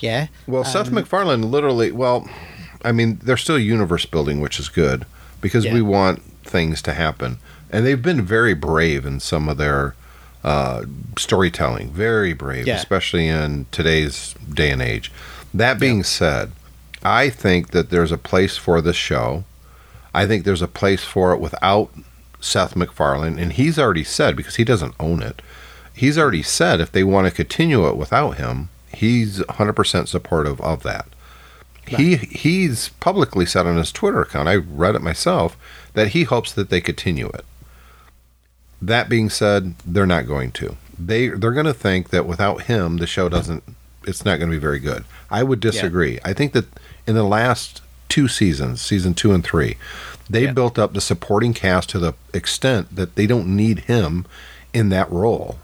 Yeah. 0.01 0.27
Well, 0.47 0.63
Seth 0.63 0.91
MacFarlane 0.91 1.49
literally, 1.49 1.91
well, 1.91 2.29
I 2.83 2.91
mean, 2.91 3.19
they're 3.23 3.37
still 3.37 3.57
universe 3.57 4.05
building, 4.05 4.41
which 4.41 4.59
is 4.59 4.69
good 4.69 5.05
because 5.41 5.65
Yeah. 5.65 5.73
we 5.73 5.81
want 5.81 6.21
things 6.43 6.81
to 6.83 6.93
happen. 6.93 7.39
And 7.71 7.85
they've 7.85 8.01
been 8.01 8.21
very 8.23 8.53
brave 8.53 9.05
in 9.05 9.19
some 9.19 9.49
of 9.49 9.57
their 9.57 9.95
uh, 10.43 10.83
storytelling, 11.17 11.89
very 11.91 12.33
brave, 12.33 12.67
Yeah. 12.67 12.75
especially 12.75 13.27
in 13.27 13.65
today's 13.71 14.35
day 14.53 14.69
and 14.69 14.79
age. 14.81 15.11
That 15.55 15.79
being 15.79 16.03
said, 16.03 16.51
I 17.05 17.29
think 17.29 17.69
that 17.69 17.91
there's 17.91 18.11
a 18.11 18.17
place 18.17 18.57
for 18.57 18.81
this 18.81 18.95
show. 18.95 19.43
I 20.13 20.25
think 20.25 20.43
there's 20.43 20.63
a 20.63 20.67
place 20.67 21.03
for 21.03 21.33
it 21.33 21.39
without 21.39 21.91
Seth 22.39 22.75
MacFarlane, 22.75 23.37
and 23.37 23.53
he's 23.53 23.77
already 23.77 24.03
said 24.03 24.35
because 24.35 24.55
he 24.55 24.63
doesn't 24.63 24.95
own 24.99 25.21
it. 25.21 25.41
He's 25.93 26.17
already 26.17 26.41
said 26.41 26.81
if 26.81 26.91
they 26.91 27.03
want 27.03 27.27
to 27.27 27.33
continue 27.33 27.87
it 27.87 27.95
without 27.95 28.37
him, 28.37 28.69
he's 28.91 29.39
100% 29.39 30.07
supportive 30.07 30.59
of 30.61 30.81
that. 30.83 31.05
He 31.87 32.15
he's 32.15 32.89
publicly 32.89 33.45
said 33.45 33.67
on 33.67 33.77
his 33.77 33.91
Twitter 33.91 34.21
account, 34.21 34.49
I 34.49 34.55
read 34.55 34.95
it 34.95 35.03
myself, 35.03 35.55
that 35.93 36.09
he 36.09 36.23
hopes 36.23 36.51
that 36.53 36.71
they 36.71 36.81
continue 36.81 37.27
it. 37.27 37.45
That 38.81 39.07
being 39.07 39.29
said, 39.29 39.75
they're 39.85 40.07
not 40.07 40.25
going 40.25 40.51
to. 40.53 40.77
They 40.97 41.27
they're 41.27 41.51
going 41.51 41.67
to 41.67 41.73
think 41.75 42.09
that 42.09 42.25
without 42.25 42.63
him, 42.63 42.97
the 42.97 43.05
show 43.05 43.29
doesn't. 43.29 43.63
It's 44.07 44.25
not 44.25 44.37
going 44.37 44.49
to 44.49 44.55
be 44.55 44.61
very 44.61 44.79
good. 44.79 45.05
I 45.29 45.43
would 45.43 45.59
disagree. 45.59 46.19
I 46.23 46.33
think 46.33 46.53
that 46.53 46.65
in 47.07 47.15
the 47.15 47.23
last 47.23 47.81
two 48.09 48.27
seasons, 48.27 48.81
season 48.81 49.13
two 49.13 49.33
and 49.33 49.43
three, 49.43 49.77
they 50.29 50.43
Yeah. 50.45 50.51
built 50.53 50.79
up 50.79 50.93
the 50.93 51.01
supporting 51.01 51.53
cast 51.53 51.89
to 51.89 51.99
the 51.99 52.13
extent 52.33 52.95
that 52.95 53.15
they 53.15 53.27
don't 53.27 53.47
need 53.47 53.79
him 53.81 54.25
in 54.73 54.89
that 54.89 55.11
role 55.11 55.57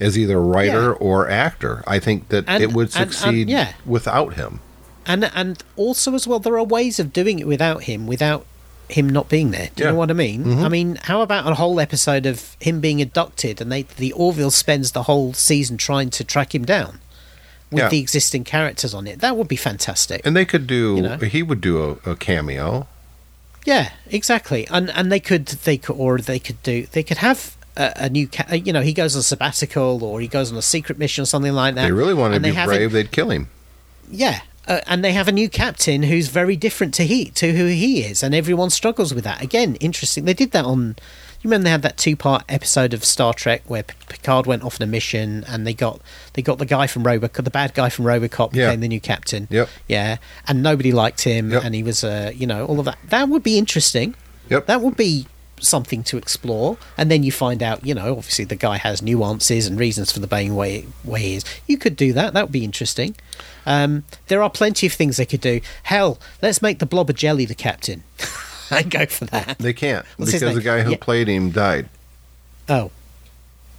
as 0.00 0.18
either 0.18 0.40
writer 0.40 0.90
Yeah. 0.90 1.06
or 1.06 1.30
actor. 1.30 1.82
I 1.86 1.98
think 1.98 2.28
that 2.30 2.44
And- 2.46 2.62
it 2.62 2.72
would 2.72 2.88
and- 2.94 2.96
and- 3.06 3.14
succeed 3.14 3.48
yeah. 3.48 3.72
without 3.86 4.34
him. 4.34 4.60
And 5.06 5.24
and 5.34 5.62
also 5.76 6.14
as 6.14 6.26
well, 6.28 6.38
there 6.38 6.56
are 6.56 6.64
ways 6.64 7.00
of 7.00 7.12
doing 7.12 7.38
it 7.40 7.46
without 7.46 7.84
him, 7.84 8.06
without 8.06 8.46
him 8.88 9.08
not 9.08 9.28
being 9.28 9.50
there. 9.50 9.70
Do 9.74 9.82
you 9.82 9.86
Yeah. 9.86 9.92
know 9.92 9.98
what 9.98 10.10
I 10.10 10.14
mean? 10.14 10.44
Mm-hmm. 10.44 10.64
I 10.64 10.68
mean, 10.68 10.98
how 11.04 11.22
about 11.22 11.50
a 11.50 11.54
whole 11.54 11.80
episode 11.80 12.26
of 12.26 12.56
him 12.60 12.80
being 12.80 13.00
abducted, 13.00 13.60
and 13.60 13.72
they 13.72 13.86
the 13.96 14.12
Orville 14.12 14.50
spends 14.50 14.90
the 14.92 15.04
whole 15.04 15.32
season 15.32 15.76
trying 15.76 16.10
to 16.10 16.24
track 16.24 16.54
him 16.54 16.64
down 16.64 17.00
with 17.72 17.82
Yeah. 17.82 17.88
the 17.88 17.98
existing 17.98 18.44
characters 18.44 18.94
on 18.94 19.06
it? 19.06 19.20
That 19.20 19.36
would 19.36 19.48
be 19.48 19.56
fantastic. 19.56 20.20
And 20.24 20.36
they 20.36 20.44
could 20.44 20.66
do. 20.66 20.96
You 20.96 21.02
know? 21.02 21.16
He 21.16 21.42
would 21.42 21.60
do 21.60 21.98
a, 22.04 22.10
a 22.10 22.16
cameo. 22.16 22.86
Yeah, 23.64 23.90
exactly. 24.10 24.66
And 24.68 24.90
and 24.90 25.10
they 25.10 25.20
could 25.20 25.46
they 25.46 25.78
could 25.78 25.94
or 25.96 26.18
they 26.18 26.38
could 26.38 26.62
do 26.62 26.86
they 26.92 27.02
could 27.02 27.18
have. 27.18 27.56
A, 27.74 27.90
a 27.96 28.08
new, 28.10 28.28
ca- 28.28 28.54
you 28.54 28.70
know, 28.70 28.82
he 28.82 28.92
goes 28.92 29.16
on 29.16 29.20
a 29.20 29.22
sabbatical, 29.22 30.04
or 30.04 30.20
he 30.20 30.28
goes 30.28 30.52
on 30.52 30.58
a 30.58 30.62
secret 30.62 30.98
mission, 30.98 31.22
or 31.22 31.24
something 31.24 31.54
like 31.54 31.74
that. 31.76 31.84
they 31.86 31.90
really 31.92 32.12
wanted 32.12 32.34
to 32.42 32.52
be 32.52 32.58
it- 32.58 32.66
brave. 32.66 32.92
They'd 32.92 33.10
kill 33.10 33.30
him. 33.30 33.48
Yeah, 34.10 34.40
uh, 34.68 34.80
and 34.86 35.02
they 35.02 35.12
have 35.14 35.26
a 35.26 35.32
new 35.32 35.48
captain 35.48 36.02
who's 36.02 36.28
very 36.28 36.54
different 36.54 36.92
to 36.96 37.04
he 37.04 37.30
to 37.30 37.54
who 37.54 37.64
he 37.68 38.02
is, 38.04 38.22
and 38.22 38.34
everyone 38.34 38.68
struggles 38.68 39.14
with 39.14 39.24
that. 39.24 39.40
Again, 39.40 39.76
interesting. 39.76 40.26
They 40.26 40.34
did 40.34 40.50
that 40.50 40.66
on. 40.66 40.96
You 41.42 41.48
remember 41.50 41.64
they 41.64 41.70
had 41.70 41.82
that 41.82 41.96
two 41.96 42.14
part 42.14 42.44
episode 42.48 42.94
of 42.94 43.04
Star 43.04 43.34
Trek 43.34 43.62
where 43.66 43.82
Picard 43.82 44.46
went 44.46 44.62
off 44.62 44.80
on 44.80 44.84
a 44.86 44.90
mission, 44.90 45.44
and 45.48 45.66
they 45.66 45.74
got 45.74 46.00
they 46.34 46.42
got 46.42 46.58
the 46.58 46.66
guy 46.66 46.86
from 46.86 47.02
Robocop, 47.02 47.42
the 47.42 47.50
bad 47.50 47.74
guy 47.74 47.88
from 47.88 48.04
Robocop, 48.04 48.54
Yeah. 48.54 48.68
became 48.68 48.80
the 48.80 48.88
new 48.88 49.00
captain. 49.00 49.48
Yep. 49.50 49.68
Yeah, 49.88 50.16
and 50.46 50.62
nobody 50.62 50.92
liked 50.92 51.22
him, 51.22 51.50
Yep. 51.50 51.64
and 51.64 51.74
he 51.74 51.82
was, 51.82 52.04
uh, 52.04 52.30
you 52.32 52.46
know, 52.46 52.64
all 52.66 52.78
of 52.78 52.84
that. 52.84 52.98
That 53.08 53.28
would 53.28 53.42
be 53.42 53.58
interesting. 53.58 54.14
Yep. 54.50 54.66
That 54.66 54.80
would 54.82 54.96
be 54.96 55.26
something 55.60 56.02
to 56.04 56.16
explore. 56.16 56.76
And 56.98 57.10
then 57.10 57.22
you 57.22 57.30
find 57.32 57.62
out, 57.62 57.84
you 57.86 57.94
know, 57.94 58.16
obviously 58.16 58.44
the 58.44 58.56
guy 58.56 58.78
has 58.78 59.00
nuances 59.02 59.66
and 59.66 59.78
reasons 59.78 60.10
for 60.12 60.18
the 60.20 60.26
being 60.26 60.54
way 60.56 60.86
way 61.04 61.20
he 61.22 61.34
is. 61.36 61.44
You 61.66 61.76
could 61.76 61.96
do 61.96 62.12
that. 62.12 62.34
That 62.34 62.44
would 62.46 62.52
be 62.52 62.64
interesting. 62.64 63.14
Um, 63.66 64.04
there 64.28 64.42
are 64.42 64.50
plenty 64.50 64.86
of 64.86 64.92
things 64.92 65.16
they 65.18 65.26
could 65.26 65.40
do. 65.40 65.60
Hell, 65.84 66.18
let's 66.40 66.62
make 66.62 66.78
the 66.80 66.86
Blobber 66.86 67.12
Jelly 67.12 67.44
the 67.46 67.54
captain. 67.54 68.02
I'd 68.78 68.90
go 68.90 69.06
for 69.06 69.24
that. 69.26 69.58
They 69.58 69.72
can't 69.72 70.04
What's 70.16 70.32
because 70.32 70.54
the 70.54 70.62
guy 70.62 70.82
who 70.82 70.92
Yeah. 70.92 70.96
played 71.00 71.28
him 71.28 71.50
died. 71.50 71.88
Oh, 72.68 72.90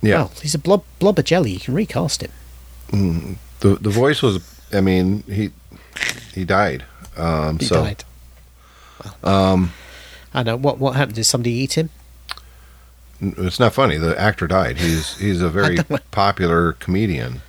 Yeah. 0.01 0.15
well, 0.15 0.31
he's 0.41 0.55
a 0.55 0.59
blob 0.59 0.83
Blobber 0.99 1.23
Jelly. 1.23 1.51
You 1.51 1.59
can 1.59 1.73
recast 1.73 2.21
him. 2.23 3.37
The 3.59 3.75
the 3.75 3.89
voice 3.89 4.21
was. 4.21 4.39
I 4.71 4.81
mean, 4.81 5.23
he 5.23 5.51
he 6.33 6.45
died. 6.45 6.83
Um, 7.17 7.59
He 7.59 7.65
so 7.65 7.83
died. 7.83 8.03
um, 9.23 9.71
I 10.33 10.43
know 10.43 10.55
what 10.55 10.79
what 10.79 10.95
happened. 10.95 11.15
Did 11.15 11.25
somebody 11.25 11.51
eat 11.51 11.73
him? 11.77 11.89
it's 13.21 13.59
not 13.59 13.73
funny. 13.73 13.97
The 13.97 14.19
actor 14.19 14.47
died. 14.47 14.77
He's 14.77 15.17
he's 15.17 15.41
a 15.41 15.49
very 15.59 15.77
popular 16.11 16.73
comedian. 16.73 17.41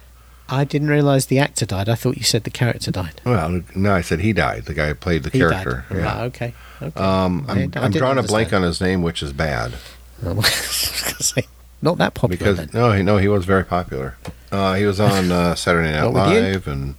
I 0.49 0.65
didn't 0.65 0.89
realise 0.89 1.25
the 1.27 1.39
actor 1.39 1.65
died. 1.65 1.89
I 1.89 1.95
thought 1.95 2.17
you 2.19 2.23
said 2.23 2.45
the 2.45 2.51
character 2.51 2.91
died. 2.91 3.21
Well, 3.25 3.63
no, 3.75 3.95
I 3.95 4.03
said 4.03 4.21
he 4.21 4.33
died. 4.35 4.67
The 4.67 4.75
guy 4.75 4.89
who 4.89 4.95
played 4.95 5.23
the 5.23 5.31
He 5.31 5.39
character. 5.39 5.85
died. 5.89 5.99
Yeah. 5.99 6.15
Ah, 6.15 6.23
okay. 6.25 6.55
okay. 6.83 7.01
Um, 7.01 7.47
I'm, 7.49 7.73
I'm 7.77 7.91
drawing 7.93 8.19
a 8.19 8.23
blank 8.23 8.53
on 8.53 8.63
his 8.63 8.81
name, 8.81 9.01
which 9.03 9.23
is 9.23 9.33
bad 9.33 9.75
I 10.25 10.33
was 10.33 11.03
gonna 11.05 11.23
say, 11.23 11.43
not 11.83 11.99
that 11.99 12.15
popular. 12.15 12.37
because 12.39 12.57
then. 12.59 12.71
no, 12.75 12.93
he 12.93 13.03
no, 13.03 13.17
he 13.17 13.29
was 13.29 13.45
very 13.47 13.65
popular. 13.65 14.17
Uh, 14.53 14.75
he 14.75 14.85
was 14.85 15.01
on 15.01 15.33
uh, 15.33 15.55
Saturday 15.65 15.93
Night 15.93 16.05
What 16.09 16.29
with 16.29 16.35
you? 16.37 16.41
Live, 16.41 16.67
and 16.69 16.95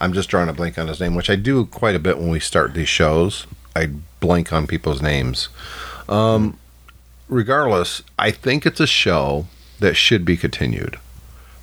I'm 0.00 0.12
just 0.12 0.28
drawing 0.28 0.48
a 0.48 0.52
blank 0.52 0.78
on 0.78 0.88
his 0.88 0.98
name, 1.00 1.14
which 1.14 1.30
I 1.30 1.36
do 1.36 1.64
quite 1.66 1.94
a 1.94 1.98
bit 2.00 2.18
when 2.18 2.28
we 2.30 2.40
start 2.40 2.74
these 2.74 2.88
shows. 2.88 3.46
I 3.74 3.90
blank 4.20 4.52
on 4.52 4.66
people's 4.66 5.00
names. 5.02 5.48
Um, 6.08 6.58
regardless, 7.28 8.02
I 8.18 8.30
think 8.30 8.64
it's 8.66 8.80
a 8.80 8.86
show 8.86 9.46
that 9.80 9.94
should 9.94 10.24
be 10.24 10.36
continued 10.36 10.98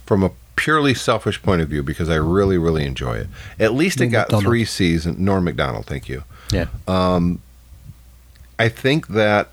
from 0.05 0.23
a 0.23 0.31
purely 0.56 0.93
selfish 0.93 1.41
point 1.41 1.62
of 1.62 1.70
view 1.70 1.84
because 1.84 2.10
I 2.10 2.16
really, 2.16 2.58
really 2.58 2.86
enjoy 2.86 3.18
it. 3.18 3.28
At 3.60 3.74
least 3.74 3.99
it 4.01 4.08
got 4.08 4.28
Macdonald. 4.28 4.43
three 4.43 4.66
seasons. 4.66 5.18
Norm 5.20 5.43
Macdonald, 5.43 5.86
thank 5.86 6.08
you. 6.10 6.24
Yeah. 6.51 6.68
I 8.60 8.70
think 8.70 9.08
that 9.08 9.49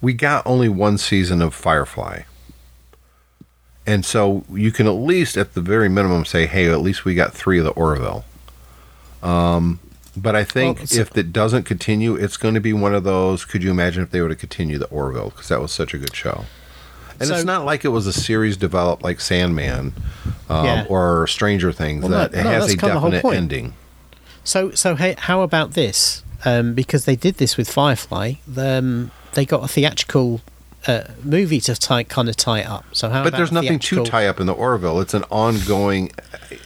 we 0.00 0.12
got 0.12 0.46
only 0.46 0.68
one 0.68 0.98
season 0.98 1.42
of 1.42 1.54
Firefly. 1.54 2.22
And 3.86 4.04
so 4.04 4.44
you 4.50 4.70
can 4.70 4.86
at 4.86 4.90
least, 4.90 5.36
at 5.36 5.54
the 5.54 5.60
very 5.60 5.88
minimum, 5.88 6.24
say, 6.24 6.46
hey, 6.46 6.70
at 6.70 6.80
least 6.80 7.04
we 7.04 7.14
got 7.14 7.32
three 7.32 7.58
of 7.58 7.64
the 7.64 7.70
Orville. 7.72 8.24
Um, 9.22 9.80
but 10.16 10.36
I 10.36 10.44
think 10.44 10.78
Well, 10.78 10.86
if 10.92 11.16
it 11.16 11.32
doesn't 11.32 11.64
continue, 11.64 12.14
it's 12.14 12.36
going 12.36 12.54
to 12.54 12.60
be 12.60 12.72
one 12.72 12.94
of 12.94 13.04
those. 13.04 13.44
Could 13.44 13.62
you 13.62 13.70
imagine 13.70 14.02
if 14.02 14.10
they 14.10 14.20
were 14.20 14.28
to 14.28 14.36
continue 14.36 14.78
the 14.78 14.86
Orville? 14.88 15.30
Because 15.30 15.48
that 15.48 15.60
was 15.60 15.72
such 15.72 15.94
a 15.94 15.98
good 15.98 16.14
show. 16.14 16.44
And 17.20 17.28
So- 17.28 17.34
it's 17.36 17.44
not 17.44 17.64
like 17.66 17.84
it 17.84 17.88
was 17.88 18.06
a 18.06 18.12
series 18.12 18.56
developed 18.56 19.04
like 19.04 19.20
Sandman 19.20 19.92
um, 20.48 20.64
Yeah. 20.64 20.86
or 20.88 21.26
Stranger 21.26 21.70
Things 21.70 22.02
Well, 22.02 22.10
no- 22.10 22.18
that 22.18 22.34
it 22.34 22.42
no, 22.44 22.50
has 22.50 22.72
a 22.72 22.76
kind 22.76 22.90
of 22.92 22.94
the 22.96 23.00
whole 23.00 23.10
definite 23.10 23.36
ending. 23.36 23.74
So, 24.42 24.70
so 24.72 24.96
hey, 24.96 25.14
how 25.18 25.42
about 25.42 25.72
this? 25.74 26.24
Um, 26.46 26.72
because 26.72 27.04
they 27.04 27.16
did 27.16 27.36
this 27.36 27.58
with 27.58 27.70
Firefly, 27.70 28.34
um, 28.56 29.10
they 29.34 29.44
got 29.44 29.62
a 29.62 29.68
theatrical 29.68 30.40
uh, 30.86 31.02
movie 31.22 31.60
to 31.60 31.74
tie, 31.74 32.02
kind 32.04 32.28
of 32.28 32.36
tie 32.36 32.62
up. 32.62 32.84
So 32.92 33.08
how? 33.10 33.22
But 33.24 33.32
there's 33.34 33.52
nothing 33.52 33.78
theatrical- 33.78 34.04
to 34.06 34.10
tie 34.10 34.26
up 34.26 34.40
in 34.40 34.46
the 34.46 34.54
Orville. 34.54 35.00
It's 35.00 35.14
an 35.14 35.24
ongoing 35.30 36.10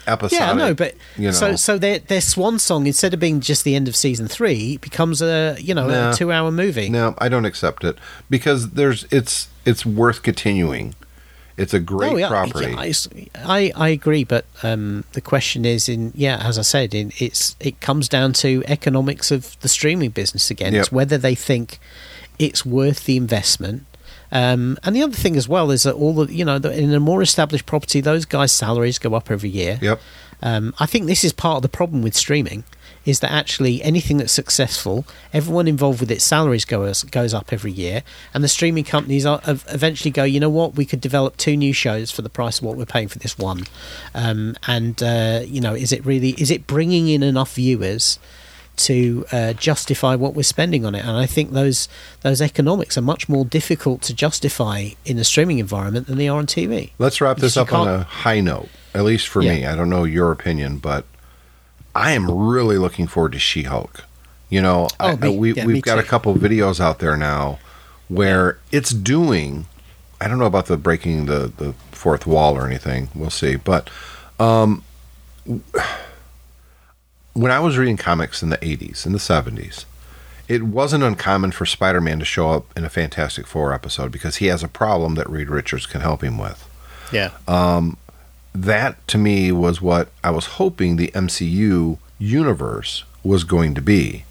episode. 0.07 0.37
Yeah, 0.37 0.51
I 0.51 0.55
know, 0.55 0.75
but 0.75 0.95
you 1.17 1.27
know. 1.27 1.31
so 1.33 1.57
so 1.57 1.79
their 1.79 1.99
their 1.99 2.21
swan 2.21 2.59
song 2.59 2.87
instead 2.87 3.13
of 3.15 3.21
being 3.21 3.41
just 3.41 3.65
the 3.65 3.75
end 3.75 3.89
of 3.89 3.97
season 3.97 4.29
three 4.29 4.77
becomes 4.79 5.21
a 5.23 5.57
you 5.59 5.75
know 5.75 5.89
Nah. 5.89 6.11
a 6.11 6.15
two 6.15 6.31
hour 6.31 6.51
movie. 6.51 6.89
No, 6.89 7.15
I 7.19 7.29
don't 7.29 7.45
accept 7.45 7.83
it 7.85 7.99
because 8.31 8.71
there's 8.71 9.05
it's 9.11 9.49
it's 9.65 9.85
worth 9.87 10.23
continuing. 10.23 10.95
It's 11.57 11.73
a 11.73 11.79
great 11.79 12.13
Oh, 12.13 12.17
yeah, 12.17 12.29
property. 12.29 12.73
yeah, 12.73 12.81
I, 12.81 12.93
I 13.45 13.73
I 13.77 13.89
agree, 13.91 14.25
but 14.25 14.45
um, 14.65 15.05
the 15.13 15.21
question 15.21 15.65
is, 15.65 15.89
in 15.89 16.11
yeah, 16.17 16.39
as 16.43 16.59
I 16.59 16.63
said, 16.63 16.95
in 16.95 17.13
it's 17.19 17.55
it 17.61 17.81
comes 17.81 18.09
down 18.09 18.33
to 18.35 18.65
economics 18.67 19.31
of 19.31 19.57
the 19.61 19.69
streaming 19.69 20.11
business 20.11 20.51
again. 20.51 20.73
Yep. 20.73 20.81
It's 20.81 20.93
whether 20.93 21.17
they 21.17 21.37
think 21.37 21.79
it's 22.41 22.67
worth 22.67 23.05
the 23.05 23.17
investment. 23.17 23.87
Um, 24.35 24.77
and 24.83 24.97
the 24.97 25.03
other 25.03 25.15
thing 25.15 25.37
as 25.37 25.49
well 25.49 25.71
is 25.71 25.85
that 25.85 25.95
all 25.95 26.13
the 26.13 26.35
you 26.35 26.45
know 26.45 26.59
the, 26.59 26.77
in 26.77 26.93
a 26.93 27.01
more 27.01 27.23
established 27.23 27.67
property, 27.67 28.01
those 28.01 28.25
guys' 28.25 28.53
salaries 28.53 28.99
go 28.99 29.15
up 29.15 29.31
every 29.31 29.49
year. 29.49 29.79
Yep. 29.81 30.01
Um, 30.43 30.75
I 30.79 30.87
think 30.87 31.07
this 31.07 31.25
is 31.25 31.33
part 31.33 31.57
of 31.57 31.63
the 31.63 31.69
problem 31.69 32.03
with 32.03 32.15
streaming, 32.15 32.65
is 33.07 33.21
that 33.21 33.31
actually 33.31 33.83
anything 33.83 34.19
that's 34.19 34.33
successful, 34.33 35.07
everyone 35.33 35.69
involved 35.69 36.01
with 36.01 36.11
its 36.11 36.25
salaries 36.25 36.65
goes 36.65 37.05
goes 37.05 37.33
up 37.33 37.53
every 37.53 37.71
year, 37.71 38.03
and 38.35 38.43
the 38.43 38.49
streaming 38.49 38.85
companies 38.85 39.25
are, 39.25 39.41
ev- 39.47 39.65
eventually 39.69 40.11
go, 40.11 40.25
you 40.25 40.41
know 40.41 40.51
what, 40.51 40.75
we 40.75 40.85
could 40.85 41.01
develop 41.01 41.37
two 41.37 41.57
new 41.57 41.73
shows 41.73 42.11
for 42.11 42.23
the 42.23 42.29
price 42.29 42.59
of 42.59 42.65
what 42.65 42.77
we're 42.77 42.85
paying 42.85 43.09
for 43.09 43.21
this 43.21 43.39
one, 43.39 43.65
um, 44.15 44.57
and 44.67 45.01
uh, 45.01 45.43
you 45.47 45.61
know, 45.61 45.75
is 45.75 45.93
it 45.93 46.05
really 46.05 46.31
is 46.31 46.51
it 46.51 46.67
bringing 46.67 47.09
in 47.09 47.23
enough 47.23 47.55
viewers? 47.55 48.19
To 48.77 49.25
uh, 49.31 49.53
justify 49.53 50.17
what 50.17 50.35
we're 50.35 50.43
spending 50.43 50.85
on 50.85 50.97
it, 50.97 51.05
and 51.05 51.17
I 51.17 51.27
think 51.27 51.53
those 51.53 51.89
those 52.23 52.41
economics 52.43 52.99
are 52.99 53.03
much 53.03 53.29
more 53.29 53.45
difficult 53.45 54.03
to 54.03 54.15
justify 54.15 54.89
in 55.05 55.17
a 55.19 55.25
streaming 55.25 55.61
environment 55.61 56.09
than 56.09 56.19
they 56.19 56.29
are 56.29 56.39
on 56.39 56.47
TV. 56.47 56.91
Let's 56.99 57.21
wrap 57.21 57.37
this 57.37 57.57
up 57.57 57.73
on 57.73 57.87
a 57.87 58.03
high 58.03 58.41
note, 58.41 58.69
at 58.93 59.05
least 59.05 59.29
for 59.29 59.41
me. 59.43 59.65
I 59.65 59.77
don't 59.77 59.89
know 59.91 60.03
your 60.03 60.33
opinion, 60.33 60.79
but 60.79 61.05
I 61.95 62.13
am 62.13 62.29
really 62.29 62.77
looking 62.77 63.07
forward 63.07 63.31
to 63.33 63.39
She 63.39 63.63
Hulk. 63.63 64.05
You 64.51 64.61
know, 64.61 64.89
Oh, 64.99 65.07
I, 65.11 65.17
me- 65.17 65.39
we, 65.39 65.53
yeah, 65.55 65.67
we've 65.67 65.83
got 65.83 65.99
a 66.01 66.03
couple 66.03 66.35
videos 66.35 66.81
out 66.81 66.99
there 66.99 67.17
now 67.17 67.61
where 68.09 68.59
it's 68.73 68.91
doing. 68.91 69.67
I 70.21 70.27
don't 70.27 70.39
know 70.41 70.47
about 70.47 70.67
the 70.67 70.77
breaking 70.77 71.27
the, 71.27 71.53
the 71.57 71.75
fourth 71.93 72.27
wall 72.27 72.57
or 72.57 72.67
anything. 72.67 73.09
We'll 73.15 73.31
see. 73.31 73.55
But 73.57 73.89
um, 74.41 74.83
when 77.35 77.53
I 77.53 77.61
was 77.61 77.77
reading 77.77 77.97
comics 77.97 78.43
in 78.43 78.51
the 78.51 78.59
80s, 78.59 79.05
in 79.05 79.13
the 79.13 79.19
70s, 79.19 79.85
it 80.49 80.63
wasn't 80.63 81.05
uncommon 81.05 81.51
for 81.53 81.67
Spider 81.67 82.01
Man 82.01 82.19
to 82.19 82.25
show 82.25 82.51
up 82.51 82.67
in 82.77 82.85
a 82.85 82.91
Fantastic 82.91 83.47
Four 83.47 83.73
episode 83.73 84.13
because 84.13 84.37
he 84.37 84.47
has 84.47 84.63
a 84.63 84.69
problem 84.69 85.15
that 85.17 85.29
Reed 85.29 85.49
Richards 85.49 85.87
can 85.87 86.01
help 86.01 86.23
him 86.23 86.39
with 86.39 86.69
Yeah, 87.13 87.31
um, 87.49 87.97
that 88.55 89.07
to 89.09 89.19
me 89.19 89.51
was 89.53 89.83
what 89.83 90.09
I 90.23 90.31
was 90.31 90.47
hoping 90.47 90.97
the 90.97 91.11
MCU 91.13 91.99
universe 92.19 93.05
was 93.23 93.45
going 93.45 93.75
to 93.75 93.83
be. 93.83 94.25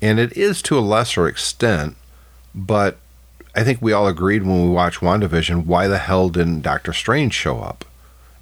And 0.00 0.20
it 0.20 0.36
is 0.36 0.62
to 0.62 0.78
a 0.78 0.80
lesser 0.80 1.26
extent, 1.26 1.96
but 2.54 2.98
I 3.54 3.64
think 3.64 3.82
we 3.82 3.92
all 3.92 4.06
agreed 4.06 4.44
when 4.44 4.62
we 4.64 4.70
watched 4.70 5.00
WandaVision 5.00 5.64
why 5.66 5.88
the 5.88 5.98
hell 5.98 6.28
didn't 6.28 6.60
Doctor 6.60 6.92
Strange 6.92 7.34
show 7.34 7.60
up? 7.60 7.84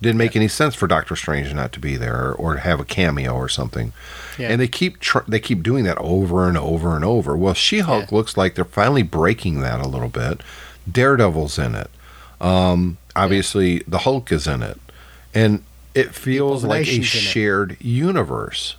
Didn't 0.02 0.18
make 0.18 0.36
any 0.36 0.48
sense 0.48 0.74
for 0.74 0.86
Doctor 0.86 1.16
Strange 1.16 1.52
not 1.54 1.72
to 1.72 1.80
be 1.80 1.96
there 1.96 2.32
or 2.34 2.54
to 2.54 2.60
have 2.60 2.80
a 2.80 2.84
cameo 2.84 3.34
or 3.34 3.48
something. 3.48 3.92
Yeah. 4.38 4.50
And 4.50 4.60
they 4.60 4.68
keep 4.68 5.00
tr- 5.00 5.20
they 5.26 5.40
keep 5.40 5.62
doing 5.62 5.84
that 5.84 5.96
over 5.98 6.46
and 6.46 6.58
over 6.58 6.94
and 6.94 7.04
over. 7.04 7.34
Well, 7.36 7.54
She-Hulk 7.54 8.10
Yeah. 8.10 8.16
looks 8.16 8.36
like 8.36 8.54
they're 8.54 8.64
finally 8.66 9.02
breaking 9.02 9.60
that 9.62 9.80
a 9.80 9.88
little 9.88 10.08
bit. 10.10 10.42
Daredevil's 10.90 11.58
in 11.58 11.74
it. 11.74 11.90
Um, 12.40 12.98
obviously, 13.16 13.82
the 13.88 13.98
Hulk 14.00 14.30
is 14.30 14.46
in 14.46 14.62
it, 14.62 14.78
and 15.34 15.62
it 15.94 16.14
feels 16.14 16.62
like 16.62 16.86
a 16.86 17.00
shared 17.00 17.78
universe. 17.80 18.76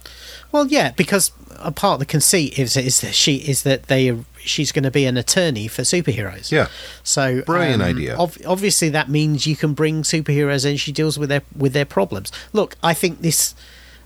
Well, 0.52 0.68
yeah, 0.68 0.92
because 0.96 1.32
a 1.58 1.72
part 1.72 1.96
of 1.96 2.00
the 2.00 2.06
conceit 2.06 2.58
is 2.60 2.78
is 2.78 3.02
that 3.02 3.16
she 3.16 3.38
is 3.38 3.64
that 3.64 3.88
they 3.88 4.16
she's 4.48 4.72
going 4.72 4.84
to 4.84 4.92
be 4.92 5.06
an 5.06 5.18
attorney 5.18 5.68
for 5.68 5.82
superheroes. 5.84 6.52
Yeah. 6.52 6.68
So 7.04 7.42
Brilliant 7.44 7.82
um, 7.82 7.90
idea. 7.90 8.18
ob- 8.18 8.38
obviously, 8.46 8.90
that 8.90 9.10
means 9.10 9.46
you 9.48 9.56
can 9.56 9.74
bring 9.74 10.04
superheroes 10.04 10.66
in. 10.66 10.78
She 10.78 10.92
deals 10.92 11.18
with 11.20 11.30
their 11.30 11.42
with 11.56 11.74
their 11.74 11.86
problems. 11.86 12.32
Look, 12.54 12.76
I 12.84 12.94
think 12.94 13.22
this. 13.22 13.54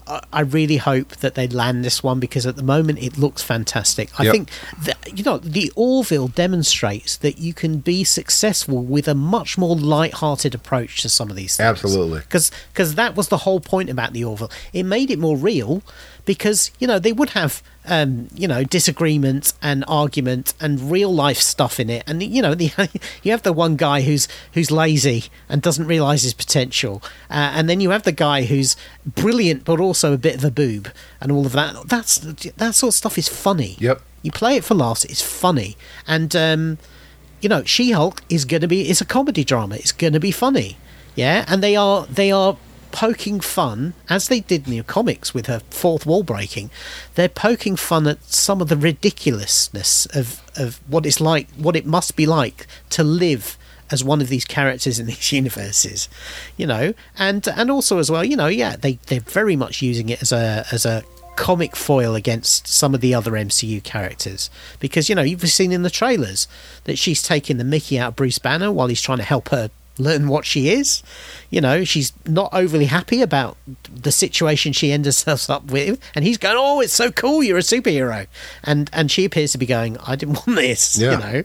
I- 0.07 0.23
I 0.33 0.41
really 0.41 0.77
hope 0.77 1.09
that 1.17 1.35
they 1.35 1.47
land 1.47 1.85
this 1.85 2.01
one 2.01 2.19
because 2.19 2.47
at 2.47 2.55
the 2.55 2.63
moment 2.63 2.97
it 2.99 3.19
looks 3.19 3.43
fantastic. 3.43 4.09
I 4.19 4.23
Yep. 4.23 4.31
think 4.33 4.49
that, 4.83 4.97
you 5.17 5.23
know 5.23 5.37
the 5.37 5.71
Orville 5.75 6.27
demonstrates 6.27 7.15
that 7.17 7.37
you 7.37 7.53
can 7.53 7.77
be 7.77 8.03
successful 8.03 8.81
with 8.83 9.07
a 9.07 9.13
much 9.13 9.59
more 9.59 9.75
light-hearted 9.75 10.55
approach 10.55 11.01
to 11.03 11.07
some 11.09 11.29
of 11.29 11.35
these 11.35 11.55
things. 11.55 11.67
Absolutely. 11.67 12.19
because 12.21 12.49
because 12.73 12.95
that 12.95 13.15
was 13.15 13.27
the 13.27 13.37
whole 13.37 13.59
point 13.59 13.91
about 13.91 14.11
the 14.13 14.23
Orville. 14.23 14.49
It 14.73 14.83
made 14.83 15.11
it 15.11 15.19
more 15.19 15.37
real 15.37 15.83
because 16.31 16.71
you 16.79 16.87
know 16.87 16.97
they 16.97 17.11
would 17.11 17.31
have 17.31 17.61
um, 17.85 18.29
you 18.33 18.47
know 18.47 18.63
disagreements 18.63 19.53
and 19.61 19.83
argument 19.85 20.53
and 20.61 20.89
real 20.89 21.13
life 21.13 21.39
stuff 21.39 21.77
in 21.77 21.89
it, 21.89 22.05
and 22.07 22.23
you 22.23 22.41
know 22.41 22.55
the, 22.55 22.71
you 23.23 23.31
have 23.31 23.43
the 23.43 23.51
one 23.51 23.75
guy 23.75 23.99
who's 24.03 24.29
who's 24.53 24.71
lazy 24.71 25.25
and 25.49 25.61
doesn't 25.61 25.87
realise 25.87 26.23
his 26.23 26.33
potential, 26.33 27.03
uh, 27.29 27.51
and 27.53 27.69
then 27.69 27.81
you 27.81 27.89
have 27.89 28.03
the 28.03 28.13
guy 28.13 28.45
who's 28.45 28.77
brilliant 29.05 29.65
but 29.65 29.81
also 29.81 30.13
a 30.13 30.17
bit 30.17 30.35
of 30.35 30.45
a 30.45 30.51
boob 30.51 30.87
and 31.19 31.33
all 31.33 31.45
of 31.45 31.51
that. 31.51 31.75
That's 31.85 32.17
that 32.19 32.75
sort 32.75 32.93
of 32.93 32.95
stuff 32.95 33.17
is 33.17 33.27
funny. 33.27 33.75
Yep. 33.79 34.01
You 34.21 34.31
play 34.31 34.55
it 34.55 34.63
for 34.63 34.73
laughs. 34.75 35.03
It's 35.03 35.21
funny, 35.21 35.75
and 36.07 36.33
um, 36.33 36.77
you 37.41 37.49
know, 37.49 37.65
She 37.65 37.91
Hulk 37.91 38.21
is 38.29 38.45
going 38.45 38.61
to 38.61 38.69
be. 38.69 38.89
It's 38.89 39.01
a 39.01 39.05
comedy 39.05 39.43
drama. 39.43 39.75
It's 39.75 39.91
going 39.91 40.13
to 40.13 40.19
be 40.21 40.31
funny. 40.31 40.77
Yeah, 41.13 41.43
and 41.49 41.61
they 41.61 41.75
are 41.75 42.05
they 42.05 42.31
are 42.31 42.55
poking 42.91 43.39
fun 43.39 43.93
as 44.09 44.27
they 44.27 44.41
did 44.41 44.67
in 44.67 44.77
the 44.77 44.83
comics 44.83 45.33
with 45.33 45.47
her 45.47 45.61
fourth 45.69 46.05
wall 46.05 46.23
breaking. 46.23 46.69
They're 47.15 47.29
poking 47.29 47.75
fun 47.75 48.07
at 48.07 48.23
some 48.25 48.61
of 48.61 48.69
the 48.69 48.77
ridiculousness 48.77 50.05
of 50.07 50.41
of 50.57 50.79
what 50.87 51.05
it's 51.05 51.21
like, 51.21 51.49
what 51.51 51.75
it 51.75 51.85
must 51.85 52.15
be 52.15 52.25
like 52.25 52.67
to 52.91 53.03
live 53.03 53.57
as 53.89 54.03
one 54.03 54.21
of 54.21 54.29
these 54.29 54.45
characters 54.45 54.99
in 54.99 55.05
these 55.07 55.31
universes, 55.31 56.09
you 56.57 56.65
know, 56.67 56.93
and 57.17 57.47
and 57.47 57.69
also 57.69 57.97
as 57.97 58.09
well, 58.09 58.23
you 58.23 58.35
know, 58.35 58.47
yeah, 58.47 58.75
they 58.75 58.93
they're 59.07 59.19
very 59.19 59.55
much 59.55 59.81
using 59.81 60.09
it 60.09 60.21
as 60.21 60.31
a 60.31 60.65
as 60.71 60.85
a 60.85 61.03
comic 61.35 61.75
foil 61.75 62.13
against 62.13 62.67
some 62.67 62.93
of 62.93 63.01
the 63.01 63.13
other 63.13 63.31
MCU 63.31 63.81
characters 63.83 64.49
because 64.79 65.07
you 65.09 65.15
know 65.15 65.21
you've 65.21 65.49
seen 65.49 65.71
in 65.71 65.81
the 65.81 65.89
trailers 65.89 66.47
that 66.83 66.99
she's 66.99 67.21
taking 67.21 67.57
the 67.57 67.63
Mickey 67.63 67.97
out 67.97 68.09
of 68.09 68.15
Bruce 68.15 68.37
Banner 68.37 68.71
while 68.71 68.87
he's 68.87 69.01
trying 69.01 69.17
to 69.17 69.23
help 69.23 69.49
her 69.49 69.71
learn 70.01 70.27
what 70.27 70.45
she 70.45 70.69
is. 70.69 71.03
You 71.49 71.61
know, 71.61 71.83
she's 71.83 72.13
not 72.25 72.49
overly 72.53 72.85
happy 72.85 73.21
about 73.21 73.57
the 73.93 74.11
situation 74.11 74.73
she 74.73 74.91
ends 74.91 75.07
herself 75.07 75.49
up 75.49 75.65
with, 75.71 75.99
and 76.15 76.25
he's 76.25 76.37
going, 76.37 76.55
"Oh, 76.57 76.79
it's 76.81 76.93
so 76.93 77.11
cool, 77.11 77.43
you're 77.43 77.57
a 77.57 77.61
superhero," 77.61 78.27
and 78.63 78.89
and 78.93 79.11
she 79.11 79.25
appears 79.25 79.51
to 79.53 79.57
be 79.57 79.65
going, 79.65 79.97
"I 80.05 80.15
didn't 80.15 80.35
want 80.47 80.55
this," 80.59 80.97
Yeah. 80.97 81.11
you 81.11 81.17
know. 81.17 81.43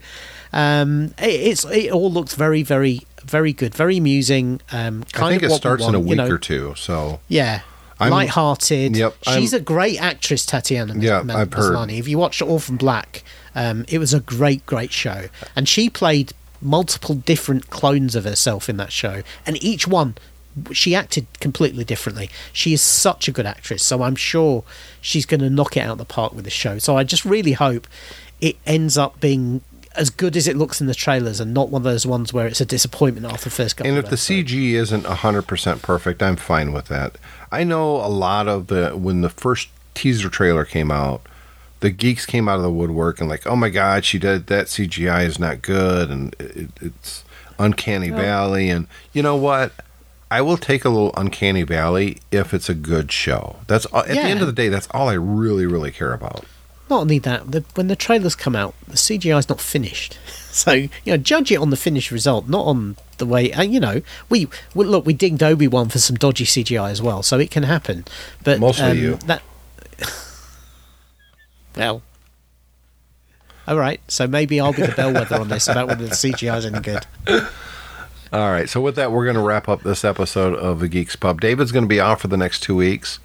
Um, 0.52 1.14
it, 1.18 1.28
it's 1.50 1.64
it 1.66 1.90
all 1.90 2.10
looks 2.10 2.34
very, 2.34 2.62
very, 2.62 3.00
very 3.24 3.52
good, 3.52 3.74
very 3.74 3.96
amusing. 3.98 4.60
Um, 4.72 5.04
kind 5.12 5.34
I 5.34 5.38
think 5.38 5.42
it 5.52 5.54
starts 5.54 5.84
in 5.86 5.94
a 5.94 6.00
week 6.00 6.10
you 6.10 6.16
know. 6.16 6.28
or 6.28 6.38
two. 6.38 6.74
So 6.76 7.20
Yeah. 7.28 7.60
I'm- 7.98 8.10
Light-hearted. 8.12 8.94
Yep, 8.94 9.14
She's 9.34 9.54
I'm- 9.54 9.62
a 9.62 9.64
great 9.64 9.98
actress, 10.00 10.44
Tatiana 10.44 10.94
Yeah, 10.98 11.22
Mas- 11.22 11.34
I've 11.36 11.52
heard. 11.54 11.74
Maslany. 11.74 11.98
If 11.98 12.06
you 12.06 12.18
watched 12.18 12.42
Orphan 12.42 12.76
Black, 12.76 13.24
um, 13.54 13.86
it 13.88 13.98
was 13.98 14.12
a 14.12 14.20
great, 14.20 14.66
great 14.66 14.92
show, 14.92 15.28
and 15.56 15.66
she 15.66 15.88
played 15.88 16.34
multiple 16.60 17.14
different 17.14 17.70
clones 17.70 18.14
of 18.14 18.24
herself 18.24 18.68
in 18.68 18.76
that 18.78 18.92
show, 18.92 19.22
and 19.46 19.62
each 19.62 19.86
one 19.86 20.16
she 20.72 20.94
acted 20.94 21.26
completely 21.40 21.84
differently. 21.84 22.30
She 22.52 22.72
is 22.72 22.80
such 22.80 23.28
a 23.28 23.32
good 23.32 23.46
actress, 23.46 23.82
so 23.82 24.02
I'm 24.02 24.16
sure 24.16 24.64
she's 25.00 25.26
going 25.26 25.40
to 25.40 25.50
knock 25.50 25.76
it 25.76 25.80
out 25.80 25.92
of 25.92 25.98
the 25.98 26.04
park 26.04 26.32
with 26.32 26.44
the 26.44 26.50
show. 26.50 26.78
So 26.78 26.96
I 26.96 27.04
just 27.04 27.24
really 27.24 27.52
hope 27.52 27.86
it 28.40 28.56
ends 28.66 28.96
up 28.96 29.20
being 29.20 29.60
as 29.96 30.10
good 30.10 30.36
as 30.36 30.46
it 30.46 30.56
looks 30.56 30.80
in 30.80 30.86
the 30.86 30.94
trailers, 30.94 31.40
and 31.40 31.54
not 31.54 31.70
one 31.70 31.80
of 31.80 31.84
those 31.84 32.06
ones 32.06 32.32
where 32.32 32.46
it's 32.46 32.60
a 32.60 32.66
disappointment 32.66 33.26
after 33.26 33.44
the 33.44 33.50
first 33.50 33.76
couple. 33.76 33.90
And 33.90 33.98
of 33.98 34.04
if 34.04 34.10
the. 34.10 34.16
CG 34.16 34.72
isn't 34.72 35.04
100% 35.04 35.82
perfect, 35.82 36.22
I'm 36.22 36.36
fine 36.36 36.72
with 36.72 36.88
that. 36.88 37.16
I 37.50 37.64
know 37.64 37.96
a 37.96 38.08
lot 38.08 38.48
of 38.48 38.66
the 38.66 38.90
when 38.90 39.22
the 39.22 39.30
first 39.30 39.68
teaser 39.94 40.28
trailer 40.28 40.64
came 40.64 40.90
out, 40.90 41.22
the 41.80 41.90
geeks 41.90 42.26
came 42.26 42.48
out 42.48 42.56
of 42.56 42.62
the 42.62 42.70
woodwork 42.70 43.20
and 43.20 43.28
like, 43.28 43.46
"Oh 43.46 43.56
my 43.56 43.68
god, 43.68 44.04
she 44.04 44.18
did 44.18 44.46
that 44.46 44.66
CGI 44.66 45.24
is 45.24 45.38
not 45.38 45.62
good 45.62 46.10
and 46.10 46.34
it, 46.38 46.70
it's 46.80 47.24
uncanny 47.58 48.10
valley." 48.10 48.70
And 48.70 48.86
you 49.12 49.22
know 49.22 49.36
what? 49.36 49.72
I 50.30 50.40
will 50.40 50.56
take 50.56 50.84
a 50.84 50.88
little 50.88 51.12
uncanny 51.16 51.62
valley 51.62 52.18
if 52.32 52.52
it's 52.52 52.68
a 52.68 52.74
good 52.74 53.12
show. 53.12 53.56
That's 53.68 53.86
all, 53.86 54.00
at 54.00 54.08
the 54.08 54.20
end 54.20 54.40
of 54.40 54.46
the 54.48 54.52
day, 54.52 54.68
that's 54.68 54.88
all 54.90 55.08
I 55.08 55.14
really 55.14 55.66
really 55.66 55.90
care 55.90 56.12
about. 56.12 56.44
Not 56.88 57.00
only 57.00 57.18
that, 57.20 57.50
the, 57.50 57.64
when 57.74 57.88
the 57.88 57.96
trailers 57.96 58.36
come 58.36 58.54
out, 58.54 58.74
the 58.86 58.94
CGI 58.94 59.38
is 59.38 59.48
not 59.48 59.60
finished. 59.60 60.18
So 60.56 60.72
you 60.72 60.88
know, 61.04 61.18
judge 61.18 61.52
it 61.52 61.56
on 61.56 61.68
the 61.68 61.76
finished 61.76 62.10
result, 62.10 62.48
not 62.48 62.64
on 62.64 62.96
the 63.18 63.26
way. 63.26 63.52
And 63.52 63.74
you 63.74 63.78
know, 63.78 64.00
we, 64.30 64.48
we 64.74 64.86
look, 64.86 65.04
we 65.04 65.12
dinged 65.12 65.42
Obi 65.42 65.68
Wan 65.68 65.90
for 65.90 65.98
some 65.98 66.16
dodgy 66.16 66.46
CGI 66.46 66.90
as 66.90 67.02
well, 67.02 67.22
so 67.22 67.38
it 67.38 67.50
can 67.50 67.64
happen. 67.64 68.06
But 68.42 68.58
Mostly 68.58 68.84
um, 68.86 68.96
you. 68.96 69.14
That 69.26 69.42
well, 71.76 72.02
all 73.68 73.76
right. 73.76 74.00
So 74.08 74.26
maybe 74.26 74.60
I'll 74.60 74.72
be 74.72 74.82
the 74.82 74.92
bellwether 74.96 75.36
on 75.36 75.48
this 75.48 75.68
about 75.68 75.88
whether 75.88 76.04
the 76.06 76.14
CGI 76.14 76.56
is 76.58 76.66
any 76.66 76.80
good. 76.80 77.04
All 78.32 78.50
right. 78.50 78.68
So 78.68 78.80
with 78.80 78.96
that, 78.96 79.12
we're 79.12 79.24
going 79.24 79.36
to 79.36 79.42
wrap 79.42 79.68
up 79.68 79.82
this 79.82 80.04
episode 80.04 80.54
of 80.54 80.80
the 80.80 80.88
Geeks 80.88 81.16
Pub. 81.16 81.40
David's 81.40 81.72
going 81.72 81.84
to 81.84 81.88
be 81.88 82.00
off 82.00 82.20
for 82.22 82.28
the 82.28 82.36
next 82.36 82.60
two 82.62 82.76
weeks. 82.76 83.18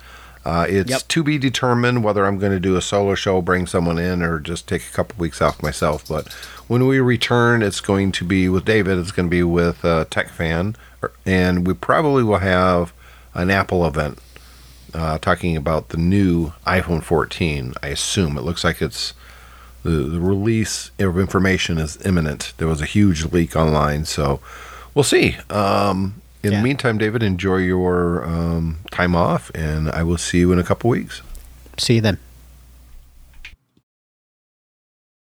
Uh, 0.43 0.65
it's 0.67 0.89
Yep. 0.89 1.01
to 1.09 1.23
be 1.23 1.37
determined 1.37 2.03
whether 2.03 2.25
I'm 2.25 2.39
going 2.39 2.51
to 2.51 2.59
do 2.59 2.75
a 2.75 2.81
solo 2.81 3.13
show, 3.13 3.41
bring 3.41 3.67
someone 3.67 3.99
in, 3.99 4.23
or 4.23 4.39
just 4.39 4.67
take 4.67 4.87
a 4.87 4.91
couple 4.91 5.15
weeks 5.19 5.39
off 5.41 5.61
myself. 5.61 6.07
But 6.07 6.33
when 6.67 6.87
we 6.87 6.99
return, 6.99 7.61
it's 7.61 7.79
going 7.79 8.11
to 8.13 8.23
be 8.25 8.49
with 8.49 8.65
David. 8.65 8.97
It's 8.97 9.11
going 9.11 9.27
to 9.27 9.31
be 9.31 9.43
with 9.43 9.85
uh, 9.85 10.05
Tech 10.09 10.29
Fan, 10.29 10.75
and 11.27 11.67
we 11.67 11.75
probably 11.75 12.23
will 12.23 12.39
have 12.39 12.91
an 13.35 13.51
Apple 13.51 13.85
event 13.85 14.17
uh, 14.93 15.17
talking 15.19 15.55
about 15.57 15.89
the 15.89 15.97
new 15.97 16.51
iPhone 16.65 17.03
14. 17.03 17.73
I 17.81 17.87
assume 17.87 18.37
it 18.37 18.41
looks 18.41 18.63
like 18.63 18.81
it's 18.81 19.13
the, 19.83 19.89
the 19.89 20.19
release 20.19 20.91
of 20.99 21.17
information 21.17 21.77
is 21.77 21.97
imminent. 22.05 22.53
There 22.57 22.67
was 22.67 22.81
a 22.81 22.85
huge 22.85 23.25
leak 23.31 23.55
online, 23.55 24.05
so 24.05 24.39
we'll 24.93 25.03
see. 25.03 25.37
Um, 25.49 26.21
in 26.43 26.51
Yeah. 26.51 26.57
the 26.59 26.63
meantime, 26.63 26.97
David, 26.97 27.23
enjoy 27.23 27.57
your 27.57 28.25
um, 28.25 28.77
time 28.91 29.15
off, 29.15 29.51
and 29.55 29.89
I 29.91 30.03
will 30.03 30.17
see 30.17 30.39
you 30.39 30.51
in 30.51 30.59
a 30.59 30.63
couple 30.63 30.89
weeks. 30.89 31.21
See 31.77 31.95
you 31.95 32.01
then. 32.01 32.17